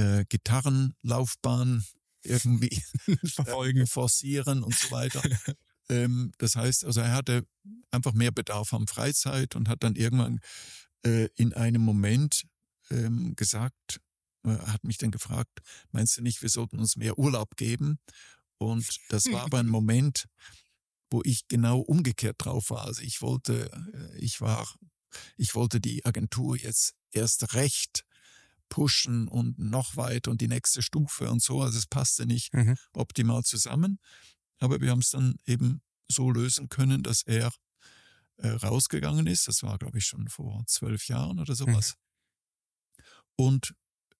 äh, 0.00 0.24
Gitarrenlaufbahn 0.28 1.84
irgendwie 2.22 2.82
verfolgen, 3.24 3.86
forcieren 3.86 4.62
und 4.62 4.74
so 4.74 4.90
weiter. 4.90 5.22
ähm, 5.88 6.32
das 6.38 6.56
heißt, 6.56 6.84
also 6.84 7.00
er 7.00 7.12
hatte 7.12 7.46
einfach 7.90 8.12
mehr 8.12 8.32
Bedarf 8.32 8.72
an 8.72 8.86
Freizeit 8.86 9.56
und 9.56 9.68
hat 9.68 9.82
dann 9.82 9.96
irgendwann 9.96 10.40
äh, 11.04 11.28
in 11.36 11.52
einem 11.52 11.82
Moment 11.82 12.46
ähm, 12.90 13.34
gesagt, 13.36 14.00
äh, 14.44 14.56
hat 14.56 14.84
mich 14.84 14.98
dann 14.98 15.10
gefragt, 15.10 15.60
meinst 15.92 16.16
du 16.16 16.22
nicht, 16.22 16.42
wir 16.42 16.48
sollten 16.48 16.78
uns 16.78 16.96
mehr 16.96 17.18
Urlaub 17.18 17.56
geben? 17.56 17.98
Und 18.58 18.86
das 19.08 19.26
war 19.32 19.42
aber 19.42 19.58
ein 19.58 19.66
Moment, 19.78 20.26
wo 21.10 21.22
ich 21.24 21.48
genau 21.48 21.80
umgekehrt 21.80 22.36
drauf 22.38 22.70
war. 22.70 22.84
Also 22.84 23.02
ich 23.02 23.20
wollte, 23.22 23.70
äh, 23.94 24.18
ich 24.18 24.40
war, 24.40 24.66
ich 25.36 25.54
wollte 25.54 25.80
die 25.80 26.04
Agentur 26.04 26.56
jetzt 26.56 26.94
erst 27.12 27.54
recht 27.54 28.04
pushen 28.70 29.28
und 29.28 29.58
noch 29.58 29.96
weiter 29.96 30.30
und 30.30 30.40
die 30.40 30.48
nächste 30.48 30.80
Stufe 30.80 31.30
und 31.30 31.42
so. 31.42 31.60
Also 31.60 31.76
es 31.76 31.86
passte 31.86 32.24
nicht 32.24 32.54
mhm. 32.54 32.76
optimal 32.94 33.42
zusammen. 33.42 33.98
Aber 34.58 34.80
wir 34.80 34.90
haben 34.90 35.00
es 35.00 35.10
dann 35.10 35.36
eben 35.44 35.82
so 36.08 36.30
lösen 36.30 36.70
können, 36.70 37.02
dass 37.02 37.22
er 37.22 37.52
äh, 38.38 38.48
rausgegangen 38.48 39.26
ist. 39.26 39.46
Das 39.48 39.62
war, 39.62 39.76
glaube 39.78 39.98
ich, 39.98 40.06
schon 40.06 40.28
vor 40.28 40.64
zwölf 40.66 41.06
Jahren 41.08 41.38
oder 41.38 41.54
sowas. 41.54 41.94
Mhm. 42.96 43.04
Und 43.36 43.74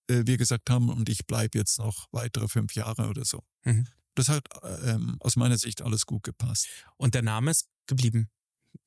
äh, 0.08 0.22
wir 0.26 0.36
gesagt 0.36 0.68
haben, 0.68 0.90
und 0.90 1.08
ich 1.08 1.26
bleibe 1.26 1.58
jetzt 1.58 1.78
noch 1.78 2.06
weitere 2.10 2.48
fünf 2.48 2.74
Jahre 2.74 3.08
oder 3.08 3.24
so. 3.24 3.42
Mhm. 3.64 3.86
Das 4.14 4.28
hat 4.28 4.48
ähm, 4.82 5.16
aus 5.20 5.36
meiner 5.36 5.56
Sicht 5.56 5.82
alles 5.82 6.04
gut 6.04 6.24
gepasst. 6.24 6.68
Und 6.96 7.14
der 7.14 7.22
Name 7.22 7.52
ist 7.52 7.68
geblieben. 7.86 8.28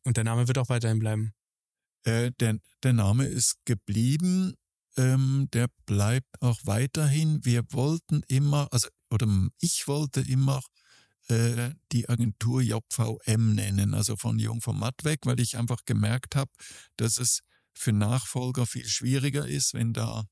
Und 0.04 0.18
der 0.18 0.24
Name 0.24 0.48
wird 0.48 0.58
auch 0.58 0.70
weiterhin 0.70 1.00
bleiben. 1.00 1.34
Äh, 2.04 2.32
der, 2.40 2.60
der 2.84 2.94
Name 2.94 3.26
ist 3.26 3.56
geblieben 3.66 4.56
ähm, 4.98 5.48
der 5.54 5.68
bleibt 5.86 6.42
auch 6.42 6.60
weiterhin. 6.64 7.44
Wir 7.44 7.64
wollten 7.72 8.24
immer, 8.28 8.68
also 8.72 8.88
oder 9.10 9.28
ich 9.60 9.88
wollte 9.88 10.22
immer 10.22 10.62
äh, 11.28 11.72
die 11.92 12.10
Agentur 12.10 12.62
JVM 12.62 13.56
nennen, 13.56 13.94
also 13.94 14.16
von 14.18 14.40
Jung 14.40 14.62
vom 14.62 14.80
Matt 14.80 15.04
weg, 15.04 15.20
weil 15.24 15.40
ich 15.40 15.58
einfach 15.58 15.86
gemerkt 15.86 16.36
habe, 16.36 16.52
dass 16.98 17.18
es 17.18 17.40
für 17.74 17.92
Nachfolger 17.92 18.66
viel 18.66 18.88
schwieriger 18.88 19.48
ist, 19.48 19.74
wenn 19.74 19.94
da 19.94 20.26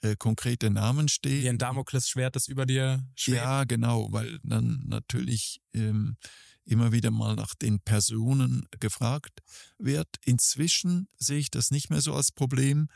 äh, 0.00 0.16
konkrete 0.16 0.70
Namen 0.70 1.08
stehen. 1.08 1.42
Wie 1.42 1.48
ein 1.48 1.58
Damoklesschwert, 1.58 2.36
das 2.36 2.48
über 2.48 2.66
dir 2.66 3.04
schwebt. 3.14 3.38
Ja, 3.38 3.64
genau, 3.64 4.12
weil 4.12 4.38
dann 4.42 4.82
natürlich 4.86 5.60
ähm, 5.74 6.16
immer 6.64 6.92
wieder 6.92 7.10
mal 7.10 7.34
nach 7.34 7.54
den 7.54 7.80
Personen 7.80 8.66
gefragt 8.78 9.40
wird. 9.78 10.08
Inzwischen 10.24 11.08
sehe 11.16 11.38
ich 11.38 11.50
das 11.50 11.70
nicht 11.70 11.90
mehr 11.90 12.00
so 12.00 12.14
als 12.14 12.30
Problem 12.30 12.88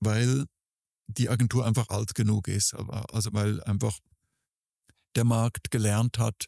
weil 0.00 0.46
die 1.06 1.28
Agentur 1.28 1.66
einfach 1.66 1.88
alt 1.88 2.14
genug 2.14 2.48
ist. 2.48 2.74
Also 2.74 3.32
weil 3.32 3.62
einfach 3.64 3.98
der 5.14 5.24
Markt 5.24 5.70
gelernt 5.70 6.18
hat, 6.18 6.46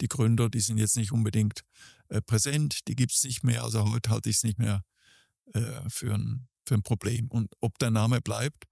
die 0.00 0.08
Gründer, 0.08 0.48
die 0.48 0.60
sind 0.60 0.78
jetzt 0.78 0.96
nicht 0.96 1.12
unbedingt 1.12 1.60
äh, 2.08 2.20
präsent, 2.20 2.80
die 2.88 2.96
gibt 2.96 3.12
es 3.12 3.24
nicht 3.24 3.44
mehr. 3.44 3.62
Also 3.62 3.90
heute 3.92 4.10
halte 4.10 4.30
ich 4.30 4.36
es 4.36 4.44
nicht 4.44 4.58
mehr 4.58 4.82
äh, 5.52 5.88
für, 5.88 6.14
ein, 6.14 6.48
für 6.66 6.74
ein 6.74 6.82
Problem. 6.82 7.28
Und 7.28 7.52
ob 7.60 7.78
der 7.78 7.90
Name 7.90 8.20
bleibt, 8.20 8.64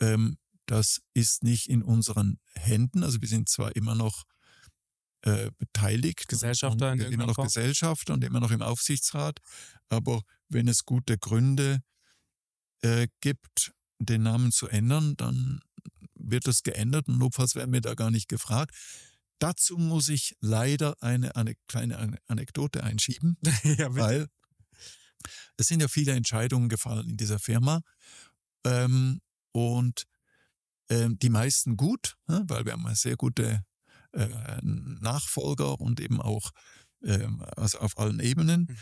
ähm, 0.00 0.38
das 0.66 1.00
ist 1.14 1.42
nicht 1.42 1.68
in 1.68 1.82
unseren 1.82 2.38
Händen. 2.54 3.02
Also 3.02 3.20
wir 3.20 3.28
sind 3.28 3.48
zwar 3.48 3.74
immer 3.74 3.94
noch 3.94 4.24
äh, 5.22 5.50
beteiligt. 5.58 6.28
Gesellschafter 6.28 6.92
immer 6.92 7.26
noch 7.26 7.34
Form. 7.34 7.46
Gesellschafter 7.46 8.14
und 8.14 8.22
immer 8.22 8.40
noch 8.40 8.50
im 8.50 8.62
Aufsichtsrat. 8.62 9.40
Aber 9.88 10.22
wenn 10.48 10.68
es 10.68 10.84
gute 10.84 11.18
Gründe 11.18 11.82
äh, 12.82 13.08
gibt, 13.20 13.72
den 13.98 14.22
Namen 14.22 14.52
zu 14.52 14.68
ändern, 14.68 15.16
dann 15.16 15.60
wird 16.14 16.46
das 16.46 16.62
geändert 16.62 17.08
und 17.08 17.18
notfalls 17.18 17.54
werden 17.54 17.72
wir 17.72 17.80
da 17.80 17.94
gar 17.94 18.10
nicht 18.10 18.28
gefragt. 18.28 18.74
Dazu 19.38 19.76
muss 19.76 20.08
ich 20.08 20.36
leider 20.40 21.00
eine, 21.00 21.36
eine 21.36 21.54
kleine 21.68 22.18
Anekdote 22.26 22.82
einschieben, 22.82 23.36
ja, 23.62 23.94
weil 23.94 24.28
es 25.56 25.66
sind 25.66 25.80
ja 25.80 25.88
viele 25.88 26.12
Entscheidungen 26.12 26.68
gefallen 26.68 27.08
in 27.08 27.16
dieser 27.16 27.38
Firma 27.38 27.82
ähm, 28.64 29.20
und 29.52 30.04
ähm, 30.90 31.18
die 31.18 31.30
meisten 31.30 31.76
gut, 31.76 32.16
ne, 32.26 32.44
weil 32.48 32.64
wir 32.64 32.72
haben 32.72 32.94
sehr 32.94 33.16
gute 33.16 33.64
äh, 34.12 34.28
Nachfolger 34.62 35.80
und 35.80 36.00
eben 36.00 36.20
auch 36.20 36.50
ähm, 37.02 37.42
also 37.56 37.78
auf 37.78 37.98
allen 37.98 38.20
Ebenen. 38.20 38.62
Mhm. 38.62 38.76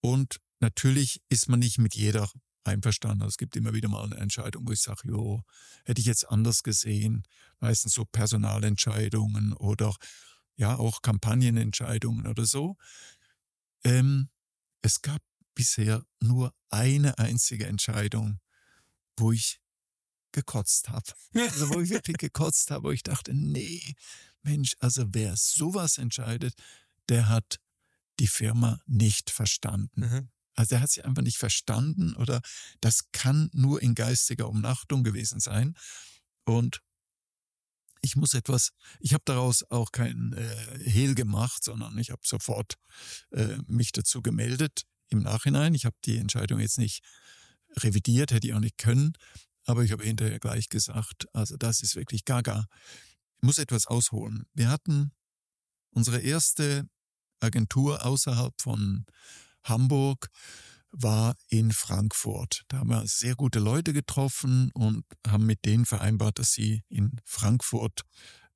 Und 0.00 0.40
natürlich 0.60 1.22
ist 1.28 1.48
man 1.48 1.60
nicht 1.60 1.78
mit 1.78 1.94
jeder 1.94 2.30
einverstanden. 2.68 3.26
Es 3.26 3.36
gibt 3.36 3.56
immer 3.56 3.72
wieder 3.74 3.88
mal 3.88 4.04
eine 4.04 4.16
Entscheidung, 4.16 4.66
wo 4.66 4.72
ich 4.72 4.80
sage, 4.80 5.08
jo, 5.08 5.42
hätte 5.84 6.00
ich 6.00 6.06
jetzt 6.06 6.28
anders 6.28 6.62
gesehen. 6.62 7.24
Meistens 7.60 7.94
so 7.94 8.04
Personalentscheidungen 8.04 9.52
oder 9.52 9.94
ja 10.56 10.76
auch 10.76 11.02
Kampagnenentscheidungen 11.02 12.26
oder 12.26 12.44
so. 12.44 12.76
Ähm, 13.84 14.28
es 14.82 15.02
gab 15.02 15.22
bisher 15.54 16.04
nur 16.20 16.54
eine 16.70 17.18
einzige 17.18 17.66
Entscheidung, 17.66 18.40
wo 19.16 19.32
ich 19.32 19.60
gekotzt 20.32 20.88
habe. 20.88 21.12
Also 21.34 21.70
wo 21.70 21.80
ich 21.80 21.90
wirklich 21.90 22.18
gekotzt 22.18 22.70
habe, 22.70 22.88
wo 22.88 22.90
ich 22.92 23.02
dachte, 23.02 23.34
nee, 23.34 23.82
Mensch, 24.42 24.76
also 24.80 25.06
wer 25.08 25.36
sowas 25.36 25.98
entscheidet, 25.98 26.54
der 27.08 27.28
hat 27.28 27.58
die 28.20 28.26
Firma 28.26 28.80
nicht 28.86 29.30
verstanden. 29.30 30.00
Mhm. 30.00 30.28
Also 30.58 30.70
der 30.70 30.80
hat 30.80 30.90
sie 30.90 31.04
einfach 31.04 31.22
nicht 31.22 31.38
verstanden 31.38 32.16
oder 32.16 32.40
das 32.80 33.12
kann 33.12 33.48
nur 33.52 33.80
in 33.80 33.94
geistiger 33.94 34.48
Umnachtung 34.48 35.04
gewesen 35.04 35.38
sein. 35.38 35.76
Und 36.44 36.82
ich 38.00 38.16
muss 38.16 38.34
etwas, 38.34 38.72
ich 38.98 39.14
habe 39.14 39.22
daraus 39.24 39.62
auch 39.70 39.92
kein 39.92 40.32
äh, 40.32 40.90
Hehl 40.90 41.14
gemacht, 41.14 41.62
sondern 41.62 41.96
ich 41.98 42.10
habe 42.10 42.22
sofort 42.24 42.74
äh, 43.30 43.58
mich 43.68 43.92
dazu 43.92 44.20
gemeldet 44.20 44.82
im 45.10 45.20
Nachhinein. 45.20 45.74
Ich 45.74 45.84
habe 45.84 45.94
die 46.04 46.16
Entscheidung 46.16 46.58
jetzt 46.58 46.78
nicht 46.78 47.04
revidiert, 47.76 48.32
hätte 48.32 48.48
ich 48.48 48.54
auch 48.54 48.60
nicht 48.60 48.78
können, 48.78 49.12
aber 49.64 49.84
ich 49.84 49.92
habe 49.92 50.02
hinterher 50.02 50.40
gleich 50.40 50.68
gesagt, 50.68 51.26
also 51.32 51.56
das 51.56 51.82
ist 51.82 51.94
wirklich 51.94 52.24
gaga. 52.24 52.66
Ich 53.36 53.42
muss 53.42 53.58
etwas 53.58 53.86
ausholen. 53.86 54.44
Wir 54.54 54.70
hatten 54.70 55.12
unsere 55.90 56.18
erste 56.18 56.88
Agentur 57.38 58.04
außerhalb 58.04 58.60
von 58.60 59.06
Hamburg 59.64 60.28
war 60.90 61.36
in 61.48 61.72
Frankfurt. 61.72 62.64
Da 62.68 62.78
haben 62.78 62.90
wir 62.90 63.06
sehr 63.06 63.34
gute 63.34 63.58
Leute 63.58 63.92
getroffen 63.92 64.70
und 64.72 65.04
haben 65.26 65.46
mit 65.46 65.64
denen 65.64 65.86
vereinbart, 65.86 66.38
dass 66.38 66.52
sie 66.52 66.82
in 66.88 67.20
Frankfurt 67.24 68.02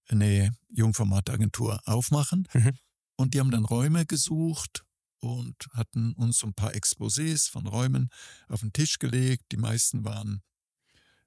eine 0.08 0.56
Jungformatagentur 0.68 1.80
aufmachen. 1.84 2.48
Mhm. 2.52 2.72
Und 3.16 3.34
die 3.34 3.40
haben 3.40 3.50
dann 3.50 3.64
Räume 3.64 4.06
gesucht 4.06 4.84
und 5.20 5.68
hatten 5.72 6.12
uns 6.14 6.42
ein 6.42 6.54
paar 6.54 6.72
Exposés 6.72 7.50
von 7.50 7.66
Räumen 7.66 8.08
auf 8.48 8.60
den 8.60 8.72
Tisch 8.72 8.98
gelegt. 8.98 9.44
Die 9.52 9.56
meisten 9.56 10.04
waren 10.04 10.42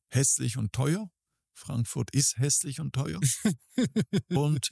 hässlich 0.09 0.57
und 0.57 0.73
teuer. 0.73 1.09
Frankfurt 1.53 2.11
ist 2.11 2.37
hässlich 2.37 2.79
und 2.81 2.93
teuer. 2.93 3.21
und 4.29 4.69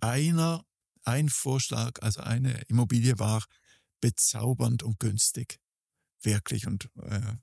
einer, 0.00 0.64
ein 1.04 1.28
Vorschlag, 1.28 2.02
also 2.02 2.22
eine 2.22 2.62
Immobilie 2.62 3.18
war 3.18 3.44
bezaubernd 4.04 4.82
und 4.82 5.00
günstig. 5.00 5.58
Wirklich. 6.20 6.66
Und 6.66 6.90
äh, 6.96 7.36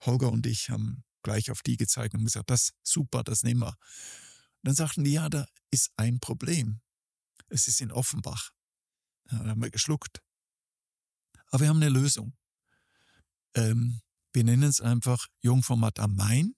Holger 0.00 0.32
und 0.32 0.46
ich 0.46 0.70
haben 0.70 1.04
gleich 1.22 1.50
auf 1.50 1.60
die 1.60 1.76
gezeigt 1.76 2.14
und 2.14 2.24
gesagt, 2.24 2.48
das 2.48 2.72
super, 2.82 3.22
das 3.22 3.42
nehmen 3.42 3.60
wir. 3.60 3.68
Und 3.68 4.62
dann 4.62 4.74
sagten 4.74 5.04
die, 5.04 5.12
ja, 5.12 5.28
da 5.28 5.46
ist 5.70 5.90
ein 5.96 6.18
Problem. 6.18 6.80
Es 7.50 7.68
ist 7.68 7.82
in 7.82 7.92
Offenbach. 7.92 8.52
Ja, 9.30 9.42
da 9.42 9.50
haben 9.50 9.60
wir 9.60 9.70
geschluckt. 9.70 10.22
Aber 11.48 11.60
wir 11.60 11.68
haben 11.68 11.82
eine 11.82 11.90
Lösung. 11.90 12.34
Ähm, 13.54 14.00
wir 14.32 14.44
nennen 14.44 14.62
es 14.62 14.80
einfach 14.80 15.26
Jungformat 15.42 15.98
am 15.98 16.16
Main. 16.16 16.54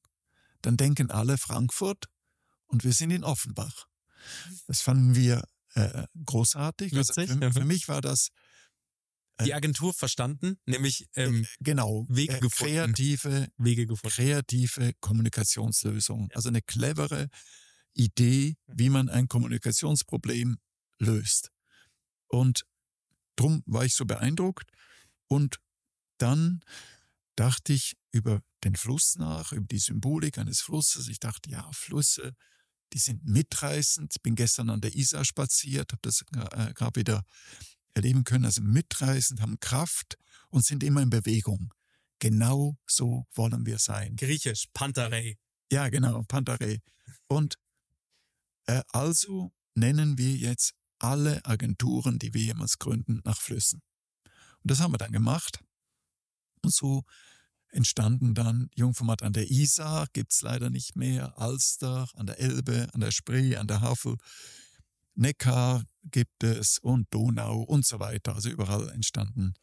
Dann 0.63 0.77
denken 0.77 1.11
alle 1.11 1.37
Frankfurt 1.37 2.05
und 2.67 2.85
wir 2.85 2.93
sind 2.93 3.11
in 3.11 3.25
Offenbach. 3.25 3.89
Das 4.69 4.83
fanden 4.83 5.17
wir 5.17 5.43
äh, 5.75 6.07
großartig. 6.25 6.97
Also 6.97 7.13
für, 7.13 7.25
ja. 7.25 7.51
für 7.51 7.65
mich 7.65 7.89
war 7.89 8.01
das 8.01 8.29
Die 9.45 9.55
Agentur 9.55 9.95
verstanden, 9.95 10.59
nämlich 10.67 11.07
ähm, 11.15 11.47
genau 11.61 12.07
Wege 12.09 12.37
äh, 12.37 12.41
gefunden. 12.41 12.75
kreative, 12.75 13.49
Wege 13.57 13.87
gefunden. 13.87 14.15
kreative 14.15 14.93
Kommunikationslösung. 15.01 16.29
Also 16.35 16.49
eine 16.49 16.63
clevere 16.63 17.29
Idee, 17.95 18.57
wie 18.67 18.91
man 18.91 19.09
ein 19.09 19.29
Kommunikationsproblem 19.29 20.59
löst. 20.99 21.51
Und 22.29 22.65
drum 23.37 23.63
war 23.67 23.85
ich 23.85 23.95
so 23.95 24.05
beeindruckt. 24.05 24.71
Und 25.29 25.59
dann 26.19 26.61
dachte 27.37 27.73
ich 27.73 27.97
über 28.11 28.43
den 28.65 28.75
Fluss 28.75 29.15
nach, 29.17 29.53
über 29.53 29.67
die 29.67 29.79
Symbolik 29.79 30.39
eines 30.39 30.61
Flusses. 30.61 31.09
Ich 31.09 31.21
dachte, 31.21 31.51
ja, 31.51 31.71
Flüsse, 31.73 32.35
die 32.93 32.99
sind 32.99 33.25
mitreißend. 33.25 34.13
Ich 34.17 34.23
bin 34.23 34.35
gestern 34.35 34.71
an 34.71 34.81
der 34.81 34.95
Isar 34.95 35.25
spaziert, 35.25 35.93
habe 35.93 36.03
das 36.03 36.23
äh, 36.33 36.73
gerade 36.75 37.01
wieder 37.01 37.25
erleben 37.99 38.25
können. 38.25 38.45
Also 38.45 38.63
mitreißend, 38.63 39.41
haben 39.41 39.61
Kraft 39.61 40.17
und 40.51 40.65
sind 40.65 40.83
immer 40.83 41.03
in 41.03 41.11
Bewegung. 41.11 41.73
Genau 42.19 42.77
so 42.87 43.27
wollen 43.35 43.67
wir 43.67 43.79
sein. 43.79 44.17
Griechisch, 44.17 44.67
Pantarei. 44.73 45.37
Ja, 45.71 45.89
genau, 45.89 46.23
Pantarei. 46.23 46.81
Und 47.29 47.57
äh, 48.67 48.83
also 48.89 49.53
nennen 49.75 50.19
wir 50.19 50.35
jetzt 50.35 50.75
alle 50.99 51.45
Agenturen, 51.45 52.19
die 52.19 52.35
wir 52.35 52.43
jemals 52.43 52.79
gründen, 52.79 53.21
nach 53.25 53.41
Flüssen. 53.41 53.83
Und 54.25 54.71
das 54.71 54.81
haben 54.81 54.93
wir 54.93 54.99
dann 54.99 55.13
gemacht. 55.13 55.61
Und 56.63 56.75
so 56.75 57.05
entstanden 57.71 58.35
dann 58.35 58.69
Jungformat 58.75 59.23
an 59.23 59.33
der 59.33 59.51
Isar, 59.51 60.09
gibt's 60.13 60.43
leider 60.43 60.71
nicht 60.71 60.97
mehr, 60.97 61.39
Alster, 61.39 62.09
an 62.15 62.27
der 62.27 62.41
Elbe, 62.41 62.89
an 62.93 63.01
der 63.01 63.11
Spree, 63.11 63.57
an 63.57 63.69
der 63.69 63.81
Havel, 63.81 64.17
Neckar 65.15 65.85
gibt 66.11 66.43
es 66.43 66.79
und 66.79 67.13
Donau 67.13 67.63
und 67.63 67.87
so 67.87 68.01
weiter. 68.01 68.35
Also 68.35 68.49
überall 68.49 68.89
entstanden 68.91 69.55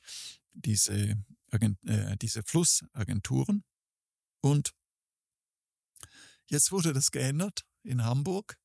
diese, 0.54 1.18
äh, 1.52 2.18
diese 2.22 2.44
Flussagenturen. 2.44 3.64
Und 4.42 4.72
jetzt 6.48 6.72
wurde 6.72 6.94
das 6.94 7.12
geändert 7.12 7.66
in 7.84 8.04
Hamburg. 8.04 8.58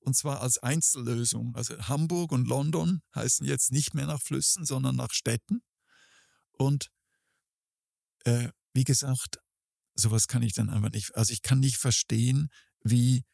Und 0.00 0.16
zwar 0.16 0.40
als 0.40 0.58
Einzellösung. 0.58 1.54
Also 1.54 1.78
Hamburg 1.88 2.32
und 2.32 2.48
London 2.48 3.02
heißen 3.14 3.46
jetzt 3.46 3.70
nicht 3.70 3.94
mehr 3.94 4.06
nach 4.06 4.20
Flüssen, 4.20 4.64
sondern 4.64 4.96
nach 4.96 5.12
Städten. 5.12 5.62
Und 6.50 6.88
äh, 8.24 8.48
wie 8.74 8.84
gesagt, 8.84 9.38
sowas 9.94 10.26
kann 10.26 10.42
ich 10.42 10.54
dann 10.54 10.70
einfach 10.70 10.90
nicht. 10.90 11.14
Also 11.14 11.32
ich 11.32 11.42
kann 11.42 11.60
nicht 11.60 11.76
verstehen, 11.76 12.48
wie 12.82 13.24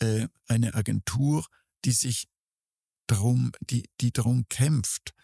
äh, 0.00 0.28
eine 0.46 0.74
Agentur, 0.74 1.46
die 1.84 1.92
sich 1.92 2.28
darum, 3.10 3.52
die, 3.60 3.88
die 4.00 4.12
darum 4.12 4.46
kämpft, 4.48 5.14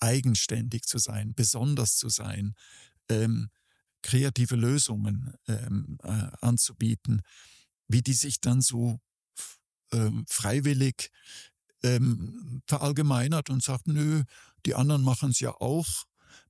eigenständig 0.00 0.84
zu 0.84 0.98
sein, 0.98 1.34
besonders 1.34 1.96
zu 1.96 2.08
sein, 2.08 2.54
ähm, 3.08 3.50
kreative 4.02 4.56
Lösungen 4.56 5.34
ähm, 5.48 5.98
äh, 6.02 6.28
anzubieten, 6.40 7.22
wie 7.88 8.02
die 8.02 8.12
sich 8.14 8.40
dann 8.40 8.60
so 8.60 9.00
ähm, 9.92 10.24
freiwillig 10.28 11.10
ähm, 11.82 12.62
verallgemeinert 12.66 13.48
und 13.50 13.62
sagt, 13.62 13.86
nö, 13.86 14.24
die 14.64 14.74
anderen 14.74 15.02
machen 15.02 15.30
es 15.30 15.40
ja 15.40 15.52
auch 15.52 15.86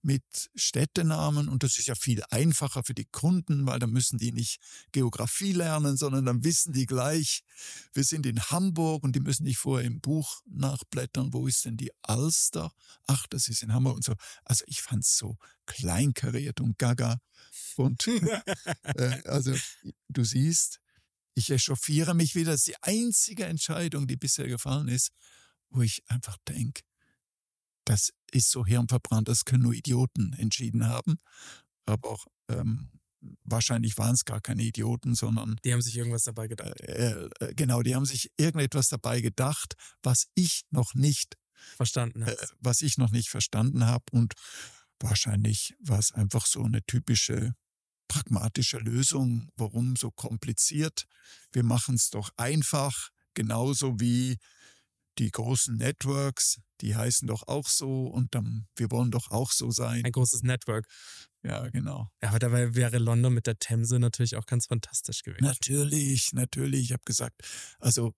mit 0.03 0.25
Städtenamen 0.55 1.49
und 1.49 1.63
das 1.63 1.79
ist 1.79 1.87
ja 1.87 1.95
viel 1.95 2.23
einfacher 2.31 2.83
für 2.85 2.95
die 2.95 3.07
Kunden, 3.07 3.67
weil 3.67 3.79
dann 3.79 3.91
müssen 3.91 4.19
die 4.19 4.33
nicht 4.33 4.61
Geografie 4.93 5.53
lernen, 5.53 5.97
sondern 5.97 6.25
dann 6.25 6.45
wissen 6.45 6.73
die 6.73 6.87
gleich, 6.87 7.43
wir 7.93 8.05
sind 8.05 8.27
in 8.27 8.41
Hamburg 8.41 9.05
und 9.05 9.17
die 9.17 9.21
müssen 9.21 9.45
nicht 9.45 9.59
vorher 9.59 9.87
im 9.87 10.01
Buch 10.01 10.43
nachblättern, 10.47 11.33
wo 11.33 11.47
ist 11.47 11.65
denn 11.65 11.77
die 11.77 11.91
Alster? 12.03 12.73
Ach, 13.07 13.27
das 13.29 13.49
ist 13.49 13.63
in 13.63 13.73
Hamburg 13.73 13.97
und 13.97 14.05
so. 14.05 14.15
Also 14.45 14.65
ich 14.67 14.83
fand 14.83 15.05
es 15.05 15.17
so 15.17 15.37
kleinkariert 15.67 16.61
und 16.61 16.79
gaga 16.79 17.19
und 17.77 18.07
äh, 18.85 19.23
also 19.25 19.55
du 20.09 20.25
siehst, 20.25 20.81
ich 21.35 21.51
echauffiere 21.51 22.15
mich 22.15 22.35
wieder. 22.35 22.53
Das 22.53 22.61
ist 22.61 22.69
die 22.69 22.83
einzige 22.83 23.45
Entscheidung, 23.45 24.07
die 24.07 24.17
bisher 24.17 24.49
gefallen 24.49 24.89
ist, 24.89 25.11
wo 25.71 25.83
ich 25.83 26.03
einfach 26.09 26.39
denke, 26.49 26.83
das 27.87 28.11
ist 28.33 28.51
so 28.51 28.67
hirnverbrannt, 28.67 29.29
das 29.29 29.45
können 29.45 29.63
nur 29.63 29.73
Idioten 29.73 30.35
entschieden 30.35 30.87
haben. 30.87 31.19
Aber 31.87 32.11
auch 32.11 32.27
ähm, 32.51 32.91
wahrscheinlich 33.45 33.97
waren 33.97 34.15
es 34.15 34.25
gar 34.25 34.41
keine 34.41 34.63
Idioten, 34.63 35.15
sondern 35.15 35.57
Die 35.65 35.73
haben 35.73 35.83
sich 35.83 35.97
irgendwas 35.97 36.25
dabei 36.25 36.49
gedacht. 36.49 36.79
äh, 36.81 37.29
äh, 37.41 37.55
genau, 37.55 37.83
die 37.83 37.95
haben 37.95 38.05
sich 38.05 38.31
irgendetwas 38.37 38.89
dabei 38.89 39.21
gedacht, 39.21 39.75
was 40.03 40.27
ich 40.35 40.63
noch 40.71 40.95
nicht, 40.95 41.37
Verstanden. 41.77 42.23
äh, 42.23 42.37
was 42.61 42.83
ich 42.83 42.99
noch 42.99 43.11
nicht 43.11 43.29
verstanden 43.31 43.87
habe. 43.87 44.05
Und 44.11 44.35
wahrscheinlich 45.01 45.75
war 45.81 45.99
es 45.99 46.13
einfach 46.13 46.47
so 46.47 46.63
eine 46.65 46.83
typische 46.85 47.55
pragmatische 48.09 48.79
Lösung. 48.79 49.49
Warum 49.57 49.97
so 49.97 50.11
kompliziert? 50.11 51.07
Wir 51.53 51.63
machen 51.63 51.95
es 51.95 52.11
doch 52.11 52.31
einfach, 52.37 53.11
genauso 53.35 54.01
wie 54.01 54.37
die 55.19 55.31
großen 55.31 55.77
Networks, 55.77 56.59
die 56.81 56.97
heißen 56.97 57.27
doch 57.29 57.47
auch 57.49 57.69
so 57.69 58.07
und 58.07 58.35
dann, 58.35 58.67
wir 58.77 58.91
wollen 58.91 59.11
doch 59.11 59.31
auch 59.31 59.53
so 59.53 59.71
sein. 59.71 60.05
Ein 60.05 60.13
großes 60.13 60.43
Network. 60.43 60.87
Ja, 61.43 61.69
genau. 61.69 62.11
Ja, 62.23 62.31
aber 62.31 62.39
dabei 62.39 62.75
wäre 62.75 62.99
London 62.99 63.33
mit 63.33 63.47
der 63.47 63.59
Themse 63.59 63.99
natürlich 63.99 64.37
auch 64.37 64.47
ganz 64.47 64.67
fantastisch 64.67 65.23
gewesen. 65.23 65.45
Natürlich, 65.45 66.31
natürlich. 66.33 66.85
Ich 66.87 66.93
habe 66.93 67.05
gesagt, 67.05 67.43
also 67.79 68.15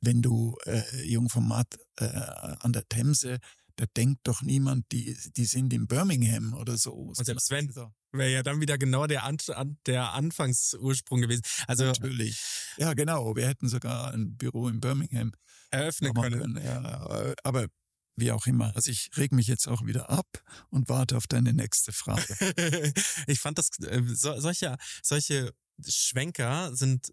wenn 0.00 0.20
du 0.20 0.56
äh, 0.64 0.82
Jungformat 1.04 1.78
äh, 1.96 2.06
an 2.06 2.72
der 2.72 2.86
Themse, 2.88 3.38
da 3.76 3.86
denkt 3.96 4.20
doch 4.24 4.42
niemand, 4.42 4.90
die, 4.92 5.16
die 5.36 5.44
sind 5.44 5.72
in 5.72 5.86
Birmingham 5.86 6.54
oder 6.54 6.76
so. 6.76 6.92
Und 6.92 7.24
selbst 7.24 7.50
wenn, 7.50 7.72
wäre 8.12 8.30
ja 8.30 8.42
dann 8.42 8.60
wieder 8.60 8.78
genau 8.78 9.06
der, 9.06 9.24
An 9.24 9.78
der 9.86 10.12
Anfangsursprung 10.12 11.20
gewesen. 11.20 11.42
Also 11.66 11.84
Natürlich. 11.84 12.40
Ja, 12.76 12.94
genau. 12.94 13.34
Wir 13.36 13.48
hätten 13.48 13.68
sogar 13.68 14.12
ein 14.12 14.36
Büro 14.36 14.68
in 14.68 14.80
Birmingham 14.80 15.32
eröffnen 15.70 16.12
können. 16.14 16.40
können. 16.40 16.64
Ja, 16.64 17.34
aber 17.44 17.68
wie 18.16 18.32
auch 18.32 18.46
immer. 18.46 18.74
Also 18.76 18.90
ich 18.90 19.10
reg 19.16 19.32
mich 19.32 19.46
jetzt 19.46 19.68
auch 19.68 19.84
wieder 19.86 20.10
ab 20.10 20.42
und 20.70 20.88
warte 20.88 21.16
auf 21.16 21.26
deine 21.26 21.52
nächste 21.52 21.92
Frage. 21.92 22.36
ich 23.26 23.40
fand 23.40 23.58
das, 23.58 23.70
äh, 23.80 24.02
so, 24.06 24.38
solche, 24.40 24.76
solche 25.02 25.54
Schwenker 25.86 26.74
sind 26.74 27.12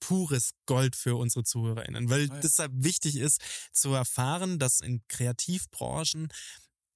pures 0.00 0.52
Gold 0.66 0.96
für 0.96 1.16
unsere 1.16 1.44
ZuhörerInnen, 1.44 2.08
weil 2.08 2.28
ja. 2.28 2.40
deshalb 2.40 2.72
wichtig 2.74 3.16
ist 3.16 3.42
zu 3.72 3.92
erfahren, 3.92 4.58
dass 4.58 4.80
in 4.80 5.02
Kreativbranchen, 5.08 6.28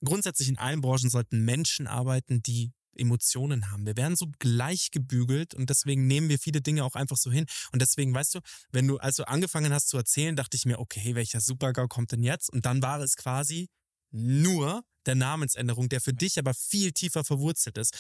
grundsätzlich 0.05 0.49
in 0.49 0.59
allen 0.59 0.81
Branchen 0.81 1.11
sollten 1.11 1.45
Menschen 1.45 1.87
arbeiten, 1.87 2.43
die 2.43 2.73
Emotionen 2.97 3.71
haben. 3.71 3.87
Wir 3.87 3.97
werden 3.97 4.17
so 4.17 4.27
gleich 4.39 4.91
gebügelt 4.91 5.55
und 5.55 5.71
deswegen 5.71 6.07
nehmen 6.07 6.29
wir 6.29 6.39
viele 6.39 6.61
Dinge 6.61 6.85
auch 6.85 6.95
einfach 6.95 7.17
so 7.17 7.31
hin. 7.31 7.47
Und 7.73 7.83
deswegen, 7.83 8.15
weißt 8.15 8.37
du, 8.37 8.41
wenn 8.71 8.87
du 8.87 8.99
also 8.99 9.25
angefangen 9.25 9.73
hast 9.73 9.89
zu 9.89 9.97
erzählen, 9.97 10.37
dachte 10.37 10.57
ich 10.57 10.65
mir, 10.65 10.79
okay, 10.79 11.15
welcher 11.15 11.41
Supergau 11.41 11.87
kommt 11.89 12.13
denn 12.13 12.23
jetzt? 12.23 12.51
Und 12.51 12.67
dann 12.67 12.83
war 12.83 13.01
es 13.01 13.17
quasi 13.17 13.69
nur 14.11 14.85
der 15.07 15.15
Namensänderung, 15.15 15.89
der 15.89 16.01
für 16.01 16.13
dich 16.13 16.39
aber 16.39 16.55
viel 16.55 16.93
tiefer 16.93 17.25
verwurzelt 17.25 17.79
ist. 17.79 17.97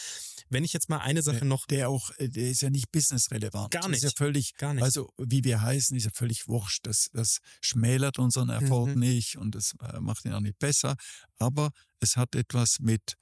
Wenn 0.48 0.64
ich 0.64 0.72
jetzt 0.72 0.88
mal 0.88 0.98
eine 0.98 1.22
Sache 1.22 1.44
noch. 1.44 1.66
Der 1.66 1.88
auch, 1.88 2.10
äh, 2.18 2.28
der 2.28 2.50
ist 2.50 2.62
ja 2.62 2.70
nicht 2.70 2.92
businessrelevant. 2.92 3.70
Gar 3.70 3.88
nicht. 3.88 4.02
Das 4.02 4.12
ist 4.12 4.18
ja 4.18 4.24
völlig, 4.24 4.54
gar 4.56 4.74
nicht. 4.74 4.84
Also, 4.84 5.12
wie 5.18 5.44
wir 5.44 5.62
heißen, 5.62 5.96
ist 5.96 6.04
ja 6.04 6.10
völlig 6.14 6.46
wurscht. 6.48 6.86
Das, 6.86 7.08
das 7.12 7.38
schmälert 7.60 8.18
unseren 8.18 8.50
Erfolg 8.50 8.94
mhm. 8.94 9.00
nicht 9.00 9.36
und 9.36 9.54
das 9.54 9.74
äh, 9.80 10.00
macht 10.00 10.24
ihn 10.24 10.32
auch 10.32 10.40
nicht 10.40 10.58
besser. 10.58 10.96
Aber 11.38 11.70
es 12.00 12.16
hat 12.16 12.34
etwas 12.34 12.78
mit, 12.80 13.14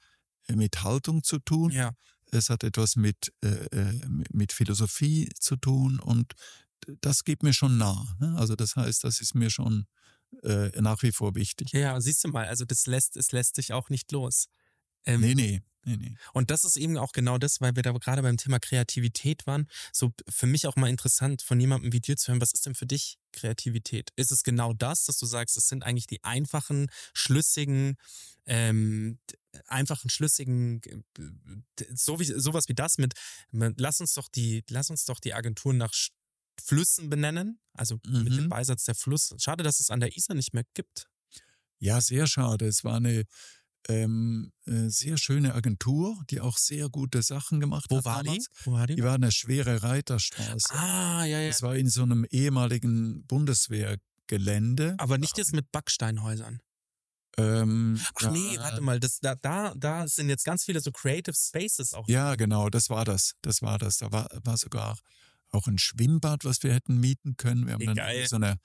mit 0.56 0.82
Haltung 0.82 1.22
zu 1.22 1.38
tun. 1.38 1.70
Ja. 1.70 1.92
Es 2.32 2.48
hat 2.48 2.62
etwas 2.62 2.96
mit, 2.96 3.32
äh, 3.42 3.48
äh 3.48 4.00
mit 4.30 4.52
Philosophie 4.52 5.28
zu 5.38 5.56
tun 5.56 5.98
und 5.98 6.34
das 7.00 7.24
geht 7.24 7.42
mir 7.42 7.52
schon 7.52 7.76
nah. 7.78 8.16
Ne? 8.20 8.36
Also 8.38 8.56
das 8.56 8.76
heißt, 8.76 9.04
das 9.04 9.20
ist 9.20 9.34
mir 9.34 9.50
schon 9.50 9.86
äh, 10.42 10.70
nach 10.80 11.02
wie 11.02 11.12
vor 11.12 11.34
wichtig. 11.34 11.72
Ja, 11.72 12.00
siehst 12.00 12.24
du 12.24 12.28
mal, 12.28 12.46
also 12.46 12.64
das 12.64 12.86
lässt, 12.86 13.16
es 13.16 13.32
lässt 13.32 13.56
sich 13.56 13.72
auch 13.72 13.88
nicht 13.88 14.12
los. 14.12 14.46
Ähm, 15.04 15.20
nee, 15.20 15.34
nee. 15.34 15.60
Nee, 15.84 15.96
nee. 15.96 16.14
Und 16.32 16.50
das 16.50 16.64
ist 16.64 16.76
eben 16.76 16.98
auch 16.98 17.12
genau 17.12 17.38
das, 17.38 17.60
weil 17.60 17.74
wir 17.74 17.82
da 17.82 17.92
gerade 17.92 18.22
beim 18.22 18.36
Thema 18.36 18.58
Kreativität 18.58 19.46
waren. 19.46 19.66
So 19.92 20.12
für 20.28 20.46
mich 20.46 20.66
auch 20.66 20.76
mal 20.76 20.90
interessant, 20.90 21.42
von 21.42 21.58
jemandem 21.58 21.92
wie 21.92 22.00
dir 22.00 22.16
zu 22.16 22.28
hören, 22.28 22.40
was 22.40 22.52
ist 22.52 22.66
denn 22.66 22.74
für 22.74 22.86
dich 22.86 23.18
Kreativität? 23.32 24.10
Ist 24.16 24.30
es 24.30 24.42
genau 24.42 24.74
das, 24.74 25.04
dass 25.04 25.16
du 25.16 25.26
sagst, 25.26 25.56
es 25.56 25.68
sind 25.68 25.82
eigentlich 25.82 26.06
die 26.06 26.22
einfachen, 26.22 26.90
schlüssigen, 27.14 27.96
ähm, 28.46 29.18
einfachen, 29.66 30.10
schlüssigen, 30.10 30.80
so 31.94 32.20
wie, 32.20 32.24
sowas 32.24 32.68
wie 32.68 32.74
das 32.74 32.98
mit, 32.98 33.14
lass 33.50 34.00
uns 34.00 34.14
doch 34.14 34.28
die, 34.28 34.64
lass 34.68 34.90
uns 34.90 35.04
doch 35.04 35.20
die 35.20 35.34
Agentur 35.34 35.72
nach 35.72 35.94
Flüssen 36.62 37.08
benennen, 37.08 37.58
also 37.72 37.98
mhm. 38.06 38.24
mit 38.24 38.32
dem 38.34 38.44
mhm. 38.44 38.48
Beisatz 38.50 38.84
der 38.84 38.94
Fluss. 38.94 39.34
Schade, 39.38 39.64
dass 39.64 39.80
es 39.80 39.90
an 39.90 40.00
der 40.00 40.14
Isar 40.16 40.36
nicht 40.36 40.52
mehr 40.52 40.64
gibt. 40.74 41.08
Ja, 41.78 42.00
sehr 42.02 42.26
schade. 42.26 42.66
Es 42.66 42.84
war 42.84 42.96
eine 42.96 43.24
ähm, 43.88 44.52
äh, 44.66 44.88
sehr 44.88 45.16
schöne 45.16 45.54
Agentur, 45.54 46.22
die 46.30 46.40
auch 46.40 46.58
sehr 46.58 46.88
gute 46.88 47.22
Sachen 47.22 47.60
gemacht 47.60 47.86
Wo 47.88 47.98
hat. 47.98 48.04
War 48.04 48.24
damals. 48.24 48.44
die? 48.44 48.66
Wo 48.66 48.72
war 48.72 48.86
die? 48.86 48.96
Die 48.96 49.02
war 49.02 49.14
eine 49.14 49.32
schwere 49.32 49.82
Reiterstraße. 49.82 50.74
Ah, 50.74 51.24
ja, 51.24 51.40
ja. 51.40 51.48
Das 51.48 51.62
war 51.62 51.76
in 51.76 51.88
so 51.88 52.02
einem 52.02 52.24
ehemaligen 52.30 53.24
Bundeswehrgelände. 53.26 54.94
Aber 54.98 55.18
nicht 55.18 55.38
jetzt 55.38 55.52
mit 55.52 55.70
Backsteinhäusern. 55.72 56.60
Ähm, 57.36 57.98
Ach 58.02 58.22
ja, 58.22 58.30
nee, 58.30 58.58
warte 58.58 58.80
mal, 58.80 59.00
das, 59.00 59.20
da, 59.20 59.34
da, 59.36 59.72
da 59.76 60.06
sind 60.06 60.28
jetzt 60.28 60.44
ganz 60.44 60.64
viele 60.64 60.80
so 60.80 60.90
Creative 60.90 61.34
Spaces 61.34 61.94
auch. 61.94 62.06
Ja, 62.08 62.34
genau, 62.34 62.68
das 62.68 62.90
war 62.90 63.04
das. 63.04 63.34
Das 63.42 63.62
war 63.62 63.78
das. 63.78 63.98
Da 63.98 64.12
war, 64.12 64.28
war 64.44 64.56
sogar 64.56 64.98
auch 65.50 65.66
ein 65.66 65.78
Schwimmbad, 65.78 66.44
was 66.44 66.62
wir 66.62 66.72
hätten 66.72 66.98
mieten 66.98 67.36
können. 67.36 67.66
Wir 67.66 67.74
haben 67.74 67.86
dann 67.86 67.96
Geil. 67.96 68.26
so 68.28 68.36
eine 68.36 68.56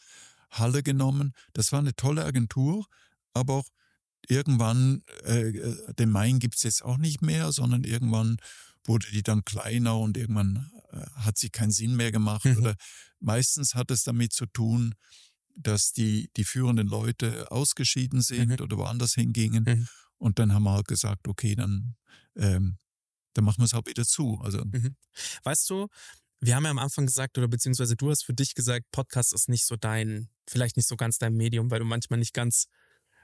Halle 0.50 0.84
genommen. 0.84 1.34
Das 1.54 1.72
war 1.72 1.80
eine 1.80 1.96
tolle 1.96 2.26
Agentur, 2.26 2.86
aber 3.34 3.56
auch 3.56 3.70
irgendwann, 4.30 5.04
äh, 5.24 5.54
den 5.94 6.10
Main 6.10 6.40
gibt's 6.40 6.64
jetzt 6.64 6.84
auch 6.84 6.98
nicht 6.98 7.22
mehr, 7.22 7.52
sondern 7.52 7.84
irgendwann 7.84 8.38
wurde 8.86 9.08
die 9.12 9.24
dann 9.24 9.44
kleiner 9.44 9.98
und 9.98 10.18
irgendwann 10.18 10.72
äh, 10.92 11.06
hat 11.16 11.38
sie 11.38 11.50
keinen 11.50 11.72
Sinn 11.72 11.96
mehr 11.96 12.12
gemacht. 12.12 12.46
Mhm. 12.46 12.58
Oder 12.58 12.76
meistens 13.20 13.76
hat 13.76 13.92
es 13.92 14.04
damit 14.04 14.34
zu 14.34 14.46
tun, 14.46 14.96
dass 15.56 15.92
die, 15.92 16.30
die 16.36 16.44
führenden 16.44 16.88
Leute 16.88 17.50
ausgeschieden 17.52 18.22
sind 18.22 18.60
mhm. 18.60 18.64
oder 18.64 18.78
woanders 18.78 19.14
hingingen. 19.14 19.64
Mhm. 19.64 19.88
Und 20.18 20.40
dann 20.40 20.54
haben 20.54 20.64
wir 20.64 20.74
halt 20.74 20.88
gesagt, 20.88 21.28
okay, 21.28 21.56
dann, 21.56 21.96
ähm, 22.36 22.78
dann 23.34 23.46
machen 23.46 23.60
wir 23.60 23.66
es 23.66 23.74
auch 23.74 23.86
wieder 23.86 24.06
zu. 24.06 24.40
Also, 24.42 24.64
mhm. 24.64 24.96
Weißt 25.44 25.70
du, 25.70 25.88
wir 26.40 26.56
haben 26.56 26.66
ja 26.66 26.72
am 26.72 26.80
Anfang 26.80 27.06
gesagt, 27.06 27.38
oder 27.38 27.48
beziehungsweise 27.48 27.96
du 27.96 28.10
hast 28.10 28.24
für 28.24 28.34
dich 28.34 28.54
gesagt, 28.54 28.86
Podcast 28.92 29.34
ist 29.34 29.50
nicht 29.50 29.66
so 29.66 29.76
dein, 29.76 30.30
vielleicht 30.48 30.78
nicht 30.78 30.88
so 30.88 30.96
ganz 30.96 31.18
dein 31.18 31.34
Medium, 31.36 31.72
weil 31.72 31.80
du 31.80 31.86
manchmal 31.86 32.20
nicht 32.20 32.34
ganz, 32.34 32.68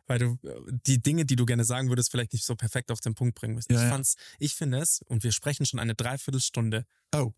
weil 0.08 0.20
du 0.20 0.38
äh, 0.44 0.56
die 0.86 1.02
Dinge, 1.02 1.26
die 1.26 1.36
du 1.36 1.46
gerne 1.46 1.64
sagen 1.64 1.90
würdest, 1.90 2.12
vielleicht 2.12 2.34
nicht 2.34 2.46
so 2.46 2.56
perfekt 2.56 2.92
auf 2.92 3.00
den 3.00 3.16
Punkt 3.16 3.36
bringen 3.36 3.56
wirst. 3.58 3.72
Ja, 3.72 3.82
ich 3.82 3.90
fand's, 3.90 4.16
ich 4.40 4.56
finde 4.56 4.80
es, 4.80 5.02
und 5.08 5.24
wir 5.24 5.32
sprechen 5.32 5.66
schon 5.66 5.80
eine 5.80 5.96
Dreiviertelstunde. 5.96 6.86
Oh. 7.14 7.34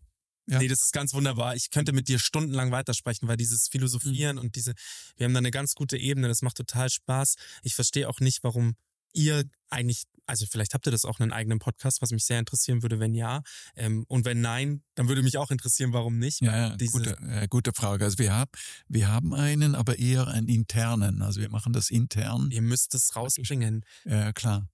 Ja. 0.46 0.58
Nee, 0.58 0.68
das 0.68 0.82
ist 0.84 0.92
ganz 0.92 1.14
wunderbar. 1.14 1.56
Ich 1.56 1.70
könnte 1.70 1.92
mit 1.92 2.08
dir 2.08 2.18
stundenlang 2.18 2.70
weitersprechen, 2.70 3.28
weil 3.28 3.38
dieses 3.38 3.68
Philosophieren 3.68 4.36
mhm. 4.36 4.42
und 4.42 4.56
diese, 4.56 4.74
wir 5.16 5.24
haben 5.24 5.32
da 5.32 5.38
eine 5.38 5.50
ganz 5.50 5.74
gute 5.74 5.96
Ebene, 5.96 6.28
das 6.28 6.42
macht 6.42 6.56
total 6.56 6.90
Spaß. 6.90 7.36
Ich 7.62 7.74
verstehe 7.74 8.08
auch 8.08 8.20
nicht, 8.20 8.44
warum 8.44 8.76
ihr 9.14 9.44
eigentlich, 9.70 10.04
also 10.26 10.46
vielleicht 10.46 10.74
habt 10.74 10.86
ihr 10.86 10.92
das 10.92 11.04
auch 11.04 11.20
einen 11.20 11.32
eigenen 11.32 11.58
Podcast, 11.58 12.02
was 12.02 12.10
mich 12.10 12.24
sehr 12.24 12.38
interessieren 12.38 12.82
würde, 12.82 13.00
wenn 13.00 13.14
ja. 13.14 13.42
Ähm, 13.76 14.04
und 14.08 14.24
wenn 14.24 14.40
nein, 14.40 14.82
dann 14.94 15.08
würde 15.08 15.22
mich 15.22 15.38
auch 15.38 15.50
interessieren, 15.50 15.92
warum 15.92 16.18
nicht. 16.18 16.40
Ja, 16.42 16.68
ja 16.68 16.76
gute, 16.90 17.16
äh, 17.22 17.48
gute 17.48 17.72
Frage. 17.74 18.04
Also 18.04 18.18
wir 18.18 18.32
haben, 18.32 18.50
wir 18.88 19.08
haben 19.08 19.34
einen, 19.34 19.74
aber 19.74 19.98
eher 19.98 20.28
einen 20.28 20.48
internen. 20.48 21.22
Also 21.22 21.40
wir 21.40 21.50
machen 21.50 21.72
das 21.72 21.90
intern. 21.90 22.50
Ihr 22.50 22.62
müsst 22.62 22.94
es 22.94 23.16
rausbringen. 23.16 23.84
Ja, 24.04 24.32
klar. 24.32 24.68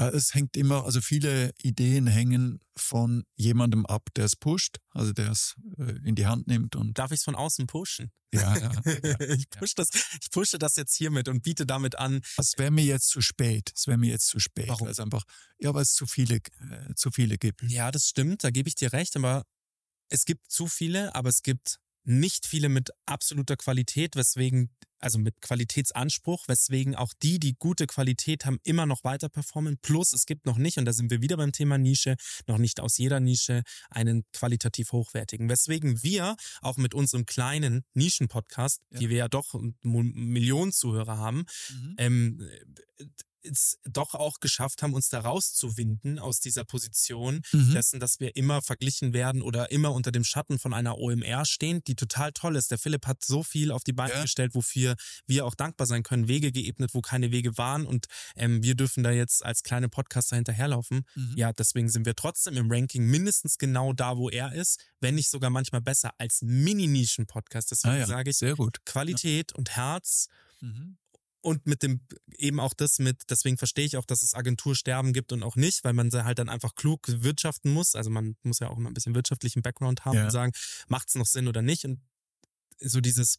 Äh, 0.00 0.16
es 0.16 0.34
hängt 0.34 0.56
immer, 0.56 0.84
also 0.84 1.00
viele 1.00 1.52
Ideen 1.62 2.06
hängen 2.06 2.60
von 2.76 3.24
jemandem 3.36 3.86
ab, 3.86 4.08
der 4.16 4.24
es 4.24 4.36
pusht, 4.36 4.78
also 4.90 5.12
der 5.12 5.30
es 5.30 5.56
äh, 5.78 5.98
in 6.04 6.14
die 6.14 6.26
Hand 6.26 6.46
nimmt 6.46 6.74
und. 6.76 6.98
Darf 6.98 7.12
ich 7.12 7.18
es 7.18 7.24
von 7.24 7.34
außen 7.34 7.66
pushen? 7.66 8.10
Ja, 8.32 8.56
ja. 8.56 8.72
ja 9.02 9.20
ich 9.20 9.50
push 9.50 9.74
das, 9.74 9.90
ich 10.20 10.30
pushe 10.30 10.58
das 10.58 10.76
jetzt 10.76 10.96
hiermit 10.96 11.28
und 11.28 11.42
biete 11.42 11.66
damit 11.66 11.98
an. 11.98 12.20
Es 12.38 12.54
wäre 12.56 12.70
mir 12.70 12.84
jetzt 12.84 13.08
zu 13.08 13.20
spät. 13.20 13.70
Es 13.74 13.86
wäre 13.86 13.98
mir 13.98 14.10
jetzt 14.10 14.26
zu 14.26 14.40
spät. 14.40 14.68
Warum? 14.68 14.86
Weil 14.86 14.92
es 14.92 15.00
einfach, 15.00 15.24
ja, 15.58 15.74
weil 15.74 15.82
es 15.82 15.92
zu 15.92 16.06
viele, 16.06 16.36
äh, 16.36 16.94
zu 16.94 17.10
viele 17.10 17.38
gibt. 17.38 17.62
Ja, 17.62 17.90
das 17.90 18.06
stimmt, 18.06 18.44
da 18.44 18.50
gebe 18.50 18.68
ich 18.68 18.74
dir 18.74 18.92
recht, 18.92 19.16
aber 19.16 19.44
es 20.08 20.24
gibt 20.24 20.50
zu 20.50 20.66
viele, 20.66 21.14
aber 21.14 21.28
es 21.28 21.42
gibt 21.42 21.78
nicht 22.04 22.46
viele 22.46 22.68
mit 22.68 22.90
absoluter 23.06 23.56
Qualität, 23.56 24.16
weswegen, 24.16 24.74
also 25.00 25.18
mit 25.18 25.40
Qualitätsanspruch, 25.40 26.46
weswegen 26.48 26.94
auch 26.94 27.12
die, 27.22 27.38
die 27.38 27.54
gute 27.54 27.86
Qualität 27.86 28.44
haben, 28.44 28.58
immer 28.64 28.86
noch 28.86 29.04
weiter 29.04 29.28
performen. 29.28 29.78
Plus 29.82 30.12
es 30.12 30.26
gibt 30.26 30.46
noch 30.46 30.58
nicht, 30.58 30.78
und 30.78 30.84
da 30.84 30.92
sind 30.92 31.10
wir 31.10 31.22
wieder 31.22 31.36
beim 31.36 31.52
Thema 31.52 31.78
Nische, 31.78 32.16
noch 32.46 32.58
nicht 32.58 32.80
aus 32.80 32.98
jeder 32.98 33.20
Nische 33.20 33.62
einen 33.90 34.24
qualitativ 34.32 34.92
hochwertigen. 34.92 35.48
Weswegen 35.48 36.02
wir 36.02 36.36
auch 36.62 36.76
mit 36.76 36.94
unserem 36.94 37.26
kleinen 37.26 37.82
Nischen-Podcast, 37.94 38.80
ja. 38.90 38.98
die 38.98 39.08
wir 39.08 39.16
ja 39.16 39.28
doch 39.28 39.54
Millionen 39.82 40.72
Zuhörer 40.72 41.18
haben, 41.18 41.44
mhm. 41.70 41.94
ähm, 41.98 42.50
es 43.42 43.78
doch 43.84 44.14
auch 44.14 44.40
geschafft 44.40 44.82
haben, 44.82 44.94
uns 44.94 45.08
da 45.08 45.20
rauszuwinden 45.20 46.18
aus 46.18 46.40
dieser 46.40 46.64
Position 46.64 47.42
mhm. 47.52 47.72
dessen, 47.72 48.00
dass 48.00 48.20
wir 48.20 48.36
immer 48.36 48.62
verglichen 48.62 49.12
werden 49.12 49.42
oder 49.42 49.70
immer 49.70 49.92
unter 49.92 50.12
dem 50.12 50.24
Schatten 50.24 50.58
von 50.58 50.74
einer 50.74 50.98
OMR 50.98 51.44
stehen, 51.44 51.82
die 51.84 51.94
total 51.94 52.32
toll 52.32 52.56
ist. 52.56 52.70
Der 52.70 52.78
Philipp 52.78 53.06
hat 53.06 53.24
so 53.24 53.42
viel 53.42 53.70
auf 53.72 53.84
die 53.84 53.92
Beine 53.92 54.14
ja. 54.14 54.22
gestellt, 54.22 54.54
wofür 54.54 54.96
wir 55.26 55.46
auch 55.46 55.54
dankbar 55.54 55.86
sein 55.86 56.02
können, 56.02 56.28
Wege 56.28 56.52
geebnet, 56.52 56.90
wo 56.94 57.00
keine 57.00 57.30
Wege 57.30 57.56
waren 57.58 57.86
und 57.86 58.06
ähm, 58.36 58.62
wir 58.62 58.74
dürfen 58.74 59.02
da 59.02 59.10
jetzt 59.10 59.44
als 59.44 59.62
kleine 59.62 59.88
Podcaster 59.88 60.36
hinterherlaufen. 60.36 61.02
Mhm. 61.14 61.34
Ja, 61.36 61.52
deswegen 61.52 61.88
sind 61.88 62.06
wir 62.06 62.14
trotzdem 62.14 62.56
im 62.56 62.70
Ranking 62.70 63.04
mindestens 63.04 63.58
genau 63.58 63.92
da, 63.92 64.16
wo 64.16 64.30
er 64.30 64.52
ist, 64.52 64.80
wenn 65.00 65.14
nicht 65.14 65.30
sogar 65.30 65.50
manchmal 65.50 65.80
besser 65.80 66.12
als 66.18 66.42
Mini-Nischen-Podcast. 66.42 67.70
Deswegen 67.70 67.94
ah 67.94 67.98
ja, 67.98 68.06
sage 68.06 68.30
ich, 68.30 68.36
sehr 68.36 68.56
gut. 68.56 68.84
Qualität 68.84 69.52
ja. 69.52 69.58
und 69.58 69.70
Herz 69.76 70.28
mhm 70.60 70.98
und 71.42 71.66
mit 71.66 71.82
dem 71.82 72.00
eben 72.36 72.60
auch 72.60 72.74
das 72.74 72.98
mit, 72.98 73.22
deswegen 73.30 73.56
verstehe 73.56 73.84
ich 73.84 73.96
auch, 73.96 74.04
dass 74.04 74.22
es 74.22 74.34
Agentursterben 74.34 75.12
gibt 75.12 75.32
und 75.32 75.42
auch 75.42 75.56
nicht, 75.56 75.84
weil 75.84 75.92
man 75.92 76.10
halt 76.12 76.38
dann 76.38 76.48
einfach 76.48 76.74
klug 76.74 77.06
wirtschaften 77.06 77.72
muss. 77.72 77.94
Also 77.94 78.10
man 78.10 78.36
muss 78.42 78.58
ja 78.58 78.68
auch 78.68 78.76
immer 78.76 78.90
ein 78.90 78.94
bisschen 78.94 79.14
wirtschaftlichen 79.14 79.62
Background 79.62 80.04
haben 80.04 80.16
ja. 80.16 80.24
und 80.24 80.30
sagen, 80.30 80.52
macht 80.88 81.08
es 81.08 81.14
noch 81.14 81.26
Sinn 81.26 81.48
oder 81.48 81.62
nicht. 81.62 81.84
Und 81.84 82.00
so 82.80 83.00
dieses 83.00 83.38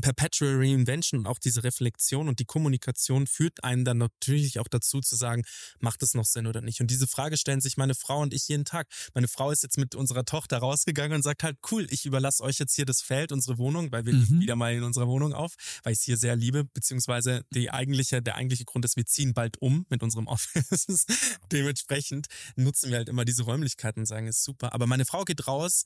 Perpetual 0.00 0.56
Reinvention 0.56 1.20
und 1.20 1.26
auch 1.26 1.38
diese 1.38 1.64
Reflexion 1.64 2.28
und 2.28 2.38
die 2.38 2.44
Kommunikation 2.44 3.26
führt 3.26 3.62
einen 3.64 3.84
dann 3.84 3.98
natürlich 3.98 4.58
auch 4.58 4.68
dazu 4.68 5.00
zu 5.00 5.16
sagen, 5.16 5.42
macht 5.80 6.02
es 6.02 6.14
noch 6.14 6.24
Sinn 6.24 6.46
oder 6.46 6.60
nicht? 6.62 6.80
Und 6.80 6.90
diese 6.90 7.06
Frage 7.06 7.36
stellen 7.36 7.60
sich 7.60 7.76
meine 7.76 7.94
Frau 7.94 8.20
und 8.20 8.32
ich 8.32 8.48
jeden 8.48 8.64
Tag. 8.64 8.88
Meine 9.14 9.28
Frau 9.28 9.50
ist 9.50 9.62
jetzt 9.62 9.78
mit 9.78 9.94
unserer 9.94 10.24
Tochter 10.24 10.58
rausgegangen 10.58 11.16
und 11.16 11.22
sagt 11.22 11.42
halt, 11.42 11.58
cool, 11.70 11.86
ich 11.90 12.06
überlasse 12.06 12.42
euch 12.42 12.58
jetzt 12.58 12.74
hier 12.74 12.86
das 12.86 13.02
Feld, 13.02 13.32
unsere 13.32 13.58
Wohnung, 13.58 13.92
weil 13.92 14.06
wir 14.06 14.12
Mhm. 14.14 14.40
wieder 14.40 14.56
mal 14.56 14.72
in 14.74 14.82
unserer 14.82 15.08
Wohnung 15.08 15.32
auf, 15.32 15.54
weil 15.82 15.92
ich 15.92 15.98
es 16.00 16.04
hier 16.04 16.16
sehr 16.16 16.36
liebe, 16.36 16.64
beziehungsweise 16.64 17.44
die 17.50 17.70
eigentliche, 17.70 18.22
der 18.22 18.36
eigentliche 18.36 18.64
Grund 18.64 18.84
ist, 18.84 18.96
wir 18.96 19.06
ziehen 19.06 19.34
bald 19.34 19.60
um 19.60 19.86
mit 19.90 20.02
unserem 20.02 20.26
Office. 20.28 21.06
Dementsprechend 21.50 22.26
nutzen 22.56 22.90
wir 22.90 22.98
halt 22.98 23.08
immer 23.08 23.24
diese 23.24 23.42
Räumlichkeiten 23.42 24.00
und 24.00 24.06
sagen, 24.06 24.26
ist 24.26 24.42
super. 24.44 24.72
Aber 24.72 24.86
meine 24.86 25.04
Frau 25.04 25.24
geht 25.24 25.46
raus 25.46 25.84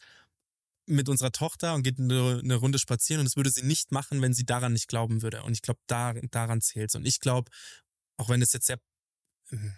mit 0.87 1.09
unserer 1.09 1.33
Tochter 1.33 1.75
und 1.75 1.83
geht 1.83 1.99
eine, 1.99 2.41
eine 2.43 2.55
Runde 2.57 2.79
spazieren 2.79 3.21
und 3.21 3.27
das 3.27 3.37
würde 3.37 3.51
sie 3.51 3.63
nicht 3.63 3.93
machen, 3.93 4.23
wenn 4.23 4.35
sie 4.35 4.45
daran 4.45 4.73
nicht 4.73 4.89
glauben 4.89 5.23
würde. 5.23 5.43
Und 5.43 5.53
ich 5.53 5.63
glaube, 5.63 5.81
da, 5.87 6.15
daran 6.31 6.61
zählt 6.61 6.95
Und 6.95 7.07
ich 7.07 7.21
glaube, 7.21 7.51
auch 8.17 8.29
wenn 8.29 8.43
es 8.43 8.53
jetzt 8.53 8.67
sehr 8.67 8.79
hm, 9.49 9.75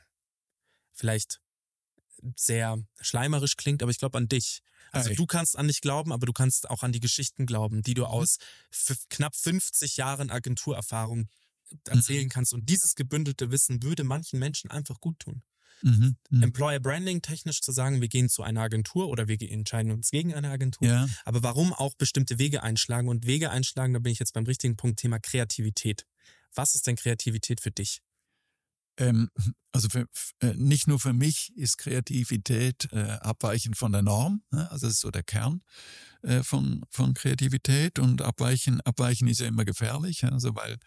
vielleicht 0.92 1.40
sehr 2.36 2.78
schleimerisch 3.00 3.56
klingt, 3.56 3.82
aber 3.82 3.90
ich 3.90 3.98
glaube 3.98 4.18
an 4.18 4.28
dich. 4.28 4.60
Also 4.90 5.10
Ei. 5.10 5.14
du 5.14 5.26
kannst 5.26 5.56
an 5.56 5.68
dich 5.68 5.80
glauben, 5.80 6.12
aber 6.12 6.26
du 6.26 6.32
kannst 6.32 6.68
auch 6.70 6.82
an 6.82 6.92
die 6.92 7.00
Geschichten 7.00 7.46
glauben, 7.46 7.82
die 7.82 7.94
du 7.94 8.02
Mhm. 8.02 8.08
aus 8.08 8.38
knapp 9.10 9.36
50 9.36 9.96
Jahren 9.98 10.30
Agenturerfahrung 10.30 11.18
Mhm. 11.70 11.78
erzählen 11.86 12.28
kannst. 12.28 12.52
Und 12.54 12.68
dieses 12.68 12.94
gebündelte 12.94 13.50
Wissen 13.50 13.82
würde 13.82 14.04
manchen 14.04 14.38
Menschen 14.38 14.70
einfach 14.70 15.00
gut 15.00 15.18
tun. 15.20 15.42
Mhm. 15.82 16.16
Mhm. 16.30 16.42
Employer 16.42 16.80
Branding 16.80 17.22
technisch 17.22 17.60
zu 17.60 17.72
sagen, 17.72 18.00
wir 18.00 18.08
gehen 18.08 18.28
zu 18.28 18.42
einer 18.42 18.62
Agentur 18.62 19.08
oder 19.08 19.28
wir 19.28 19.40
entscheiden 19.40 19.92
uns 19.92 20.10
gegen 20.10 20.34
eine 20.34 20.50
Agentur. 20.50 20.86
Ja. 20.86 21.06
Aber 21.24 21.42
warum 21.42 21.72
auch 21.72 21.94
bestimmte 21.94 22.38
Wege 22.38 22.62
einschlagen? 22.62 23.08
Und 23.08 23.26
Wege 23.26 23.50
einschlagen, 23.50 23.94
da 23.94 24.00
bin 24.00 24.12
ich 24.12 24.18
jetzt 24.18 24.32
beim 24.32 24.44
richtigen 24.44 24.76
Punkt, 24.76 25.00
Thema 25.00 25.18
Kreativität. 25.18 26.04
Was 26.54 26.74
ist 26.74 26.86
denn 26.86 26.96
Kreativität 26.96 27.60
für 27.60 27.70
dich? 27.70 28.00
Ähm, 28.98 29.30
also 29.72 29.88
für, 29.88 30.06
äh, 30.40 30.54
nicht 30.54 30.88
nur 30.88 30.98
für 30.98 31.12
mich 31.12 31.52
ist 31.56 31.78
Kreativität 31.78 32.88
äh, 32.92 33.18
abweichen 33.20 33.74
von 33.74 33.92
der 33.92 34.02
Norm, 34.02 34.42
ne? 34.50 34.68
also 34.70 34.86
das 34.86 34.94
ist 34.94 35.00
so 35.00 35.10
der 35.10 35.22
Kern 35.22 35.62
äh, 36.22 36.42
von, 36.42 36.84
von 36.90 37.14
Kreativität 37.14 38.00
und 38.00 38.22
abweichen, 38.22 38.80
abweichen 38.80 39.28
ist 39.28 39.40
ja 39.40 39.46
immer 39.46 39.64
gefährlich, 39.64 40.24
also 40.24 40.54
weil 40.56 40.78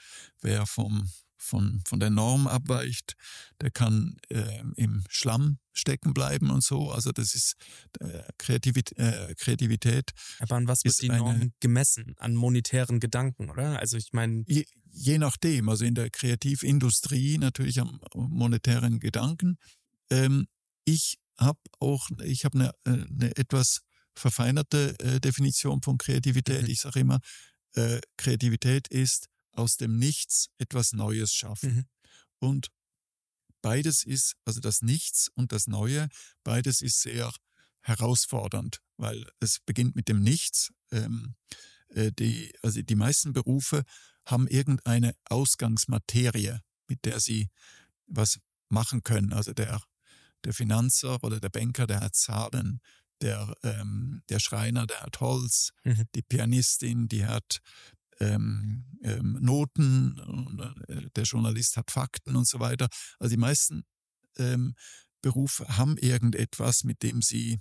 wer 0.41 0.65
vom, 0.65 1.09
von, 1.41 1.81
von 1.87 1.99
der 1.99 2.09
Norm 2.09 2.47
abweicht, 2.47 3.15
der 3.61 3.71
kann 3.71 4.17
äh, 4.29 4.61
im 4.75 5.03
Schlamm 5.09 5.57
stecken 5.73 6.13
bleiben 6.13 6.49
und 6.51 6.63
so, 6.63 6.91
also 6.91 7.11
das 7.11 7.33
ist 7.33 7.55
äh, 7.99 8.23
Kreativität, 8.37 8.97
äh, 8.99 9.33
Kreativität 9.35 10.11
Aber 10.39 10.55
an 10.57 10.67
was 10.67 10.83
wird 10.83 10.93
Ist 10.93 11.01
die 11.01 11.09
eine- 11.09 11.19
Norm 11.19 11.53
gemessen? 11.59 12.13
An 12.17 12.35
monetären 12.35 12.99
Gedanken, 12.99 13.49
oder? 13.49 13.79
Also 13.79 13.97
ich 13.97 14.11
meine, 14.13 14.43
Je, 14.47 14.65
je 14.91 15.17
nachdem, 15.17 15.69
also 15.69 15.85
in 15.85 15.95
der 15.95 16.09
Kreativindustrie 16.09 17.37
natürlich 17.37 17.79
am 17.79 17.99
monetären 18.13 18.99
Gedanken. 18.99 19.57
Ähm, 20.09 20.47
ich 20.85 21.17
habe 21.39 21.59
auch, 21.79 22.07
ich 22.23 22.45
habe 22.45 22.59
eine, 22.59 22.69
äh, 22.85 23.05
eine 23.09 23.35
etwas 23.37 23.81
verfeinerte 24.13 24.99
äh, 24.99 25.19
Definition 25.21 25.81
von 25.81 25.97
Kreativität. 25.97 26.63
Mhm. 26.63 26.69
Ich 26.69 26.81
sage 26.81 26.99
immer, 26.99 27.19
äh, 27.75 28.01
Kreativität 28.17 28.87
ist 28.89 29.27
aus 29.53 29.77
dem 29.77 29.97
Nichts 29.97 30.49
etwas 30.57 30.93
Neues 30.93 31.33
schaffen. 31.33 31.75
Mhm. 31.75 31.85
Und 32.39 32.67
beides 33.61 34.03
ist, 34.03 34.35
also 34.45 34.59
das 34.59 34.81
Nichts 34.81 35.29
und 35.35 35.51
das 35.51 35.67
Neue, 35.67 36.09
beides 36.43 36.81
ist 36.81 37.01
sehr 37.01 37.31
herausfordernd, 37.81 38.79
weil 38.97 39.25
es 39.39 39.59
beginnt 39.65 39.95
mit 39.95 40.07
dem 40.07 40.21
Nichts. 40.21 40.71
Ähm, 40.91 41.35
äh, 41.89 42.11
die, 42.11 42.53
also 42.61 42.81
die 42.81 42.95
meisten 42.95 43.33
Berufe 43.33 43.83
haben 44.25 44.47
irgendeine 44.47 45.15
Ausgangsmaterie, 45.25 46.59
mit 46.87 47.05
der 47.05 47.19
sie 47.19 47.49
was 48.07 48.39
machen 48.69 49.03
können. 49.03 49.33
Also 49.33 49.53
der, 49.53 49.81
der 50.43 50.53
Finanzer 50.53 51.23
oder 51.23 51.39
der 51.39 51.49
Banker, 51.49 51.87
der 51.87 52.01
hat 52.01 52.15
Zahlen, 52.15 52.81
der, 53.21 53.55
ähm, 53.63 54.23
der 54.29 54.39
Schreiner, 54.39 54.87
der 54.87 55.01
hat 55.01 55.19
Holz, 55.19 55.71
Mhm. 55.83 56.05
die 56.15 56.21
Pianistin, 56.21 57.07
die 57.07 57.25
hat 57.25 57.61
ähm, 58.21 58.85
ähm, 59.01 59.37
Noten, 59.41 60.59
äh, 60.87 61.09
der 61.15 61.23
Journalist 61.23 61.75
hat 61.77 61.91
Fakten 61.91 62.35
und 62.35 62.47
so 62.47 62.59
weiter. 62.59 62.87
Also 63.19 63.35
die 63.35 63.39
meisten 63.39 63.83
ähm, 64.37 64.75
Berufe 65.21 65.67
haben 65.77 65.97
irgendetwas, 65.97 66.83
mit 66.83 67.01
dem 67.03 67.21
sie, 67.21 67.59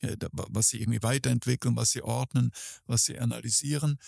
äh, 0.00 0.16
was 0.30 0.68
sie 0.68 0.80
irgendwie 0.80 1.02
weiterentwickeln, 1.02 1.76
was 1.76 1.90
sie 1.90 2.02
ordnen, 2.02 2.50
was 2.84 3.04
sie 3.04 3.18
analysieren. 3.18 3.98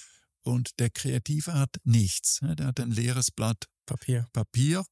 Und 0.42 0.78
der 0.78 0.90
Kreative 0.90 1.54
hat 1.54 1.76
nichts. 1.84 2.42
ne? 2.42 2.56
Der 2.56 2.66
hat 2.66 2.80
ein 2.80 2.90
leeres 2.90 3.30
Blatt 3.30 3.66
Papier. 3.86 4.28
Papier 4.32 4.84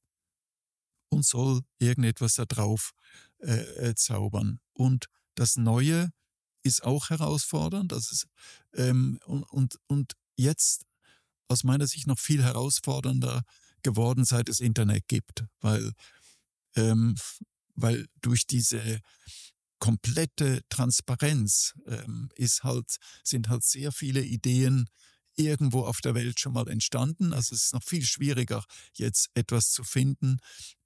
und 1.10 1.26
soll 1.26 1.62
irgendetwas 1.78 2.34
da 2.34 2.44
drauf 2.46 2.92
äh, 3.38 3.90
äh, 3.90 3.94
zaubern. 3.94 4.60
Und 4.72 5.06
das 5.34 5.56
Neue 5.56 6.10
ist 6.62 6.84
auch 6.84 7.10
herausfordernd. 7.10 7.92
Das 7.92 8.12
ist, 8.12 8.28
ähm, 8.74 9.18
und, 9.26 9.42
und, 9.44 9.76
und 9.88 10.12
jetzt 10.36 10.86
aus 11.52 11.64
meiner 11.64 11.86
Sicht 11.86 12.06
noch 12.06 12.18
viel 12.18 12.42
herausfordernder 12.42 13.42
geworden, 13.82 14.24
seit 14.24 14.48
es 14.48 14.60
Internet 14.60 15.06
gibt, 15.08 15.44
weil, 15.60 15.92
ähm, 16.76 17.14
weil 17.74 18.06
durch 18.20 18.46
diese 18.46 19.00
komplette 19.78 20.62
Transparenz 20.68 21.74
ähm, 21.86 22.30
ist 22.36 22.62
halt, 22.62 22.96
sind 23.24 23.48
halt 23.48 23.64
sehr 23.64 23.90
viele 23.92 24.22
Ideen 24.22 24.88
irgendwo 25.36 25.84
auf 25.84 26.00
der 26.00 26.14
Welt 26.14 26.38
schon 26.38 26.52
mal 26.52 26.68
entstanden. 26.68 27.32
Also 27.32 27.54
es 27.54 27.64
ist 27.64 27.74
noch 27.74 27.82
viel 27.82 28.04
schwieriger, 28.04 28.64
jetzt 28.94 29.30
etwas 29.34 29.70
zu 29.70 29.82
finden, 29.82 30.38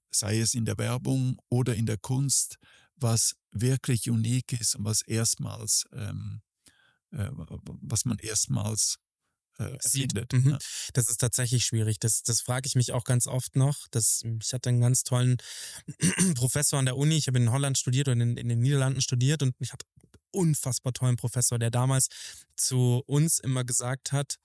sei 0.09 0.39
es 0.39 0.53
in 0.53 0.65
der 0.65 0.77
Werbung 0.77 1.39
oder 1.49 1.75
in 1.75 1.85
der 1.85 1.97
Kunst, 1.97 2.57
was 2.95 3.35
wirklich 3.51 4.09
unique 4.09 4.53
ist 4.53 4.75
und 4.75 4.85
was 4.85 5.01
erstmals, 5.03 5.85
ähm, 5.91 6.41
äh, 7.11 7.29
was 7.31 8.05
man 8.05 8.17
erstmals 8.19 8.97
äh, 9.57 9.77
Sieht. 9.81 10.13
Mhm. 10.33 10.51
Ja. 10.51 10.57
Das 10.93 11.09
ist 11.09 11.17
tatsächlich 11.17 11.65
schwierig. 11.65 11.99
Das, 11.99 12.23
das 12.23 12.41
frage 12.41 12.67
ich 12.67 12.75
mich 12.75 12.91
auch 12.93 13.03
ganz 13.03 13.27
oft 13.27 13.55
noch. 13.55 13.87
Das, 13.91 14.21
ich 14.41 14.53
hatte 14.53 14.69
einen 14.69 14.81
ganz 14.81 15.03
tollen 15.03 15.37
Professor 16.35 16.79
an 16.79 16.85
der 16.85 16.97
Uni. 16.97 17.15
Ich 17.15 17.27
habe 17.27 17.37
in 17.37 17.51
Holland 17.51 17.77
studiert 17.77 18.07
und 18.07 18.21
in, 18.21 18.37
in 18.37 18.49
den 18.49 18.59
Niederlanden 18.59 19.01
studiert 19.01 19.41
und 19.41 19.55
ich 19.59 19.73
hatte 19.73 19.85
einen 20.03 20.21
unfassbar 20.31 20.93
tollen 20.93 21.15
Professor, 21.15 21.57
der 21.57 21.71
damals 21.71 22.07
zu 22.55 23.03
uns 23.07 23.39
immer 23.39 23.63
gesagt 23.63 24.11
hat, 24.11 24.35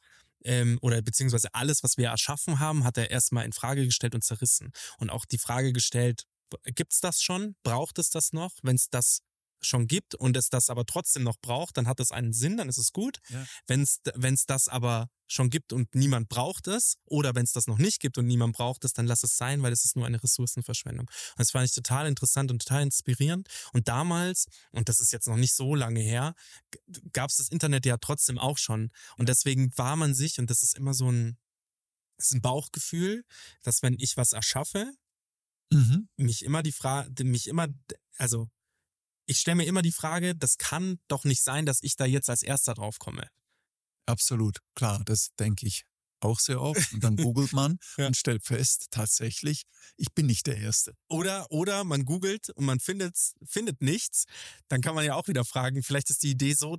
ähm, 0.45 0.79
oder 0.83 1.03
beziehungsweise 1.03 1.55
alles, 1.55 1.83
was 1.83 1.97
wir 1.97 2.09
erschaffen 2.09 2.59
haben, 2.59 2.85
hat 2.85 2.99
er 2.99 3.11
erstmal 3.11 3.45
in 3.45 3.53
Frage 3.53 3.85
gestellt 3.85 4.15
und 4.15 4.25
zerrissen. 4.25 4.73
Und 4.99 5.11
auch 5.11 5.25
die 5.25 5.39
Frage 5.39 5.73
gestellt, 5.73 6.25
gibt's 6.65 7.01
das 7.01 7.23
schon? 7.23 7.55
Braucht 7.63 7.99
es 7.99 8.11
das 8.11 8.33
noch? 8.33 8.53
Wenn 8.63 8.77
es 8.77 8.89
das 8.91 9.21
schon 9.65 9.87
gibt 9.87 10.15
und 10.15 10.37
es 10.37 10.49
das 10.49 10.71
aber 10.71 10.85
trotzdem 10.85 11.23
noch 11.23 11.37
braucht, 11.41 11.77
dann 11.77 11.87
hat 11.87 12.01
es 12.01 12.13
einen 12.13 12.33
Sinn, 12.33 12.57
dann 12.57 12.69
ist 12.69 12.79
es 12.79 12.93
gut. 12.93 13.19
Ja. 13.29 13.47
Wenn 13.67 13.83
es 13.83 14.47
das 14.47 14.69
aber 14.69 15.09
schon 15.27 15.49
gibt 15.49 15.73
und 15.73 15.95
niemand 15.95 16.29
braucht 16.29 16.67
es, 16.69 16.97
oder 17.07 17.35
wenn 17.35 17.45
es 17.45 17.53
das 17.53 17.67
noch 17.67 17.79
nicht 17.79 18.01
gibt 18.01 18.19
und 18.19 18.27
niemand 18.27 18.55
braucht 18.55 18.85
es, 18.85 18.93
dann 18.93 19.07
lass 19.07 19.23
es 19.23 19.37
sein, 19.37 19.63
weil 19.63 19.73
es 19.73 19.85
ist 19.85 19.97
nur 19.97 20.05
eine 20.07 20.23
Ressourcenverschwendung. 20.23 21.07
Und 21.07 21.39
das 21.39 21.53
fand 21.53 21.65
ich 21.65 21.75
total 21.75 22.07
interessant 22.07 22.51
und 22.51 22.61
total 22.61 22.83
inspirierend. 22.83 23.49
Und 23.73 23.89
damals, 23.89 24.47
und 24.73 24.89
das 24.89 25.01
ist 25.01 25.13
jetzt 25.13 25.27
noch 25.27 25.37
nicht 25.37 25.55
so 25.55 25.75
lange 25.75 26.01
her, 26.01 26.35
gab 27.13 27.31
es 27.31 27.37
das 27.37 27.49
Internet 27.49 27.87
ja 27.87 27.97
trotzdem 27.97 28.39
auch 28.39 28.59
schon. 28.59 28.91
Und 29.17 29.29
deswegen 29.29 29.77
war 29.79 29.97
man 29.97 30.15
sich, 30.15 30.39
und 30.39 30.51
das 30.51 30.63
ist 30.63 30.77
immer 30.77 30.93
so 30.93 31.11
ein, 31.11 31.39
das 32.19 32.27
ist 32.27 32.35
ein 32.35 32.43
Bauchgefühl, 32.43 33.25
dass 33.63 33.83
wenn 33.83 33.95
ich 33.99 34.17
was 34.17 34.33
erschaffe, 34.33 34.93
Mhm. 35.73 36.09
mich 36.19 36.45
immer 36.45 36.63
die 36.63 36.73
Frage, 36.73 37.25
mich 37.25 37.47
immer, 37.47 37.69
also 38.19 38.51
ich 39.27 39.39
stelle 39.39 39.57
mir 39.57 39.65
immer 39.67 39.83
die 39.83 39.93
Frage, 39.93 40.35
das 40.35 40.59
kann 40.59 40.99
doch 41.09 41.25
nicht 41.25 41.43
sein, 41.43 41.67
dass 41.67 41.79
ich 41.83 41.97
da 41.97 42.05
jetzt 42.05 42.29
als 42.31 42.43
erster 42.43 42.75
drauf 42.75 42.99
komme. 42.99 43.29
Absolut, 44.07 44.59
klar, 44.75 45.03
das 45.05 45.29
denke 45.39 45.67
ich 45.67 45.85
auch 46.21 46.39
sehr 46.39 46.61
oft. 46.61 46.93
Und 46.93 47.03
dann 47.03 47.17
googelt 47.17 47.53
man 47.53 47.79
Ja. 47.97 48.07
und 48.07 48.17
stellt 48.17 48.45
fest, 48.45 48.87
tatsächlich, 48.91 49.63
ich 49.97 50.13
bin 50.15 50.27
nicht 50.27 50.47
der 50.47 50.57
Erste. 50.57 50.95
Oder, 51.09 51.47
oder 51.51 51.85
man 51.85 52.05
googelt 52.05 52.51
und 52.51 52.65
man 52.65 52.81
findet, 52.81 53.17
findet 53.45 53.81
nichts. 53.83 54.25
Dann 54.69 54.81
kann 54.81 54.95
man 54.95 55.05
ja 55.05 55.15
auch 55.15 55.27
wieder 55.29 55.45
fragen, 55.45 55.83
vielleicht 55.83 56.11
ist 56.11 56.23
die 56.23 56.31
Idee 56.31 56.55
so 56.55 56.79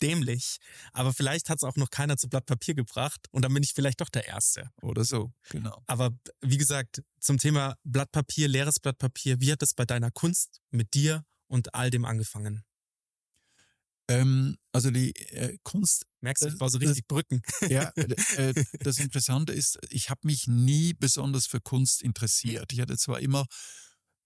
dämlich, 0.00 0.58
aber 0.92 1.12
vielleicht 1.12 1.48
hat 1.50 1.56
es 1.58 1.64
auch 1.64 1.74
noch 1.74 1.90
keiner 1.90 2.16
zu 2.16 2.28
Blatt 2.28 2.46
Papier 2.46 2.74
gebracht 2.74 3.26
und 3.32 3.42
dann 3.42 3.52
bin 3.52 3.64
ich 3.64 3.72
vielleicht 3.74 4.00
doch 4.00 4.08
der 4.08 4.26
Erste. 4.28 4.70
Oder 4.80 5.04
so, 5.04 5.32
genau. 5.48 5.82
Aber 5.86 6.10
wie 6.40 6.56
gesagt, 6.56 7.02
zum 7.20 7.38
Thema 7.38 7.74
Blatt 7.82 8.12
Papier, 8.12 8.46
leeres 8.46 8.78
Blatt 8.78 8.98
Papier, 8.98 9.40
wie 9.40 9.50
hat 9.50 9.60
es 9.62 9.74
bei 9.74 9.84
deiner 9.84 10.12
Kunst 10.12 10.60
mit 10.70 10.94
dir 10.94 11.24
und 11.48 11.74
all 11.74 11.90
dem 11.90 12.04
angefangen? 12.04 12.64
Ähm, 14.10 14.56
also 14.72 14.90
die 14.90 15.14
äh, 15.32 15.58
Kunst 15.64 16.06
Merkst 16.20 16.42
du, 16.42 16.46
Das- 16.46 16.54
ich 16.54 16.58
baue 16.58 16.70
so 16.70 16.78
das- 16.78 16.88
richtig 16.90 17.06
Brücken. 17.06 17.42
Ja, 17.70 17.92
äh, 17.96 18.50
äh, 18.50 18.64
das 18.80 18.98
Interessante 18.98 19.52
ist, 19.52 19.78
ich 19.90 20.08
habe 20.10 20.20
mich 20.24 20.46
nie 20.46 20.94
besonders 20.94 21.46
für 21.46 21.60
Kunst 21.60 22.02
interessiert. 22.02 22.72
Ich 22.72 22.80
hatte 22.80 22.96
zwar 22.96 23.20
immer 23.20 23.44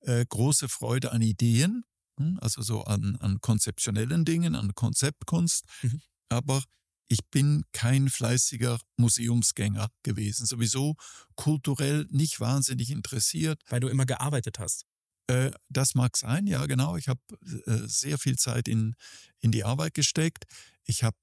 äh, 0.00 0.24
große 0.28 0.68
Freude 0.68 1.12
an 1.12 1.20
Ideen, 1.22 1.84
hm, 2.18 2.38
also 2.40 2.62
so 2.62 2.82
an, 2.84 3.16
an 3.16 3.40
konzeptionellen 3.40 4.24
Dingen, 4.24 4.54
an 4.54 4.74
Konzeptkunst, 4.74 5.64
Mhm. 5.82 6.00
aber 6.28 6.62
ich 7.08 7.20
bin 7.30 7.64
kein 7.72 8.08
fleißiger 8.08 8.80
Museumsgänger 8.96 9.88
gewesen, 10.02 10.46
sowieso 10.46 10.94
kulturell 11.34 12.06
nicht 12.10 12.40
wahnsinnig 12.40 12.90
interessiert. 12.90 13.60
Weil 13.68 13.80
du 13.80 13.88
immer 13.88 14.06
gearbeitet 14.06 14.58
hast. 14.58 14.84
Äh, 15.26 15.50
das 15.68 15.94
mag 15.94 16.16
sein, 16.16 16.46
ja 16.46 16.66
genau. 16.66 16.96
Ich 16.96 17.08
habe 17.08 17.20
äh, 17.66 17.86
sehr 17.86 18.18
viel 18.18 18.36
Zeit 18.36 18.68
in, 18.68 18.94
in 19.40 19.52
die 19.52 19.64
Arbeit 19.64 19.94
gesteckt. 19.94 20.44
Ich 20.84 21.04
habe 21.04 21.16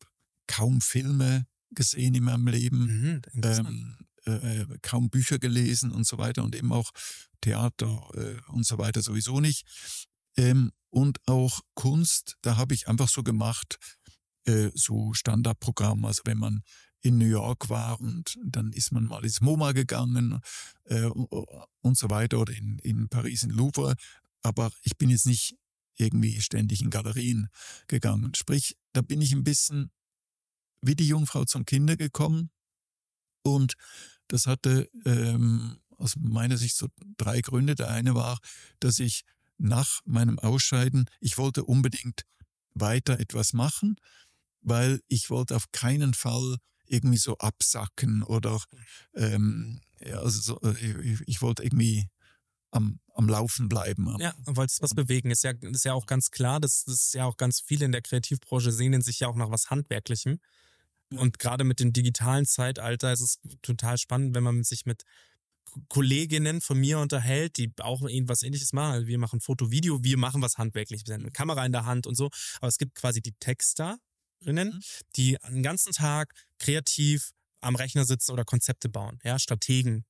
kaum 0.48 0.82
Filme 0.82 1.46
gesehen 1.72 2.16
in 2.16 2.24
meinem 2.24 2.48
Leben, 2.48 3.22
Mhm, 3.34 3.44
ähm, 3.44 3.98
äh, 4.26 4.66
kaum 4.82 5.10
Bücher 5.10 5.40
gelesen 5.40 5.92
und 5.92 6.08
so 6.08 6.18
weiter 6.18 6.44
und 6.44 6.56
eben 6.56 6.72
auch 6.72 6.92
Theater 7.42 8.10
äh, 8.16 8.52
und 8.52 8.66
so 8.66 8.78
weiter 8.78 9.02
sowieso 9.02 9.40
nicht. 9.40 9.66
Ähm, 10.38 10.72
und 10.90 11.20
auch 11.28 11.62
Kunst, 11.76 12.36
da 12.42 12.58
habe 12.58 12.74
ich 12.74 12.88
einfach 12.88 13.10
so 13.10 13.24
gemacht, 13.24 13.78
äh, 14.46 14.72
so 14.74 15.14
Standardprogramm. 15.14 16.06
Also 16.06 16.22
wenn 16.26 16.38
man 16.38 16.64
in 17.02 17.18
New 17.18 17.26
York 17.26 17.70
war 17.70 18.00
und 18.00 18.38
dann 18.44 18.74
ist 18.74 18.92
man 18.92 19.06
mal 19.06 19.24
ins 19.24 19.42
MoMA 19.42 19.72
gegangen 19.72 20.40
äh, 20.86 21.06
und 21.06 21.98
so 21.98 22.10
weiter 22.10 22.40
oder 22.40 22.54
in, 22.54 22.80
in 22.80 23.10
Paris 23.10 23.44
in 23.44 23.52
Louvre. 23.52 23.96
Aber 24.42 24.72
ich 24.82 24.98
bin 24.98 25.10
jetzt 25.10 25.26
nicht 25.26 25.56
irgendwie 25.98 26.42
ständig 26.42 26.82
in 26.82 26.90
Galerien 26.90 27.50
gegangen. 27.88 28.34
Sprich, 28.36 28.78
da 28.94 29.02
bin 29.02 29.22
ich 29.22 29.34
ein 29.34 29.44
bisschen 29.44 29.92
wie 30.82 30.96
die 30.96 31.08
Jungfrau 31.08 31.46
zum 31.46 31.66
Kinder 31.66 31.98
gekommen 31.98 32.52
und 33.44 33.74
das 34.28 34.48
hatte 34.48 34.90
ähm, 35.06 35.80
aus 35.98 36.16
meiner 36.18 36.58
Sicht 36.58 36.78
so 36.78 36.88
drei 37.18 37.42
Gründe. 37.42 37.76
Der 37.76 37.90
eine 37.90 38.16
war, 38.16 38.40
dass 38.80 39.00
ich 39.00 39.24
nach 39.58 40.02
meinem 40.06 40.40
Ausscheiden, 40.40 41.10
ich 41.20 41.38
wollte 41.38 41.66
unbedingt 41.66 42.26
weiter 42.74 43.20
etwas 43.20 43.54
machen, 43.54 43.98
weil 44.62 45.02
ich 45.08 45.30
wollte 45.30 45.56
auf 45.56 45.72
keinen 45.72 46.14
Fall 46.14 46.58
irgendwie 46.90 47.18
so 47.18 47.38
absacken 47.38 48.24
oder 48.24 48.60
ähm, 49.16 49.82
ja, 50.02 50.20
also 50.20 50.42
so, 50.42 50.62
äh, 50.62 51.02
ich, 51.02 51.22
ich 51.26 51.42
wollte 51.42 51.64
irgendwie 51.64 52.10
am, 52.72 53.00
am 53.14 53.28
Laufen 53.28 53.70
bleiben. 53.70 54.16
Ja, 54.20 54.34
wolltest 54.46 54.82
was 54.82 54.94
bewegen. 54.94 55.32
Ist 55.32 55.44
ja, 55.44 55.52
ist 55.52 55.86
ja 55.86 55.94
auch 55.94 56.06
ganz 56.06 56.32
klar, 56.32 56.60
das, 56.60 56.84
das 56.86 56.96
ist 56.96 57.14
ja 57.14 57.26
auch 57.26 57.38
ganz 57.38 57.62
viele 57.62 57.86
in 57.86 57.92
der 57.92 58.02
Kreativbranche 58.02 58.72
sehnen 58.72 59.02
sich 59.02 59.20
ja 59.22 59.28
auch 59.28 59.36
nach 59.36 59.52
was 59.52 59.70
Handwerklichem. 59.70 60.40
Und 61.12 61.40
gerade 61.40 61.64
mit 61.64 61.80
dem 61.80 61.92
digitalen 61.92 62.46
Zeitalter 62.46 63.12
ist 63.12 63.22
es 63.22 63.40
total 63.64 63.98
spannend, 63.98 64.36
wenn 64.36 64.44
man 64.44 64.64
sich 64.64 64.86
mit 64.86 65.06
Kolleginnen 65.88 66.62
von 66.62 66.80
mir 66.80 67.00
unterhält, 67.00 67.58
die 67.58 67.72
auch 67.80 68.02
irgendwas 68.02 68.44
ähnliches 68.44 68.74
machen. 68.74 68.94
Also 68.94 69.08
wir 69.08 69.18
machen 69.18 69.40
Foto, 69.40 69.72
Video, 69.72 70.04
wir 70.04 70.18
machen 70.18 70.42
was 70.42 70.58
handwerklich. 70.58 71.04
Wir 71.06 71.16
haben 71.16 71.22
eine 71.22 71.32
Kamera 71.32 71.66
in 71.66 71.72
der 71.72 71.86
Hand 71.86 72.06
und 72.06 72.16
so. 72.16 72.30
Aber 72.58 72.68
es 72.68 72.78
gibt 72.78 72.96
quasi 72.96 73.22
die 73.22 73.34
Texterinnen, 73.40 74.00
Mhm. 74.42 74.82
die 75.16 75.38
den 75.50 75.64
ganzen 75.64 75.92
Tag 75.94 76.34
kreativ 76.60 77.32
am 77.62 77.76
Rechner 77.76 78.06
sitzen 78.06 78.32
oder 78.32 78.46
Konzepte 78.46 78.90
bauen, 78.90 79.20
ja, 79.24 79.38
Strategen. 79.38 80.06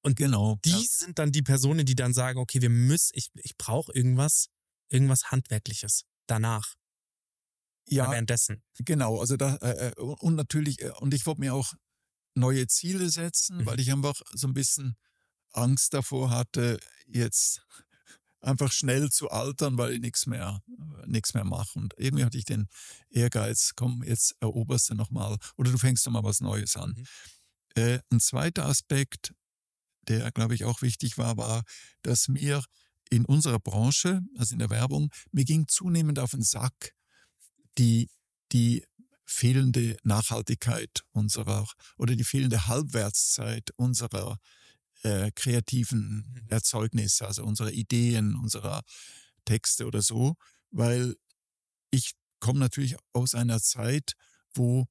Und 0.00 0.16
Genau. 0.16 0.58
die 0.64 0.70
ja. 0.70 0.78
sind 0.78 1.18
dann 1.18 1.32
die 1.32 1.42
Personen, 1.42 1.84
die 1.84 1.96
dann 1.96 2.14
sagen, 2.14 2.38
okay, 2.38 2.62
wir 2.62 2.70
müssen, 2.70 3.10
ich, 3.14 3.30
ich 3.34 3.56
brauche 3.56 3.92
irgendwas, 3.92 4.46
irgendwas 4.88 5.30
Handwerkliches 5.32 6.04
danach, 6.26 6.74
ja, 7.88 8.10
währenddessen. 8.10 8.62
Genau, 8.78 9.18
also 9.20 9.36
da 9.36 9.56
äh, 9.56 9.92
und 9.96 10.36
natürlich 10.36 10.82
und 11.00 11.14
ich 11.14 11.26
wollte 11.26 11.40
mir 11.40 11.54
auch 11.54 11.72
neue 12.34 12.66
Ziele 12.68 13.08
setzen, 13.10 13.58
Mhm. 13.58 13.66
weil 13.66 13.80
ich 13.80 13.90
einfach 13.92 14.20
so 14.32 14.46
ein 14.46 14.54
bisschen 14.54 14.96
Angst 15.52 15.94
davor 15.94 16.30
hatte, 16.30 16.78
jetzt 17.06 17.62
einfach 18.40 18.72
schnell 18.72 19.10
zu 19.10 19.30
altern, 19.30 19.78
weil 19.78 19.94
ich 19.94 20.00
nichts 20.00 20.26
mehr 20.26 20.62
nichts 21.06 21.34
mehr 21.34 21.44
mache 21.44 21.78
und 21.78 21.94
irgendwie 21.96 22.24
hatte 22.24 22.38
ich 22.38 22.44
den 22.44 22.68
Ehrgeiz, 23.10 23.72
komm, 23.74 24.02
jetzt 24.02 24.36
eroberst 24.40 24.90
du 24.90 24.94
noch 24.94 25.10
mal 25.10 25.36
oder 25.56 25.70
du 25.70 25.78
fängst 25.78 26.04
noch 26.06 26.12
mal 26.12 26.24
was 26.24 26.40
Neues 26.40 26.76
an. 26.76 26.94
Mhm. 26.96 27.06
Äh, 27.74 28.00
ein 28.10 28.20
zweiter 28.20 28.66
Aspekt, 28.66 29.32
der 30.08 30.30
glaube 30.32 30.54
ich 30.54 30.64
auch 30.64 30.82
wichtig 30.82 31.18
war, 31.18 31.36
war, 31.36 31.62
dass 32.02 32.28
mir 32.28 32.62
in 33.10 33.24
unserer 33.24 33.58
Branche, 33.58 34.20
also 34.36 34.54
in 34.54 34.58
der 34.58 34.70
Werbung, 34.70 35.10
mir 35.32 35.44
ging 35.44 35.66
zunehmend 35.66 36.18
auf 36.18 36.32
den 36.32 36.42
Sack, 36.42 36.92
die, 37.78 38.10
die 38.52 38.84
fehlende 39.24 39.96
Nachhaltigkeit 40.02 41.02
unserer 41.12 41.66
oder 41.96 42.16
die 42.16 42.24
fehlende 42.24 42.66
Halbwertszeit 42.66 43.70
unserer 43.76 44.38
äh, 45.02 45.30
kreativen 45.34 46.24
Mhm. 46.42 46.48
Erzeugnisse, 46.48 47.26
also 47.26 47.44
unserer 47.44 47.72
Ideen, 47.72 48.34
unserer 48.36 48.82
Texte 49.44 49.86
oder 49.86 50.02
so, 50.02 50.34
weil 50.70 51.14
ich 51.90 52.12
komme 52.40 52.58
natürlich 52.60 52.96
aus 53.12 53.34
einer 53.34 53.60
Zeit, 53.60 54.12
wo 54.54 54.86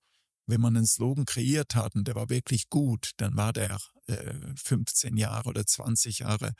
wenn 0.49 0.62
man 0.62 0.78
einen 0.78 0.88
Slogan 0.88 1.26
kreiert 1.26 1.76
hat 1.76 1.93
und 1.95 2.08
der 2.08 2.16
war 2.16 2.30
wirklich 2.30 2.70
gut, 2.70 3.12
dann 3.18 3.36
war 3.36 3.51
der 3.51 3.78
äh, 4.05 4.34
15 4.55 5.18
Jahre 5.18 5.49
oder 5.49 5.66
20 5.66 6.20
Jahre, 6.20 6.53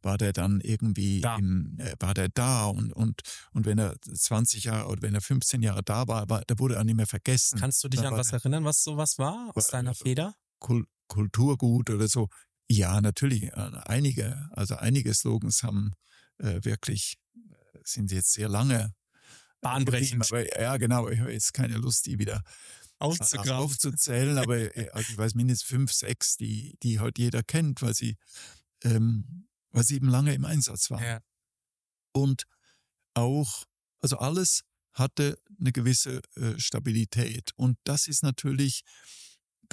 war 0.00 0.16
der 0.16 0.32
dann 0.32 0.62
irgendwie 0.62 1.20
Da. 1.20 1.36
Im, 1.36 1.76
äh, 1.78 1.94
war 2.00 2.14
der 2.14 2.30
da 2.30 2.64
und, 2.64 2.94
und, 2.94 3.20
und 3.52 3.66
wenn 3.66 3.76
er 3.78 3.96
20 4.00 4.64
Jahre 4.64 4.88
oder 4.88 5.02
wenn 5.02 5.14
er 5.14 5.20
15 5.20 5.60
Jahre 5.60 5.82
da 5.82 6.08
war, 6.08 6.26
war 6.30 6.42
da 6.46 6.58
wurde 6.58 6.76
er 6.76 6.84
nicht 6.84 6.96
mehr 6.96 7.06
vergessen. 7.06 7.58
Kannst 7.58 7.84
du 7.84 7.88
dich 7.88 8.00
Da 8.00 8.08
an 8.08 8.16
was 8.16 8.28
der 8.28 8.38
erinnern, 8.38 8.64
was 8.64 8.82
sowas 8.82 9.18
war 9.18 9.52
aus 9.54 9.66
War- 9.66 9.72
deiner 9.72 9.94
Feder? 9.94 10.34
Kul 10.58 10.86
Kulturgut 11.08 11.90
oder 11.90 12.08
so. 12.08 12.28
Ja, 12.68 13.00
natürlich. 13.00 13.44
äh, 13.44 13.70
Einige, 13.84 14.48
also 14.52 14.76
einige 14.76 15.12
Slogans 15.14 15.62
haben 15.62 15.92
äh, 16.38 16.60
wirklich, 16.64 17.16
äh, 17.36 17.78
sind 17.84 18.10
jetzt 18.10 18.32
sehr 18.32 18.48
lange 18.48 18.94
Bahnbrechend. 19.60 20.22
geblieben, 20.22 20.50
Aber, 20.54 20.62
ja, 20.62 20.76
genau. 20.76 21.08
Ich 21.08 21.20
habe 21.20 21.32
jetzt 21.32 21.54
keine 21.54 21.76
Lust, 21.76 22.06
die 22.06 22.18
wieder 22.18 22.42
Aufzugraben. 22.98 23.50
aufzuzählen, 23.52 24.38
aber 24.38 24.76
äh, 24.76 24.88
also 24.92 25.12
ich 25.12 25.18
weiß 25.18 25.34
mindestens 25.34 25.68
fünf, 25.68 25.92
sechs, 25.92 26.36
die, 26.36 26.76
die 26.82 27.00
heute 27.00 27.22
jeder 27.22 27.42
kennt, 27.42 27.82
weil 27.82 27.94
sie, 27.94 28.16
ähm, 28.82 29.46
weil 29.70 29.84
sie 29.84 29.96
eben 29.96 30.08
lange 30.08 30.34
im 30.34 30.44
Einsatz 30.44 30.90
waren. 30.90 31.04
Ja. 31.04 31.20
Und 32.12 32.44
auch, 33.14 33.64
also 34.00 34.18
alles 34.18 34.62
hatte 34.92 35.38
eine 35.58 35.72
gewisse 35.72 36.20
äh, 36.36 36.58
Stabilität. 36.58 37.50
Und 37.56 37.78
das 37.84 38.06
ist 38.06 38.22
natürlich 38.22 38.84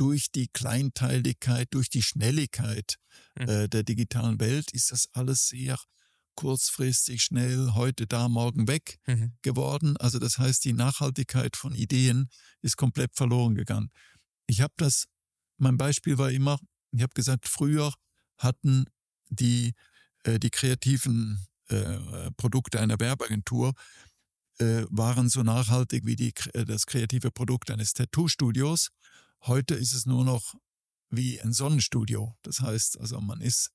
durch 0.02 0.32
die 0.32 0.47
Kleinteiligkeit, 0.47 1.68
durch 1.76 1.88
die 1.91 2.02
Schnelligkeit 2.02 2.95
Mhm. 3.39 3.49
äh, 3.49 3.70
der 3.70 3.84
digitalen 3.84 4.39
Welt 4.39 4.72
ist 4.72 4.91
das 4.91 5.08
alles 5.14 5.47
sehr 5.47 5.78
kurzfristig, 6.34 7.22
schnell, 7.22 7.74
heute 7.76 8.08
da, 8.08 8.28
morgen 8.28 8.68
weg 8.68 8.97
Mhm. 9.06 9.34
geworden. 9.43 9.97
Also 9.97 10.18
das 10.18 10.39
heißt, 10.39 10.66
die 10.66 10.74
Nachhaltigkeit 10.74 11.56
von 11.56 11.76
Ideen 11.76 12.30
ist 12.64 12.78
komplett 12.78 13.16
verloren 13.16 13.54
gegangen. 13.54 13.89
Ich 14.47 14.62
habe 14.62 14.74
das, 14.78 15.06
mein 15.58 15.78
Beispiel 15.78 16.18
war 16.18 16.32
immer, 16.32 16.58
ich 16.91 17.04
habe 17.04 17.14
gesagt, 17.14 17.47
früher 17.47 17.93
hatten 18.39 18.86
die, 19.30 19.74
äh, 20.24 20.39
die 20.39 20.49
kreativen 20.49 21.45
äh, 21.68 22.32
Produkte 22.38 22.80
einer 22.80 22.99
Werbeagentur 22.99 23.74
äh, 24.58 24.84
waren 24.89 25.30
so 25.30 25.43
nachhaltig 25.43 26.08
wie 26.08 26.16
die, 26.16 26.34
äh, 26.54 26.66
das 26.66 26.88
kreative 26.88 27.30
Produkt 27.30 27.70
eines 27.70 27.93
Tattoo-Studios. 27.93 28.89
Heute 29.44 29.76
ist 29.76 29.94
es 29.94 30.06
nur 30.06 30.24
noch 30.24 30.56
wie 31.10 31.42
ein 31.42 31.54
Sonnenstudio. 31.54 32.36
Das 32.42 32.62
heißt, 32.62 33.00
also 33.00 33.20
man 33.22 33.42
ist 33.42 33.72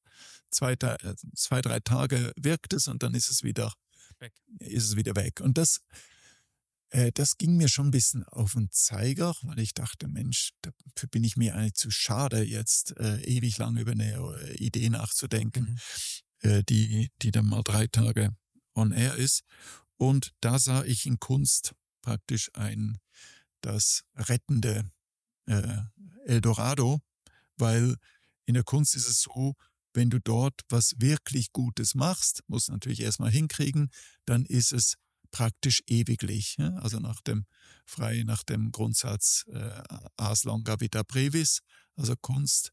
zwei, 0.51 0.73
äh, 0.73 1.14
zwei 1.35 1.61
drei 1.61 1.81
Tage 1.81 2.33
wirkt 2.37 2.73
es 2.73 2.89
und 2.89 3.03
dann 3.03 3.14
ist 3.14 3.31
es 3.31 3.43
wieder 3.43 3.73
Weg. 4.19 4.33
ist 4.61 4.85
es 4.85 4.97
wieder 4.97 5.14
weg. 5.17 5.41
Und 5.41 5.59
das, 5.59 5.81
äh, 6.91 7.12
das 7.12 7.37
ging 7.37 7.57
mir 7.57 7.69
schon 7.69 7.89
ein 7.89 7.93
bisschen 7.93 8.25
auf 8.25 8.55
den 8.55 8.71
Zeiger, 8.71 9.35
weil 9.43 9.59
ich 9.59 9.75
dachte, 9.75 10.09
Mensch, 10.09 10.53
dafür 10.62 11.09
bin 11.11 11.25
ich 11.25 11.37
mir 11.37 11.55
eigentlich 11.55 11.75
zu 11.75 11.91
schade, 11.91 12.43
jetzt 12.43 12.97
äh, 12.99 13.21
ewig 13.23 13.59
lang 13.59 13.77
über 13.77 13.93
eine 13.93 14.14
äh, 14.14 14.55
Idee 14.55 14.89
nachzudenken, 14.89 15.79
äh, 16.41 16.62
die, 16.64 17.11
die 17.23 17.31
dann 17.31 17.47
mal 17.47 17.62
drei 17.62 17.87
Tage 17.87 18.35
on 18.75 18.93
air 18.93 19.17
ist. 19.17 19.43
Und 19.99 20.33
da 20.41 20.59
sah 20.59 20.85
ich 20.85 21.07
in 21.07 21.19
Kunst 21.19 21.75
praktisch 22.03 22.51
ein, 22.55 22.99
das 23.61 24.05
rettende 24.14 24.91
äh, 25.47 25.79
Eldorado, 26.25 27.01
weil 27.57 27.97
in 28.45 28.55
der 28.55 28.65
Kunst 28.65 28.95
ist 28.95 29.09
es 29.09 29.21
so, 29.21 29.55
wenn 29.93 30.11
du 30.11 30.21
dort 30.21 30.61
was 30.69 30.95
wirklich 30.99 31.53
Gutes 31.53 31.95
machst, 31.95 32.43
musst 32.49 32.69
du 32.69 32.73
natürlich 32.73 33.01
erstmal 33.01 33.31
hinkriegen, 33.31 33.91
dann 34.27 34.45
ist 34.45 34.73
es 34.73 34.95
praktisch 35.31 35.83
ewiglich. 35.87 36.57
Ja? 36.59 36.75
Also 36.77 36.99
nach 37.01 37.21
dem 37.23 37.47
frei 37.87 38.23
nach 38.25 38.43
dem 38.43 38.73
Grundsatz 38.73 39.45
äh, 39.49 39.83
Ars 40.17 40.45
longa 40.45 40.81
vita 40.81 41.03
brevis, 41.03 41.61
also 41.95 42.15
Kunst 42.21 42.73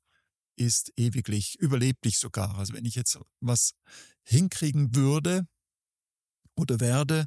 ist 0.55 0.91
ewiglich, 0.97 1.57
überleblich 1.59 2.19
sogar. 2.19 2.57
Also 2.57 2.73
wenn 2.73 2.85
ich 2.85 2.95
jetzt 2.95 3.17
was 3.39 3.73
hinkriegen 4.23 4.95
würde 4.95 5.47
oder 6.55 6.79
werde, 6.79 7.25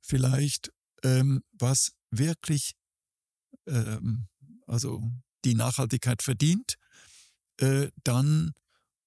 vielleicht 0.00 0.70
ähm, 1.02 1.42
was 1.52 1.92
wirklich 2.10 2.74
ähm, 3.66 4.28
also 4.70 5.02
die 5.44 5.54
Nachhaltigkeit 5.54 6.22
verdient, 6.22 6.76
äh, 7.58 7.90
dann 8.04 8.52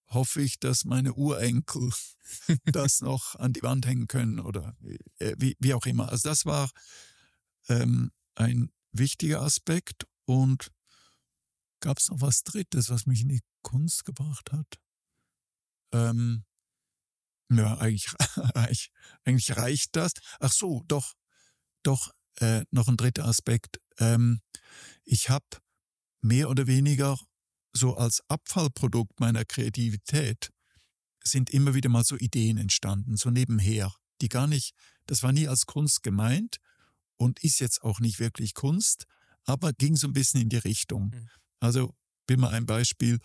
hoffe 0.10 0.42
ich, 0.42 0.60
dass 0.60 0.86
meine 0.86 1.14
Urenkel 1.14 1.92
das 2.66 3.02
noch 3.02 3.36
an 3.36 3.54
die 3.54 3.64
Wand 3.64 3.86
hängen 3.86 4.08
können 4.08 4.40
oder 4.40 4.76
äh, 5.20 5.36
wie, 5.38 5.56
wie 5.60 5.74
auch 5.74 5.86
immer. 5.86 6.10
Also 6.10 6.30
das 6.30 6.46
war 6.46 6.70
ähm, 7.68 8.12
ein 8.36 8.72
wichtiger 8.92 9.42
Aspekt. 9.42 10.06
Und 10.26 10.72
gab 11.82 11.98
es 11.98 12.10
noch 12.10 12.22
was 12.22 12.44
Drittes, 12.44 12.90
was 12.90 13.06
mich 13.06 13.22
in 13.22 13.30
die 13.30 13.42
Kunst 13.62 14.06
gebracht 14.06 14.52
hat? 14.52 14.80
Ähm, 15.92 16.46
ja, 17.52 17.78
eigentlich, 17.78 18.08
eigentlich, 19.26 19.58
reicht 19.58 19.96
das. 19.96 20.14
Ach 20.40 20.52
so, 20.52 20.84
doch, 20.88 21.14
doch, 21.84 22.12
äh, 22.40 22.64
noch 22.72 22.88
ein 22.88 22.98
dritter 22.98 23.26
Aspekt. 23.26 23.80
Ähm, 24.00 24.42
ich 25.04 25.30
habe 25.30 25.46
mehr 26.22 26.50
oder 26.50 26.68
weniger 26.68 27.18
so 27.74 27.96
als 27.96 28.22
Abfallprodukt 28.30 29.20
meiner 29.20 29.46
Kreativität 29.46 30.52
sind 31.24 31.50
immer 31.50 31.74
wieder 31.74 31.90
mal 31.90 32.04
so 32.04 32.18
Ideen 32.18 32.58
entstanden, 32.58 33.18
so 33.18 33.30
nebenher, 33.30 33.94
die 34.22 34.30
gar 34.30 34.48
nicht, 34.48 34.74
das 35.06 35.24
war 35.24 35.32
nie 35.32 35.48
als 35.48 35.66
Kunst 35.66 36.04
gemeint 36.04 36.58
und 37.18 37.44
ist 37.44 37.60
jetzt 37.60 37.82
auch 37.82 38.00
nicht 38.00 38.20
wirklich 38.20 38.54
Kunst, 38.54 39.06
aber 39.46 39.74
ging 39.74 39.96
so 39.96 40.08
ein 40.08 40.14
bisschen 40.14 40.42
in 40.42 40.50
die 40.50 40.58
Richtung. 40.58 41.12
Mhm. 41.14 41.30
Also, 41.60 41.96
will 42.28 42.38
mal 42.38 42.52
ein 42.52 42.66
Beispiel, 42.66 43.20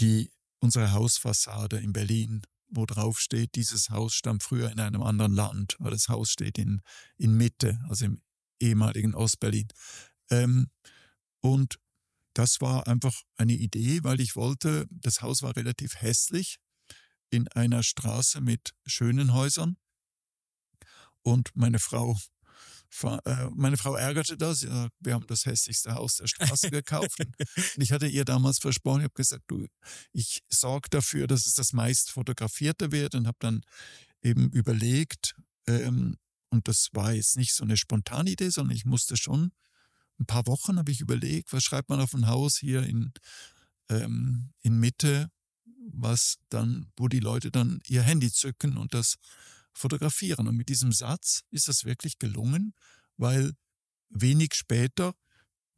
die, 0.00 0.30
unsere 0.60 0.92
Hausfassade 0.92 1.78
in 1.78 1.92
Berlin, 1.92 2.42
wo 2.70 2.84
drauf 2.84 3.18
steht, 3.18 3.54
dieses 3.54 3.90
Haus 3.90 4.14
stammt 4.14 4.42
früher 4.42 4.70
in 4.70 4.80
einem 4.80 5.02
anderen 5.02 5.32
Land, 5.32 5.76
weil 5.78 5.90
das 5.90 6.08
Haus 6.08 6.30
steht 6.30 6.58
in, 6.58 6.82
in 7.16 7.36
Mitte, 7.36 7.80
also 7.88 8.04
im 8.04 8.20
ehemaligen 8.60 9.14
Ostberlin. 9.14 9.68
Ähm, 10.30 10.70
und 11.40 11.78
das 12.34 12.60
war 12.60 12.86
einfach 12.86 13.22
eine 13.36 13.54
Idee, 13.54 14.04
weil 14.04 14.20
ich 14.20 14.36
wollte, 14.36 14.86
das 14.90 15.22
Haus 15.22 15.42
war 15.42 15.56
relativ 15.56 15.96
hässlich 15.96 16.58
in 17.30 17.48
einer 17.48 17.82
Straße 17.82 18.40
mit 18.40 18.74
schönen 18.86 19.34
Häusern. 19.34 19.76
Und 21.22 21.50
meine 21.54 21.78
Frau, 21.78 22.16
äh, 23.02 23.48
meine 23.54 23.76
Frau 23.76 23.96
ärgerte 23.96 24.36
das. 24.36 24.62
Wir 24.62 25.14
haben 25.14 25.26
das 25.26 25.46
hässlichste 25.46 25.94
Haus 25.94 26.16
der 26.16 26.26
Straße 26.26 26.70
gekauft. 26.70 27.18
und 27.18 27.82
ich 27.82 27.92
hatte 27.92 28.06
ihr 28.06 28.24
damals 28.24 28.58
versprochen, 28.58 29.00
ich 29.00 29.04
habe 29.04 29.14
gesagt, 29.14 29.44
du, 29.48 29.66
ich 30.12 30.42
sorge 30.48 30.88
dafür, 30.90 31.26
dass 31.26 31.46
es 31.46 31.54
das 31.54 31.72
meist 31.72 32.10
fotografierte 32.10 32.92
wird 32.92 33.14
und 33.14 33.26
habe 33.26 33.38
dann 33.40 33.62
eben 34.22 34.50
überlegt, 34.50 35.34
ähm, 35.66 36.16
und 36.50 36.68
das 36.68 36.88
war 36.92 37.12
jetzt 37.12 37.36
nicht 37.36 37.54
so 37.54 37.64
eine 37.64 37.76
spontane 37.76 38.30
Idee, 38.30 38.50
sondern 38.50 38.76
ich 38.76 38.84
musste 38.84 39.16
schon 39.16 39.52
ein 40.18 40.26
paar 40.26 40.46
Wochen 40.46 40.78
habe 40.78 40.90
ich 40.90 41.00
überlegt, 41.00 41.52
was 41.52 41.62
schreibt 41.62 41.88
man 41.88 42.00
auf 42.00 42.14
ein 42.14 42.26
Haus 42.26 42.58
hier 42.58 42.82
in, 42.82 43.12
ähm, 43.88 44.52
in 44.62 44.78
Mitte, 44.80 45.30
was 45.90 46.38
dann, 46.48 46.90
wo 46.96 47.08
die 47.08 47.20
Leute 47.20 47.50
dann 47.50 47.80
ihr 47.86 48.02
Handy 48.02 48.32
zücken 48.32 48.76
und 48.76 48.94
das 48.94 49.16
fotografieren. 49.72 50.48
Und 50.48 50.56
mit 50.56 50.68
diesem 50.68 50.92
Satz 50.92 51.44
ist 51.50 51.68
das 51.68 51.84
wirklich 51.84 52.18
gelungen, 52.18 52.74
weil 53.16 53.52
wenig 54.10 54.54
später 54.54 55.14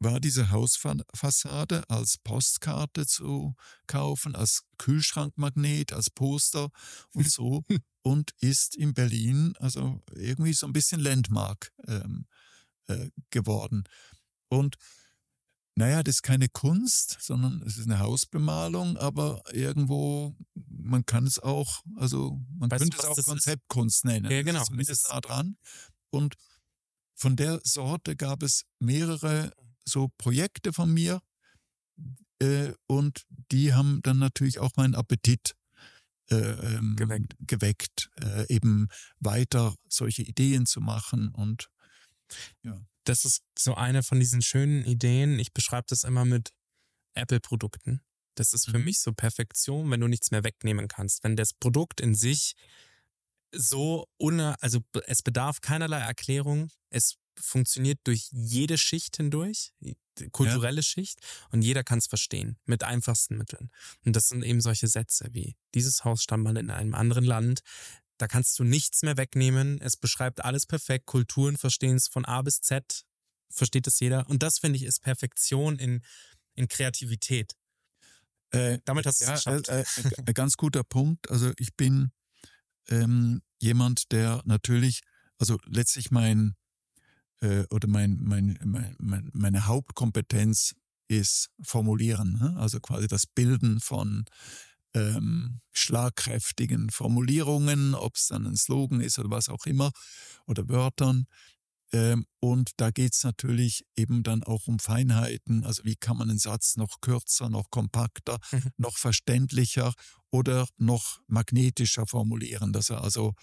war 0.01 0.19
diese 0.19 0.49
Hausfassade 0.49 1.83
als 1.87 2.17
Postkarte 2.17 3.05
zu 3.05 3.55
kaufen, 3.87 4.35
als 4.35 4.63
Kühlschrankmagnet, 4.77 5.93
als 5.93 6.09
Poster 6.09 6.69
und 7.13 7.31
so 7.31 7.63
und 8.01 8.31
ist 8.39 8.75
in 8.75 8.93
Berlin 8.93 9.53
also 9.59 10.01
irgendwie 10.13 10.53
so 10.53 10.65
ein 10.65 10.73
bisschen 10.73 10.99
Landmark 10.99 11.71
ähm, 11.87 12.25
äh, 12.87 13.09
geworden. 13.29 13.83
Und 14.49 14.75
naja, 15.75 16.03
das 16.03 16.15
ist 16.15 16.23
keine 16.23 16.49
Kunst, 16.49 17.17
sondern 17.21 17.61
es 17.65 17.77
ist 17.77 17.85
eine 17.85 17.99
Hausbemalung, 17.99 18.97
aber 18.97 19.41
irgendwo, 19.53 20.35
man 20.53 21.05
kann 21.05 21.25
es 21.25 21.39
auch, 21.39 21.83
also 21.95 22.41
man 22.57 22.69
weißt 22.71 22.81
könnte 22.81 22.97
du, 22.97 23.03
es 23.03 23.19
auch 23.19 23.23
Konzeptkunst 23.23 24.03
nennen. 24.03 24.29
Ja, 24.29 24.41
genau. 24.41 24.63
Zumindest 24.63 25.09
nah 25.09 25.21
dran. 25.21 25.57
Und 26.09 26.35
von 27.15 27.35
der 27.35 27.61
Sorte 27.63 28.15
gab 28.15 28.43
es 28.43 28.65
mehrere 28.79 29.53
so 29.85 30.09
Projekte 30.17 30.73
von 30.73 30.93
mir 30.93 31.21
äh, 32.39 32.73
und 32.87 33.25
die 33.51 33.73
haben 33.73 34.01
dann 34.03 34.19
natürlich 34.19 34.59
auch 34.59 34.71
meinen 34.75 34.95
Appetit 34.95 35.55
äh, 36.29 36.35
ähm, 36.35 36.95
geweckt, 36.95 37.35
geweckt 37.39 38.09
äh, 38.21 38.45
eben 38.53 38.87
weiter 39.19 39.75
solche 39.87 40.21
Ideen 40.21 40.65
zu 40.65 40.81
machen 40.81 41.29
und 41.29 41.69
ja 42.63 42.79
das 43.03 43.25
ist 43.25 43.43
so 43.57 43.75
eine 43.75 44.03
von 44.03 44.19
diesen 44.19 44.41
schönen 44.41 44.85
Ideen. 44.85 45.39
Ich 45.39 45.53
beschreibe 45.53 45.85
das 45.89 46.03
immer 46.03 46.25
mit 46.25 46.51
Apple-Produkten. 47.15 48.01
Das 48.35 48.53
ist 48.53 48.69
für 48.69 48.79
mhm. 48.79 48.85
mich 48.85 48.99
so 48.99 49.13
Perfektion, 49.13 49.89
wenn 49.91 49.99
du 49.99 50.07
nichts 50.07 50.31
mehr 50.31 50.43
wegnehmen 50.43 50.87
kannst. 50.87 51.23
Wenn 51.23 51.35
das 51.35 51.53
Produkt 51.53 51.99
in 51.99 52.15
sich 52.15 52.55
so 53.53 54.07
ohne, 54.17 54.55
also 54.61 54.79
es 55.07 55.21
bedarf 55.21 55.61
keinerlei 55.61 55.99
Erklärung. 55.99 56.69
Es 56.89 57.17
funktioniert 57.35 57.99
durch 58.03 58.29
jede 58.31 58.77
Schicht 58.77 59.17
hindurch, 59.17 59.73
kulturelle 60.31 60.77
ja. 60.77 60.83
Schicht, 60.83 61.19
und 61.51 61.61
jeder 61.61 61.83
kann 61.83 61.99
es 61.99 62.07
verstehen 62.07 62.57
mit 62.65 62.83
einfachsten 62.83 63.37
Mitteln. 63.37 63.71
Und 64.05 64.15
das 64.15 64.27
sind 64.27 64.43
eben 64.43 64.61
solche 64.61 64.87
Sätze 64.87 65.27
wie 65.31 65.55
dieses 65.73 66.03
Haus 66.03 66.23
stammt 66.23 66.43
mal 66.43 66.57
in 66.57 66.69
einem 66.69 66.93
anderen 66.93 67.23
Land. 67.23 67.61
Da 68.17 68.27
kannst 68.27 68.59
du 68.59 68.63
nichts 68.63 69.01
mehr 69.01 69.17
wegnehmen. 69.17 69.81
Es 69.81 69.97
beschreibt 69.97 70.45
alles 70.45 70.67
perfekt. 70.67 71.07
Kulturen 71.07 71.57
verstehen 71.57 71.95
es 71.95 72.07
von 72.07 72.25
A 72.25 72.41
bis 72.43 72.61
Z. 72.61 73.03
Versteht 73.49 73.87
es 73.87 73.99
jeder. 73.99 74.29
Und 74.29 74.43
das, 74.43 74.59
finde 74.59 74.77
ich, 74.77 74.83
ist 74.83 75.01
Perfektion 75.01 75.79
in, 75.79 76.03
in 76.53 76.67
Kreativität. 76.67 77.55
Äh, 78.51 78.79
Damit 78.85 79.05
hast 79.05 79.21
du 79.21 79.25
ja, 79.25 79.33
es 79.33 79.43
geschafft. 79.43 79.69
Äh, 79.69 79.81
äh, 79.81 80.23
ein 80.27 80.33
ganz 80.33 80.55
guter 80.55 80.83
Punkt. 80.83 81.31
Also 81.31 81.51
ich 81.57 81.75
bin 81.75 82.11
ähm, 82.89 83.41
jemand, 83.59 84.11
der 84.11 84.41
natürlich, 84.45 85.01
also 85.39 85.57
letztlich 85.65 86.11
mein 86.11 86.55
äh, 87.41 87.65
oder 87.69 87.87
mein, 87.87 88.19
mein, 88.21 88.57
mein, 88.63 88.95
mein, 88.99 89.29
meine 89.33 89.65
Hauptkompetenz 89.65 90.75
ist 91.07 91.49
Formulieren, 91.61 92.37
ne? 92.39 92.55
also 92.57 92.79
quasi 92.79 93.07
das 93.07 93.27
Bilden 93.27 93.79
von 93.81 94.25
ähm, 94.93 95.59
schlagkräftigen 95.73 96.89
Formulierungen, 96.89 97.95
ob 97.95 98.15
es 98.15 98.27
dann 98.27 98.45
ein 98.45 98.55
Slogan 98.55 99.01
ist 99.01 99.19
oder 99.19 99.29
was 99.29 99.49
auch 99.49 99.65
immer, 99.65 99.91
oder 100.45 100.67
Wörtern. 100.69 101.25
Ähm, 101.93 102.25
und 102.39 102.71
da 102.77 102.91
geht 102.91 103.13
es 103.13 103.23
natürlich 103.23 103.85
eben 103.95 104.23
dann 104.23 104.43
auch 104.43 104.67
um 104.67 104.79
Feinheiten. 104.79 105.63
Also 105.63 105.83
wie 105.83 105.95
kann 105.95 106.17
man 106.17 106.29
einen 106.29 106.39
Satz 106.39 106.77
noch 106.77 107.01
kürzer, 107.01 107.49
noch 107.49 107.69
kompakter, 107.69 108.39
mhm. 108.51 108.71
noch 108.77 108.97
verständlicher 108.97 109.93
oder 110.29 110.67
noch 110.77 111.19
magnetischer 111.27 112.07
formulieren, 112.07 112.71
dass 112.71 112.89
er 112.89 113.03
also 113.03 113.33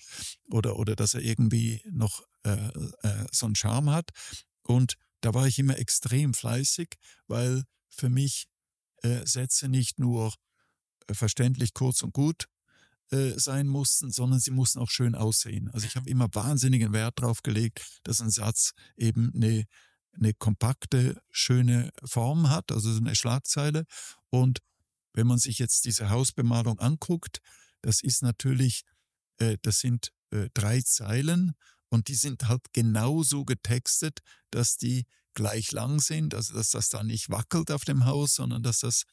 oder 0.51 0.77
oder 0.77 0.97
dass 0.97 1.15
er 1.15 1.21
irgendwie 1.21 1.83
noch 1.91 2.23
äh, 2.45 2.71
äh, 3.03 3.27
so 3.31 3.47
einen 3.47 3.55
Charme 3.55 3.91
hat. 3.91 4.11
Und 4.63 4.95
da 5.21 5.35
war 5.35 5.47
ich 5.47 5.59
immer 5.59 5.79
extrem 5.79 6.33
fleißig, 6.33 6.95
weil 7.27 7.65
für 7.91 8.09
mich 8.09 8.47
äh, 9.03 9.27
Sätze 9.27 9.69
nicht 9.69 9.99
nur 9.99 10.33
äh, 11.07 11.15
verständlich 11.15 11.75
kurz 11.75 12.03
und 12.03 12.15
gut 12.15 12.47
äh, 13.11 13.39
sein 13.39 13.67
mussten, 13.67 14.11
sondern 14.11 14.41
sie 14.41 14.51
mussten 14.51 14.79
auch 14.79 14.91
schön 14.91 15.15
aussehen. 15.15 15.71
Also 15.73 15.87
ich 15.87 15.97
habe 15.97 16.05
mhm. 16.05 16.13
immer 16.13 16.29
wahnsinnigen 16.33 16.93
Wert 16.93 17.19
darauf 17.19 17.43
gelegt, 17.43 18.01
dass 18.03 18.21
ein 18.21 18.31
Satz 18.31 18.73
eben 18.97 19.33
eine, 19.35 19.65
eine 20.13 20.35
kompakte, 20.35 21.21
schöne 21.31 21.91
Form 22.05 22.51
hat, 22.51 22.73
also 22.73 22.93
so 22.93 22.99
eine 22.99 23.15
Schlagzeile. 23.15 23.85
Und 24.31 24.61
wenn 25.15 25.27
man 25.27 25.39
sich 25.39 25.59
jetzt 25.59 25.85
diese 25.85 26.11
Hausbemalung 26.11 26.79
anguckt, 26.79 27.39
das 27.83 28.03
ist 28.03 28.23
natürlich, 28.23 28.83
äh, 29.39 29.57
das 29.63 29.79
sind 29.81 30.13
äh, 30.31 30.49
drei 30.53 30.81
Zeilen 30.83 31.55
und 31.89 32.09
die 32.09 32.15
sind 32.15 32.49
halt 32.49 32.73
genauso 32.73 33.45
getextet, 33.45 34.21
dass 34.51 34.77
die 34.77 35.07
gleich 35.35 35.73
lang 35.73 36.01
sind, 36.01 36.35
also 36.35 36.55
dass 36.55 36.71
das 36.71 36.89
da 36.89 37.03
nicht 37.03 37.31
wackelt 37.31 37.71
auf 37.71 37.85
dem 37.85 38.05
Haus, 38.05 38.35
sondern 38.35 38.63
dass 38.63 38.81
das 38.81 39.05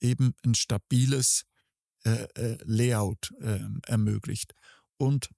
eben 0.00 0.34
ein 0.44 0.54
stabiles 0.54 1.44
äh, 2.04 2.24
äh, 2.34 2.58
Layout 2.64 3.32
äh, 3.40 3.60
ermöglicht. 3.86 4.54
Und 4.96 5.28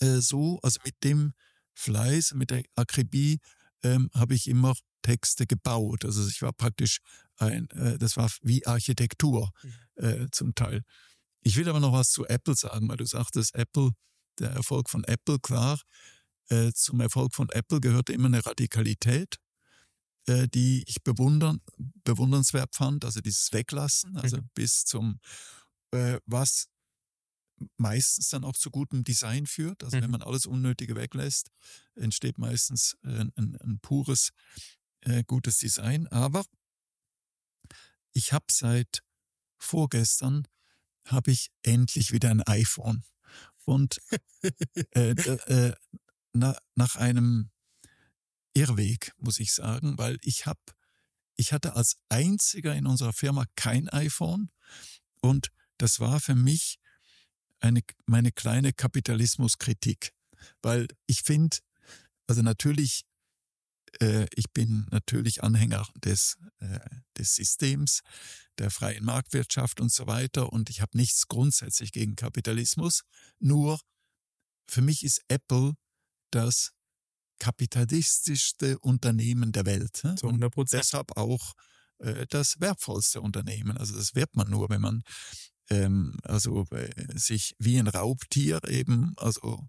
äh, 0.00 0.20
so, 0.20 0.58
also 0.62 0.80
mit 0.84 1.02
dem 1.02 1.32
Fleiß, 1.74 2.34
mit 2.34 2.50
der 2.50 2.62
Akribie, 2.74 3.38
ähm, 3.82 4.10
habe 4.14 4.34
ich 4.34 4.48
immer 4.48 4.74
Texte 5.02 5.46
gebaut. 5.46 6.04
Also 6.04 6.26
ich 6.28 6.42
war 6.42 6.52
praktisch 6.52 6.98
ein, 7.36 7.70
äh, 7.70 7.98
das 7.98 8.16
war 8.16 8.30
wie 8.42 8.66
Architektur 8.66 9.50
mhm. 9.96 10.28
zum 10.32 10.54
Teil. 10.54 10.82
Ich 11.42 11.56
will 11.56 11.68
aber 11.68 11.80
noch 11.80 11.92
was 11.92 12.10
zu 12.10 12.26
Apple 12.26 12.54
sagen, 12.54 12.88
weil 12.88 12.96
du 12.96 13.06
sagtest, 13.06 13.54
Apple, 13.54 13.92
der 14.38 14.50
Erfolg 14.50 14.90
von 14.90 15.04
Apple, 15.04 15.38
klar, 15.38 15.80
zum 16.74 17.00
Erfolg 17.00 17.34
von 17.34 17.48
Apple 17.50 17.80
gehörte 17.80 18.12
immer 18.12 18.26
eine 18.26 18.44
Radikalität. 18.44 19.36
Äh, 20.28 20.48
die 20.48 20.82
ich 20.88 21.04
bewundern, 21.04 21.60
bewundernswert 22.02 22.74
fand, 22.74 23.04
also 23.04 23.20
dieses 23.20 23.52
Weglassen, 23.52 24.16
also 24.16 24.38
mhm. 24.38 24.50
bis 24.54 24.84
zum, 24.84 25.20
äh, 25.92 26.18
was 26.26 26.66
meistens 27.76 28.30
dann 28.30 28.42
auch 28.42 28.56
zu 28.56 28.72
gutem 28.72 29.04
Design 29.04 29.46
führt. 29.46 29.84
Also 29.84 29.96
mhm. 29.96 30.02
wenn 30.02 30.10
man 30.10 30.22
alles 30.22 30.46
Unnötige 30.46 30.96
weglässt, 30.96 31.52
entsteht 31.94 32.38
meistens 32.38 32.96
äh, 33.04 33.20
ein, 33.36 33.56
ein, 33.60 33.78
pures, 33.80 34.32
äh, 35.02 35.22
gutes 35.24 35.58
Design. 35.58 36.08
Aber 36.08 36.44
ich 38.12 38.32
habe 38.32 38.46
seit 38.50 39.04
vorgestern, 39.58 40.48
habe 41.06 41.30
ich 41.30 41.52
endlich 41.62 42.10
wieder 42.10 42.30
ein 42.30 42.42
iPhone. 42.42 43.04
Und 43.64 44.00
äh, 44.90 45.10
äh, 45.10 45.72
na, 46.32 46.58
nach 46.74 46.96
einem 46.96 47.50
Irrweg, 48.56 49.12
muss 49.18 49.38
ich 49.38 49.52
sagen, 49.52 49.98
weil 49.98 50.18
ich 50.22 50.46
habe, 50.46 50.60
ich 51.36 51.52
hatte 51.52 51.76
als 51.76 51.98
einziger 52.08 52.74
in 52.74 52.86
unserer 52.86 53.12
Firma 53.12 53.44
kein 53.54 53.88
iPhone 53.90 54.50
und 55.20 55.48
das 55.76 56.00
war 56.00 56.20
für 56.20 56.34
mich 56.34 56.78
eine, 57.60 57.82
meine 58.06 58.32
kleine 58.32 58.72
Kapitalismuskritik, 58.72 60.12
weil 60.62 60.88
ich 61.06 61.20
finde, 61.20 61.58
also 62.26 62.40
natürlich, 62.40 63.04
äh, 64.00 64.26
ich 64.34 64.50
bin 64.54 64.86
natürlich 64.90 65.42
Anhänger 65.44 65.86
des, 66.02 66.38
äh, 66.60 66.80
des 67.18 67.34
Systems, 67.34 68.00
der 68.56 68.70
freien 68.70 69.04
Marktwirtschaft 69.04 69.80
und 69.82 69.92
so 69.92 70.06
weiter 70.06 70.50
und 70.50 70.70
ich 70.70 70.80
habe 70.80 70.96
nichts 70.96 71.28
grundsätzlich 71.28 71.92
gegen 71.92 72.16
Kapitalismus, 72.16 73.02
nur 73.38 73.78
für 74.66 74.80
mich 74.80 75.04
ist 75.04 75.22
Apple 75.28 75.74
das 76.30 76.72
kapitalistischste 77.38 78.78
Unternehmen 78.78 79.52
der 79.52 79.66
Welt. 79.66 79.96
Zu 79.96 80.26
100 80.26 80.52
Prozent. 80.52 80.82
Deshalb 80.82 81.16
auch 81.16 81.54
äh, 81.98 82.26
das 82.28 82.60
wertvollste 82.60 83.20
Unternehmen. 83.20 83.76
Also 83.76 83.96
das 83.96 84.14
wird 84.14 84.34
man 84.34 84.50
nur, 84.50 84.68
wenn 84.68 84.80
man 84.80 85.02
ähm, 85.70 86.16
also 86.22 86.64
äh, 86.70 86.90
sich 87.18 87.54
wie 87.58 87.78
ein 87.78 87.88
Raubtier 87.88 88.60
eben, 88.68 89.14
also 89.16 89.66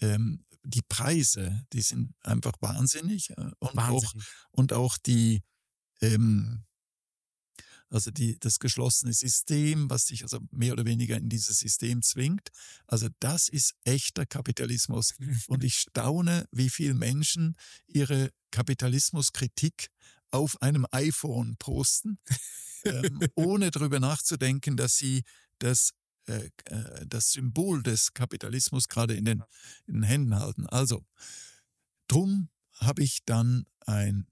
ähm, 0.00 0.44
die 0.64 0.82
Preise, 0.82 1.64
die 1.72 1.82
sind 1.82 2.14
einfach 2.22 2.54
wahnsinnig 2.60 3.30
äh, 3.30 3.50
und 3.58 3.76
Wahnsinnig. 3.76 4.04
auch 4.04 4.12
und 4.50 4.72
auch 4.72 4.98
die 4.98 5.42
ähm, 6.00 6.64
also 7.92 8.10
die, 8.10 8.38
das 8.40 8.58
geschlossene 8.58 9.12
System, 9.12 9.90
was 9.90 10.06
dich 10.06 10.22
also 10.22 10.38
mehr 10.50 10.72
oder 10.72 10.86
weniger 10.86 11.16
in 11.16 11.28
dieses 11.28 11.58
System 11.58 12.02
zwingt. 12.02 12.48
Also 12.86 13.08
das 13.20 13.48
ist 13.48 13.74
echter 13.84 14.24
Kapitalismus. 14.24 15.14
Und 15.46 15.62
ich 15.64 15.76
staune, 15.76 16.48
wie 16.50 16.70
viele 16.70 16.94
Menschen 16.94 17.54
ihre 17.86 18.30
Kapitalismuskritik 18.50 19.88
auf 20.30 20.60
einem 20.62 20.86
iPhone 20.90 21.56
posten, 21.58 22.18
ähm, 22.84 23.20
ohne 23.34 23.70
darüber 23.70 24.00
nachzudenken, 24.00 24.76
dass 24.76 24.96
sie 24.96 25.22
das, 25.58 25.92
äh, 26.26 26.48
äh, 26.64 27.06
das 27.06 27.32
Symbol 27.32 27.82
des 27.82 28.14
Kapitalismus 28.14 28.88
gerade 28.88 29.14
in 29.14 29.26
den, 29.26 29.42
in 29.86 29.94
den 29.94 30.02
Händen 30.04 30.34
halten. 30.34 30.66
Also, 30.66 31.04
drum 32.08 32.48
habe 32.76 33.02
ich 33.02 33.18
dann 33.26 33.66
ein 33.80 34.26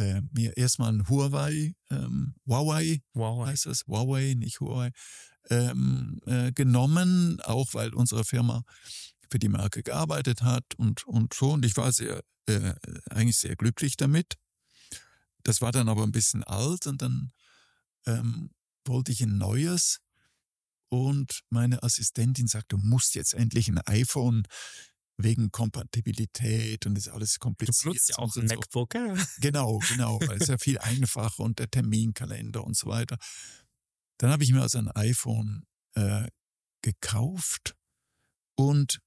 äh, 0.00 0.22
mir 0.32 0.56
erstmal 0.56 0.92
ein 0.92 1.08
Huawei, 1.08 1.74
ähm, 1.90 2.34
Huawei 2.46 3.02
Wow. 3.12 3.46
heißt 3.46 3.66
das, 3.66 3.82
Huawei, 3.86 4.34
nicht 4.34 4.60
Huawei, 4.60 4.90
ähm, 5.50 6.20
äh, 6.26 6.52
genommen, 6.52 7.40
auch 7.42 7.74
weil 7.74 7.92
unsere 7.94 8.24
Firma 8.24 8.62
für 9.30 9.38
die 9.38 9.48
Marke 9.48 9.82
gearbeitet 9.82 10.42
hat 10.42 10.64
und, 10.76 11.06
und 11.06 11.34
so. 11.34 11.52
Und 11.52 11.64
ich 11.66 11.76
war 11.76 11.92
sehr, 11.92 12.22
äh, 12.46 12.74
eigentlich 13.10 13.36
sehr 13.36 13.56
glücklich 13.56 13.96
damit. 13.96 14.36
Das 15.42 15.60
war 15.60 15.70
dann 15.70 15.88
aber 15.88 16.02
ein 16.02 16.12
bisschen 16.12 16.44
alt 16.44 16.86
und 16.86 17.02
dann 17.02 17.32
ähm, 18.06 18.50
wollte 18.86 19.12
ich 19.12 19.20
ein 19.22 19.36
neues. 19.36 19.98
Und 20.88 21.42
meine 21.50 21.82
Assistentin 21.82 22.48
sagte, 22.48 22.76
du 22.76 22.78
musst 22.78 23.14
jetzt 23.14 23.34
endlich 23.34 23.68
ein 23.68 23.78
iPhone 23.86 24.44
wegen 25.22 25.50
Kompatibilität 25.50 26.86
und 26.86 26.96
ist 26.96 27.08
alles 27.08 27.34
Du 27.34 27.38
kompliziert. 27.40 27.84
benutzt 27.84 28.08
ja 28.10 28.18
auch 28.18 28.34
ein 28.36 28.48
so. 28.48 28.54
MacBook. 28.54 28.94
ja? 28.94 29.14
Genau, 29.40 29.78
genau, 29.88 30.20
weil 30.20 30.40
es 30.40 30.48
ja 30.48 30.58
viel 30.58 30.78
einfacher 30.78 31.40
und 31.42 31.58
der 31.58 31.70
Terminkalender 31.70 32.64
und 32.64 32.76
so 32.76 32.88
weiter. 32.88 33.16
Dann 34.18 34.30
habe 34.30 34.44
ich 34.44 34.52
mir 34.52 34.62
also 34.62 34.78
ein 34.78 34.88
iPhone 34.88 35.64
äh, 35.94 36.28
gekauft 36.82 37.74
und 38.56 38.98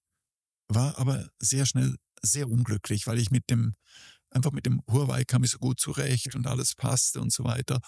war 0.68 0.98
aber 0.98 1.30
sehr 1.40 1.66
schnell 1.66 1.96
sehr 2.22 2.50
unglücklich, 2.50 3.06
weil 3.06 3.20
ich 3.20 3.32
mit 3.32 3.50
dem, 3.50 3.74
einfach 4.30 4.52
mit 4.52 4.66
dem 4.66 4.82
Huawei 4.90 5.24
kam 5.26 5.44
ich 5.44 5.52
so 5.52 5.60
gut 5.60 5.80
zurecht 5.80 6.36
und 6.36 6.48
alles 6.48 6.74
passte 6.76 7.20
und 7.22 7.32
so 7.32 7.44
weiter. 7.44 7.80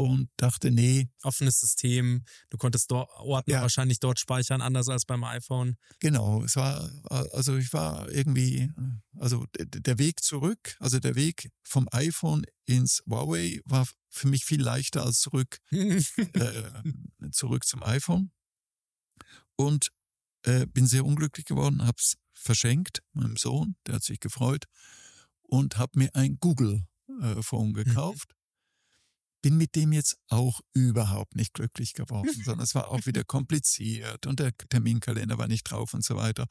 Und 0.00 0.30
dachte, 0.36 0.70
nee, 0.70 1.08
Offenes 1.24 1.58
System. 1.58 2.24
Du 2.50 2.56
konntest 2.56 2.88
dort 2.92 3.10
Ordner 3.16 3.54
Ja. 3.54 3.62
wahrscheinlich 3.62 3.98
dort 3.98 4.20
speichern, 4.20 4.60
anders 4.62 4.88
als 4.88 5.04
beim 5.04 5.24
iPhone. 5.24 5.76
Genau, 5.98 6.44
es 6.44 6.54
war, 6.54 6.88
also 7.32 7.56
ich 7.56 7.72
war 7.72 8.08
irgendwie, 8.08 8.70
also 9.16 9.44
der 9.56 9.98
Weg 9.98 10.22
zurück, 10.22 10.76
also 10.78 11.00
der 11.00 11.16
Weg 11.16 11.50
vom 11.64 11.88
iPhone 11.90 12.46
ins 12.64 13.02
Huawei 13.10 13.60
war 13.64 13.88
für 14.08 14.28
mich 14.28 14.44
viel 14.44 14.62
leichter 14.62 15.04
als 15.04 15.18
zurück, 15.18 15.58
äh, 15.70 16.00
zurück 17.32 17.64
zum 17.66 17.82
iPhone. 17.82 18.30
Und 19.56 19.88
äh, 20.44 20.66
bin 20.66 20.86
sehr 20.86 21.04
unglücklich 21.04 21.44
geworden, 21.44 21.84
hab's 21.84 22.14
verschenkt 22.34 23.02
meinem 23.14 23.36
Sohn, 23.36 23.74
der 23.86 23.96
hat 23.96 24.04
sich 24.04 24.20
gefreut 24.20 24.66
und 25.42 25.76
habe 25.76 25.98
mir 25.98 26.14
ein 26.14 26.36
Google 26.38 26.86
äh, 27.20 27.42
Phone 27.42 27.72
gekauft. 27.72 28.36
Bin 29.42 29.56
mit 29.56 29.74
dem 29.76 29.92
jetzt 29.92 30.18
auch 30.28 30.60
überhaupt 30.72 31.36
nicht 31.36 31.54
glücklich 31.54 31.94
geworden, 31.94 32.30
sondern 32.44 32.64
es 32.64 32.74
war 32.74 32.88
auch 32.88 33.06
wieder 33.06 33.24
kompliziert 33.24 34.26
und 34.26 34.40
der 34.40 34.56
Terminkalender 34.56 35.38
war 35.38 35.48
nicht 35.48 35.64
drauf 35.64 35.94
und 35.94 36.04
so 36.04 36.16
weiter. 36.16 36.46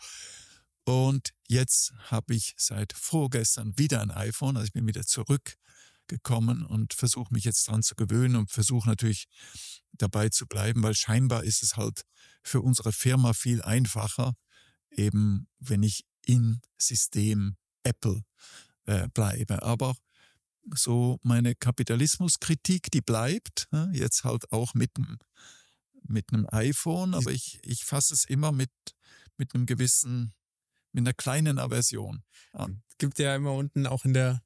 Und 0.86 1.34
jetzt 1.50 1.92
habe 2.12 2.34
ich 2.34 2.54
seit 2.58 2.94
vorgestern 2.94 3.78
wieder 3.78 4.02
ein 4.02 4.12
iPhone, 4.12 4.56
also 4.56 4.68
ich 4.68 4.74
bin 4.74 4.88
wieder 4.88 5.06
zurückgekommen 5.06 6.66
und 6.66 6.94
versuche 6.94 7.34
mich 7.34 7.44
jetzt 7.44 7.68
dran 7.68 7.84
zu 7.84 7.96
gewöhnen 7.96 8.38
und 8.38 8.52
versuche 8.52 8.88
natürlich 8.88 9.28
dabei 9.92 10.30
zu 10.30 10.48
bleiben, 10.48 10.82
weil 10.84 10.96
scheinbar 10.96 11.44
ist 11.44 11.62
es 11.62 11.76
halt 11.76 12.04
für 12.42 12.62
unsere 12.62 12.94
Firma 12.94 13.34
viel 13.34 13.62
einfacher, 13.62 14.36
eben 14.92 15.50
wenn 15.60 15.84
ich 15.84 16.06
in 16.26 16.62
System 16.78 17.58
Apple 17.84 18.24
äh, 18.86 19.10
bleibe. 19.10 19.64
Aber 19.64 19.96
so 20.76 21.20
meine 21.24 21.56
Kapitalismuskritik, 21.56 22.92
die 22.92 23.02
bleibt, 23.02 23.68
jetzt 23.92 24.24
halt 24.24 24.52
auch 24.52 24.74
mit 24.74 24.92
einem 24.98 25.18
mit 26.10 26.32
einem 26.32 26.48
iPhone, 26.52 27.14
aber 27.14 27.32
ich, 27.32 27.60
ich 27.64 27.84
fasse 27.84 28.14
es 28.14 28.24
immer 28.24 28.52
mit, 28.52 28.72
mit 29.38 29.54
einem 29.54 29.66
gewissen, 29.66 30.34
mit 30.94 31.02
einer 31.02 31.14
kleinen 31.14 31.60
Aversion 31.60 32.24
an. 32.54 32.82
gibt 32.98 33.20
ja 33.20 33.36
immer 33.36 33.54
unten 33.54 33.86
auch 33.86 34.06
in 34.06 34.14
der 34.14 34.42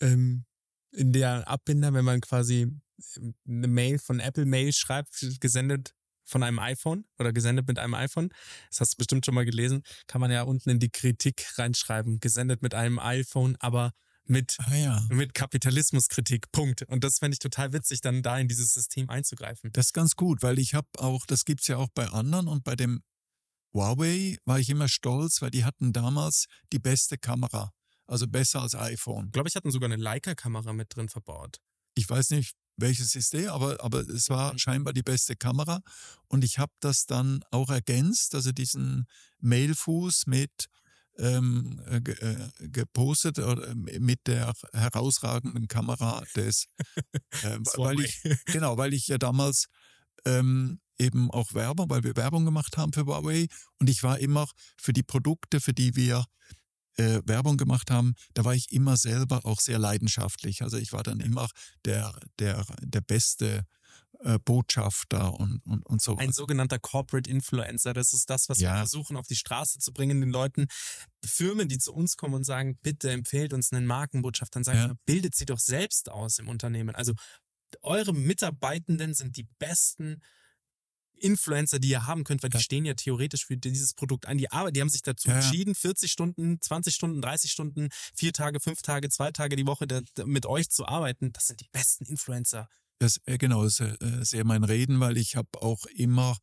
ähm, 0.00 0.44
in 0.92 1.12
der 1.12 1.46
Abbinder, 1.48 1.92
wenn 1.92 2.04
man 2.04 2.20
quasi 2.20 2.72
ähm, 3.16 3.34
eine 3.46 3.68
Mail 3.68 3.98
von 3.98 4.20
Apple 4.20 4.46
Mail 4.46 4.72
schreibt, 4.72 5.40
gesendet 5.40 5.94
von 6.24 6.42
einem 6.42 6.58
iPhone 6.58 7.04
oder 7.18 7.32
gesendet 7.32 7.66
mit 7.66 7.78
einem 7.78 7.94
iPhone, 7.94 8.30
das 8.68 8.80
hast 8.80 8.94
du 8.94 8.96
bestimmt 8.98 9.24
schon 9.24 9.34
mal 9.34 9.46
gelesen, 9.46 9.82
kann 10.06 10.20
man 10.20 10.30
ja 10.30 10.42
unten 10.42 10.70
in 10.70 10.78
die 10.78 10.90
Kritik 10.90 11.58
reinschreiben, 11.58 12.20
gesendet 12.20 12.60
mit 12.60 12.74
einem 12.74 12.98
iPhone, 12.98 13.56
aber 13.60 13.92
mit 14.28 14.56
Ah 14.60 14.74
ja. 14.74 15.06
mit 15.10 15.34
Kapitalismuskritik, 15.34 16.50
Punkt. 16.52 16.82
Und 16.82 17.04
das 17.04 17.18
fände 17.18 17.34
ich 17.34 17.38
total 17.38 17.72
witzig, 17.72 18.00
dann 18.00 18.22
da 18.22 18.38
in 18.38 18.48
dieses 18.48 18.72
System 18.72 19.08
einzugreifen. 19.10 19.70
Das 19.72 19.86
ist 19.86 19.92
ganz 19.92 20.16
gut, 20.16 20.42
weil 20.42 20.58
ich 20.58 20.74
habe 20.74 20.88
auch, 20.98 21.26
das 21.26 21.44
gibt's 21.44 21.66
ja 21.68 21.76
auch 21.76 21.88
bei 21.94 22.08
anderen 22.08 22.48
und 22.48 22.64
bei 22.64 22.76
dem 22.76 23.02
Huawei 23.74 24.38
war 24.44 24.58
ich 24.58 24.70
immer 24.70 24.88
stolz, 24.88 25.42
weil 25.42 25.50
die 25.50 25.64
hatten 25.64 25.92
damals 25.92 26.46
die 26.72 26.78
beste 26.78 27.18
Kamera. 27.18 27.72
Also 28.06 28.26
besser 28.26 28.62
als 28.62 28.74
iPhone. 28.74 29.26
Ich 29.26 29.32
glaube, 29.32 29.48
ich 29.50 29.56
hatte 29.56 29.70
sogar 29.70 29.90
eine 29.90 30.02
Leica-Kamera 30.02 30.72
mit 30.72 30.96
drin 30.96 31.10
verbaut. 31.10 31.58
Ich 31.94 32.08
weiß 32.08 32.30
nicht, 32.30 32.54
welches 32.78 33.10
System, 33.10 33.48
aber, 33.48 33.84
aber 33.84 34.00
es 34.00 34.30
war 34.30 34.58
scheinbar 34.58 34.94
die 34.94 35.02
beste 35.02 35.36
Kamera. 35.36 35.80
Und 36.28 36.44
ich 36.44 36.58
habe 36.58 36.72
das 36.80 37.04
dann 37.04 37.44
auch 37.50 37.68
ergänzt, 37.68 38.34
also 38.34 38.52
diesen 38.52 39.06
Mailfuß 39.40 40.26
mit 40.26 40.68
ähm, 41.18 41.80
äh, 41.86 41.96
äh, 41.96 42.68
gepostet 42.68 43.38
oder 43.38 43.74
mit 43.74 44.20
der 44.26 44.52
herausragenden 44.72 45.68
Kamera 45.68 46.22
des, 46.36 46.66
äh, 47.42 47.58
Das 47.62 47.76
weil 47.76 48.00
ich, 48.00 48.22
genau, 48.46 48.76
weil 48.76 48.94
ich 48.94 49.08
ja 49.08 49.18
damals 49.18 49.66
ähm, 50.24 50.80
eben 50.98 51.30
auch 51.30 51.54
Werbung, 51.54 51.90
weil 51.90 52.04
wir 52.04 52.16
Werbung 52.16 52.44
gemacht 52.44 52.76
haben 52.76 52.92
für 52.92 53.06
Huawei. 53.06 53.46
Und 53.78 53.88
ich 53.88 54.02
war 54.02 54.18
immer 54.18 54.46
für 54.76 54.92
die 54.92 55.02
Produkte, 55.02 55.60
für 55.60 55.72
die 55.72 55.96
wir 55.96 56.24
äh, 56.96 57.20
Werbung 57.24 57.56
gemacht 57.56 57.90
haben, 57.90 58.14
da 58.34 58.44
war 58.44 58.54
ich 58.54 58.72
immer 58.72 58.96
selber 58.96 59.44
auch 59.44 59.60
sehr 59.60 59.78
leidenschaftlich. 59.78 60.62
Also 60.62 60.76
ich 60.76 60.92
war 60.92 61.02
dann 61.02 61.20
immer 61.20 61.48
der, 61.84 62.12
der, 62.38 62.64
der 62.80 63.00
beste 63.00 63.64
äh, 64.20 64.38
Botschafter 64.38 65.34
und, 65.38 65.60
und, 65.64 65.84
und 65.86 66.02
so. 66.02 66.16
Ein 66.16 66.32
sogenannter 66.32 66.78
Corporate 66.78 67.30
Influencer, 67.30 67.92
das 67.94 68.12
ist 68.12 68.28
das, 68.30 68.48
was 68.48 68.58
wir 68.58 68.68
Ja. 68.68 68.76
versuchen 68.78 69.16
auf 69.16 69.26
die 69.26 69.36
Straße 69.36 69.78
zu 69.78 69.92
bringen, 69.92 70.20
den 70.20 70.30
Leuten, 70.30 70.66
Firmen, 71.24 71.68
die 71.68 71.78
zu 71.78 71.92
uns 71.94 72.16
kommen 72.16 72.34
und 72.34 72.44
sagen, 72.44 72.78
bitte 72.82 73.10
empfehlt 73.10 73.52
uns 73.52 73.72
einen 73.72 73.86
Markenbotschafter, 73.86 74.56
dann 74.58 74.64
sagen 74.64 74.78
Ja. 74.78 74.88
wir, 74.88 74.96
bildet 75.06 75.34
sie 75.34 75.46
doch 75.46 75.58
selbst 75.60 76.10
aus 76.10 76.38
im 76.38 76.48
Unternehmen. 76.48 76.94
Also 76.94 77.12
eure 77.82 78.12
Mitarbeitenden 78.14 79.14
sind 79.14 79.36
die 79.36 79.46
besten 79.58 80.22
Influencer, 81.20 81.78
die 81.80 81.88
ihr 81.88 82.06
haben 82.06 82.24
könnt, 82.24 82.42
weil 82.42 82.50
die 82.50 82.58
Ja. 82.58 82.62
stehen 82.62 82.84
ja 82.84 82.94
theoretisch 82.94 83.46
für 83.46 83.56
dieses 83.56 83.92
Produkt 83.94 84.26
an. 84.26 84.38
Die 84.38 84.50
Arbeit, 84.52 84.76
die 84.76 84.80
haben 84.80 84.88
sich 84.88 85.02
dazu 85.02 85.28
ja. 85.28 85.36
entschieden, 85.36 85.74
40 85.74 86.12
Stunden, 86.12 86.60
20 86.60 86.94
Stunden, 86.94 87.20
30 87.20 87.50
Stunden, 87.50 87.88
vier 88.14 88.32
Tage, 88.32 88.60
fünf 88.60 88.82
Tage, 88.82 89.08
zwei 89.10 89.32
Tage 89.32 89.56
die 89.56 89.66
Woche 89.66 89.86
da, 89.86 90.00
da 90.14 90.26
mit 90.26 90.46
euch 90.46 90.70
zu 90.70 90.86
arbeiten. 90.86 91.32
Das 91.32 91.46
sind 91.48 91.60
die 91.60 91.68
besten 91.72 92.04
Influencer. 92.04 92.68
Das, 92.98 93.20
äh, 93.26 93.38
genau, 93.38 93.64
das 93.64 93.80
ist 93.80 94.02
äh, 94.02 94.24
sehr 94.24 94.44
mein 94.44 94.64
Reden, 94.64 95.00
weil 95.00 95.16
ich 95.16 95.36
habe 95.36 95.48
auch 95.60 95.86
immer, 95.86 96.36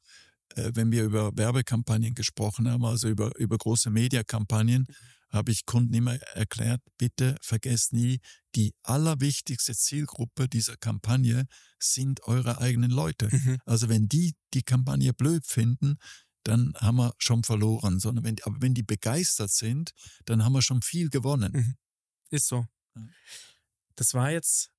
äh, 0.55 0.71
wenn 0.73 0.91
wir 0.91 1.03
über 1.03 1.35
Werbekampagnen 1.35 2.15
gesprochen 2.15 2.69
haben, 2.69 2.85
also 2.85 3.09
über, 3.09 3.35
über 3.37 3.57
große 3.57 3.89
Mediakampagnen, 3.89 4.87
habe 5.29 5.51
ich 5.51 5.65
Kunden 5.65 5.93
immer 5.93 6.15
erklärt, 6.33 6.81
bitte 6.97 7.35
vergesst 7.41 7.93
nie, 7.93 8.19
die 8.55 8.73
allerwichtigste 8.83 9.75
Zielgruppe 9.75 10.47
dieser 10.47 10.77
Kampagne 10.77 11.45
sind 11.77 12.23
eure 12.23 12.59
eigenen 12.59 12.91
Leute. 12.91 13.29
Mhm. 13.31 13.57
Also 13.65 13.89
wenn 13.89 14.07
die 14.07 14.35
die 14.53 14.63
Kampagne 14.63 15.13
blöd 15.13 15.45
finden, 15.45 15.97
dann 16.43 16.73
haben 16.75 16.97
wir 16.97 17.13
schon 17.17 17.43
verloren. 17.43 17.99
Sondern 17.99 18.23
wenn, 18.23 18.37
aber 18.43 18.61
wenn 18.61 18.73
die 18.73 18.83
begeistert 18.83 19.51
sind, 19.51 19.91
dann 20.25 20.43
haben 20.43 20.53
wir 20.53 20.61
schon 20.61 20.81
viel 20.81 21.09
gewonnen. 21.09 21.51
Mhm. 21.51 21.75
Ist 22.29 22.47
so. 22.47 22.65
Das 23.95 24.13
war 24.13 24.31
jetzt, 24.31 24.71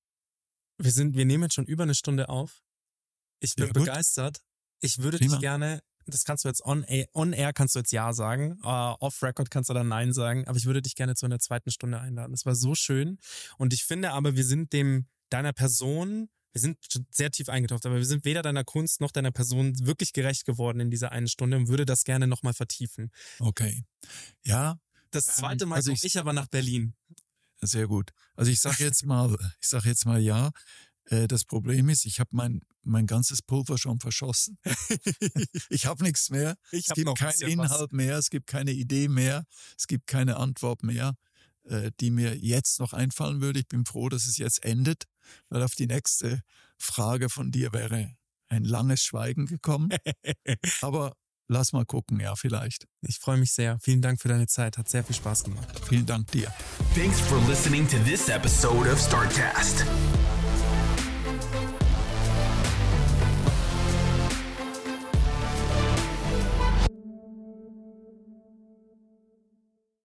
wir 0.78 0.90
sind, 0.92 1.16
wir 1.16 1.24
nehmen 1.24 1.44
jetzt 1.44 1.54
schon 1.54 1.66
über 1.66 1.82
eine 1.84 1.94
Stunde 1.94 2.28
auf. 2.28 2.62
Ich 3.40 3.54
bin 3.54 3.66
Ja, 3.66 3.72
begeistert. 3.72 4.40
Ich 4.80 4.98
würde 4.98 5.18
Prima. 5.18 5.32
dich 5.34 5.40
gerne, 5.40 5.82
das 6.06 6.24
kannst 6.24 6.44
du 6.44 6.48
jetzt 6.48 6.64
on 6.64 6.84
air, 6.84 7.06
on 7.12 7.32
air 7.32 7.52
kannst 7.52 7.74
du 7.74 7.78
jetzt 7.80 7.92
Ja 7.92 8.12
sagen, 8.12 8.58
äh, 8.62 8.66
off 8.66 9.22
record 9.22 9.50
kannst 9.50 9.70
du 9.70 9.74
dann 9.74 9.88
Nein 9.88 10.12
sagen, 10.12 10.46
aber 10.46 10.56
ich 10.58 10.66
würde 10.66 10.82
dich 10.82 10.94
gerne 10.94 11.14
zu 11.14 11.26
einer 11.26 11.38
zweiten 11.38 11.70
Stunde 11.70 11.98
einladen. 12.00 12.32
Das 12.32 12.46
war 12.46 12.54
so 12.54 12.74
schön. 12.74 13.18
Und 13.58 13.72
ich 13.72 13.84
finde 13.84 14.12
aber, 14.12 14.36
wir 14.36 14.44
sind 14.44 14.72
dem, 14.72 15.06
deiner 15.30 15.52
Person, 15.52 16.28
wir 16.52 16.60
sind 16.60 16.78
sehr 17.10 17.30
tief 17.30 17.48
eingetaucht, 17.48 17.84
aber 17.84 17.96
wir 17.96 18.06
sind 18.06 18.24
weder 18.24 18.40
deiner 18.42 18.64
Kunst 18.64 19.00
noch 19.00 19.10
deiner 19.10 19.32
Person 19.32 19.74
wirklich 19.86 20.12
gerecht 20.12 20.44
geworden 20.46 20.80
in 20.80 20.90
dieser 20.90 21.12
einen 21.12 21.28
Stunde 21.28 21.56
und 21.56 21.68
würde 21.68 21.84
das 21.84 22.04
gerne 22.04 22.26
nochmal 22.26 22.54
vertiefen. 22.54 23.10
Okay. 23.40 23.84
Ja, 24.44 24.78
Das 25.12 25.28
Ähm, 25.28 25.34
zweite 25.34 25.66
Mal 25.66 25.76
also 25.76 25.90
komm 25.90 25.94
ich- 25.96 26.04
ich 26.04 26.18
aber 26.18 26.32
nach 26.32 26.48
Berlin. 26.48 26.94
Sehr 27.60 27.86
gut. 27.86 28.10
Also 28.34 28.50
ich 28.50 28.60
sage 28.60 28.84
jetzt 28.84 29.04
mal, 29.04 29.34
ich 29.60 29.68
sage 29.68 29.88
jetzt 29.88 30.06
mal 30.06 30.20
ja. 30.20 30.50
Äh, 31.06 31.26
Das 31.28 31.44
Problem 31.44 31.88
ist, 31.88 32.04
ich 32.04 32.20
habe 32.20 32.30
mein 32.32 32.60
mein 32.82 33.06
ganzes 33.06 33.42
Pulver 33.42 33.78
schon 33.78 33.98
verschossen. 33.98 34.58
ich 35.70 35.86
habe 35.86 36.04
nichts 36.04 36.30
mehr. 36.30 36.56
Ich 36.70 36.88
es 36.88 36.94
gibt 36.94 37.18
keinen 37.18 37.32
bisschen 37.32 37.58
was. 37.58 37.70
Inhalt 37.72 37.92
mehr. 37.92 38.16
Es 38.18 38.30
gibt 38.30 38.46
keine 38.46 38.72
Idee 38.72 39.08
mehr. 39.08 39.44
Es 39.76 39.86
gibt 39.88 40.06
keine 40.06 40.36
Antwort 40.36 40.84
mehr, 40.84 41.14
äh, 41.64 41.90
die 42.00 42.10
mir 42.12 42.36
jetzt 42.36 42.78
noch 42.78 42.92
einfallen 42.92 43.40
würde. 43.40 43.58
Ich 43.60 43.68
bin 43.68 43.84
froh, 43.84 44.08
dass 44.08 44.26
es 44.26 44.36
jetzt 44.36 44.64
endet, 44.64 45.04
weil 45.48 45.62
auf 45.64 45.74
die 45.74 45.88
nächste 45.88 46.42
Frage 46.78 47.28
von 47.28 47.50
dir 47.50 47.72
wäre 47.72 48.14
ein 48.48 48.64
langes 48.64 49.02
Schweigen 49.02 49.46
gekommen. 49.46 49.90
Aber 50.80 51.16
lass 51.48 51.72
mal 51.72 51.84
gucken, 51.84 52.20
ja, 52.20 52.34
vielleicht. 52.34 52.86
Ich 53.02 53.18
freue 53.18 53.36
mich 53.36 53.52
sehr. 53.52 53.78
Vielen 53.80 54.02
Dank 54.02 54.20
für 54.20 54.28
deine 54.28 54.46
Zeit. 54.46 54.78
Hat 54.78 54.88
sehr 54.88 55.04
viel 55.04 55.16
Spaß 55.16 55.44
gemacht. 55.44 55.80
Vielen 55.88 56.06
Dank 56.06 56.30
dir. 56.30 56.52
Thanks 56.94 57.20
for 57.20 57.38
listening 57.48 57.86
to 57.88 57.96
this 58.04 58.28
episode 58.28 58.90
of 58.90 58.98
StartCast. 58.98 59.84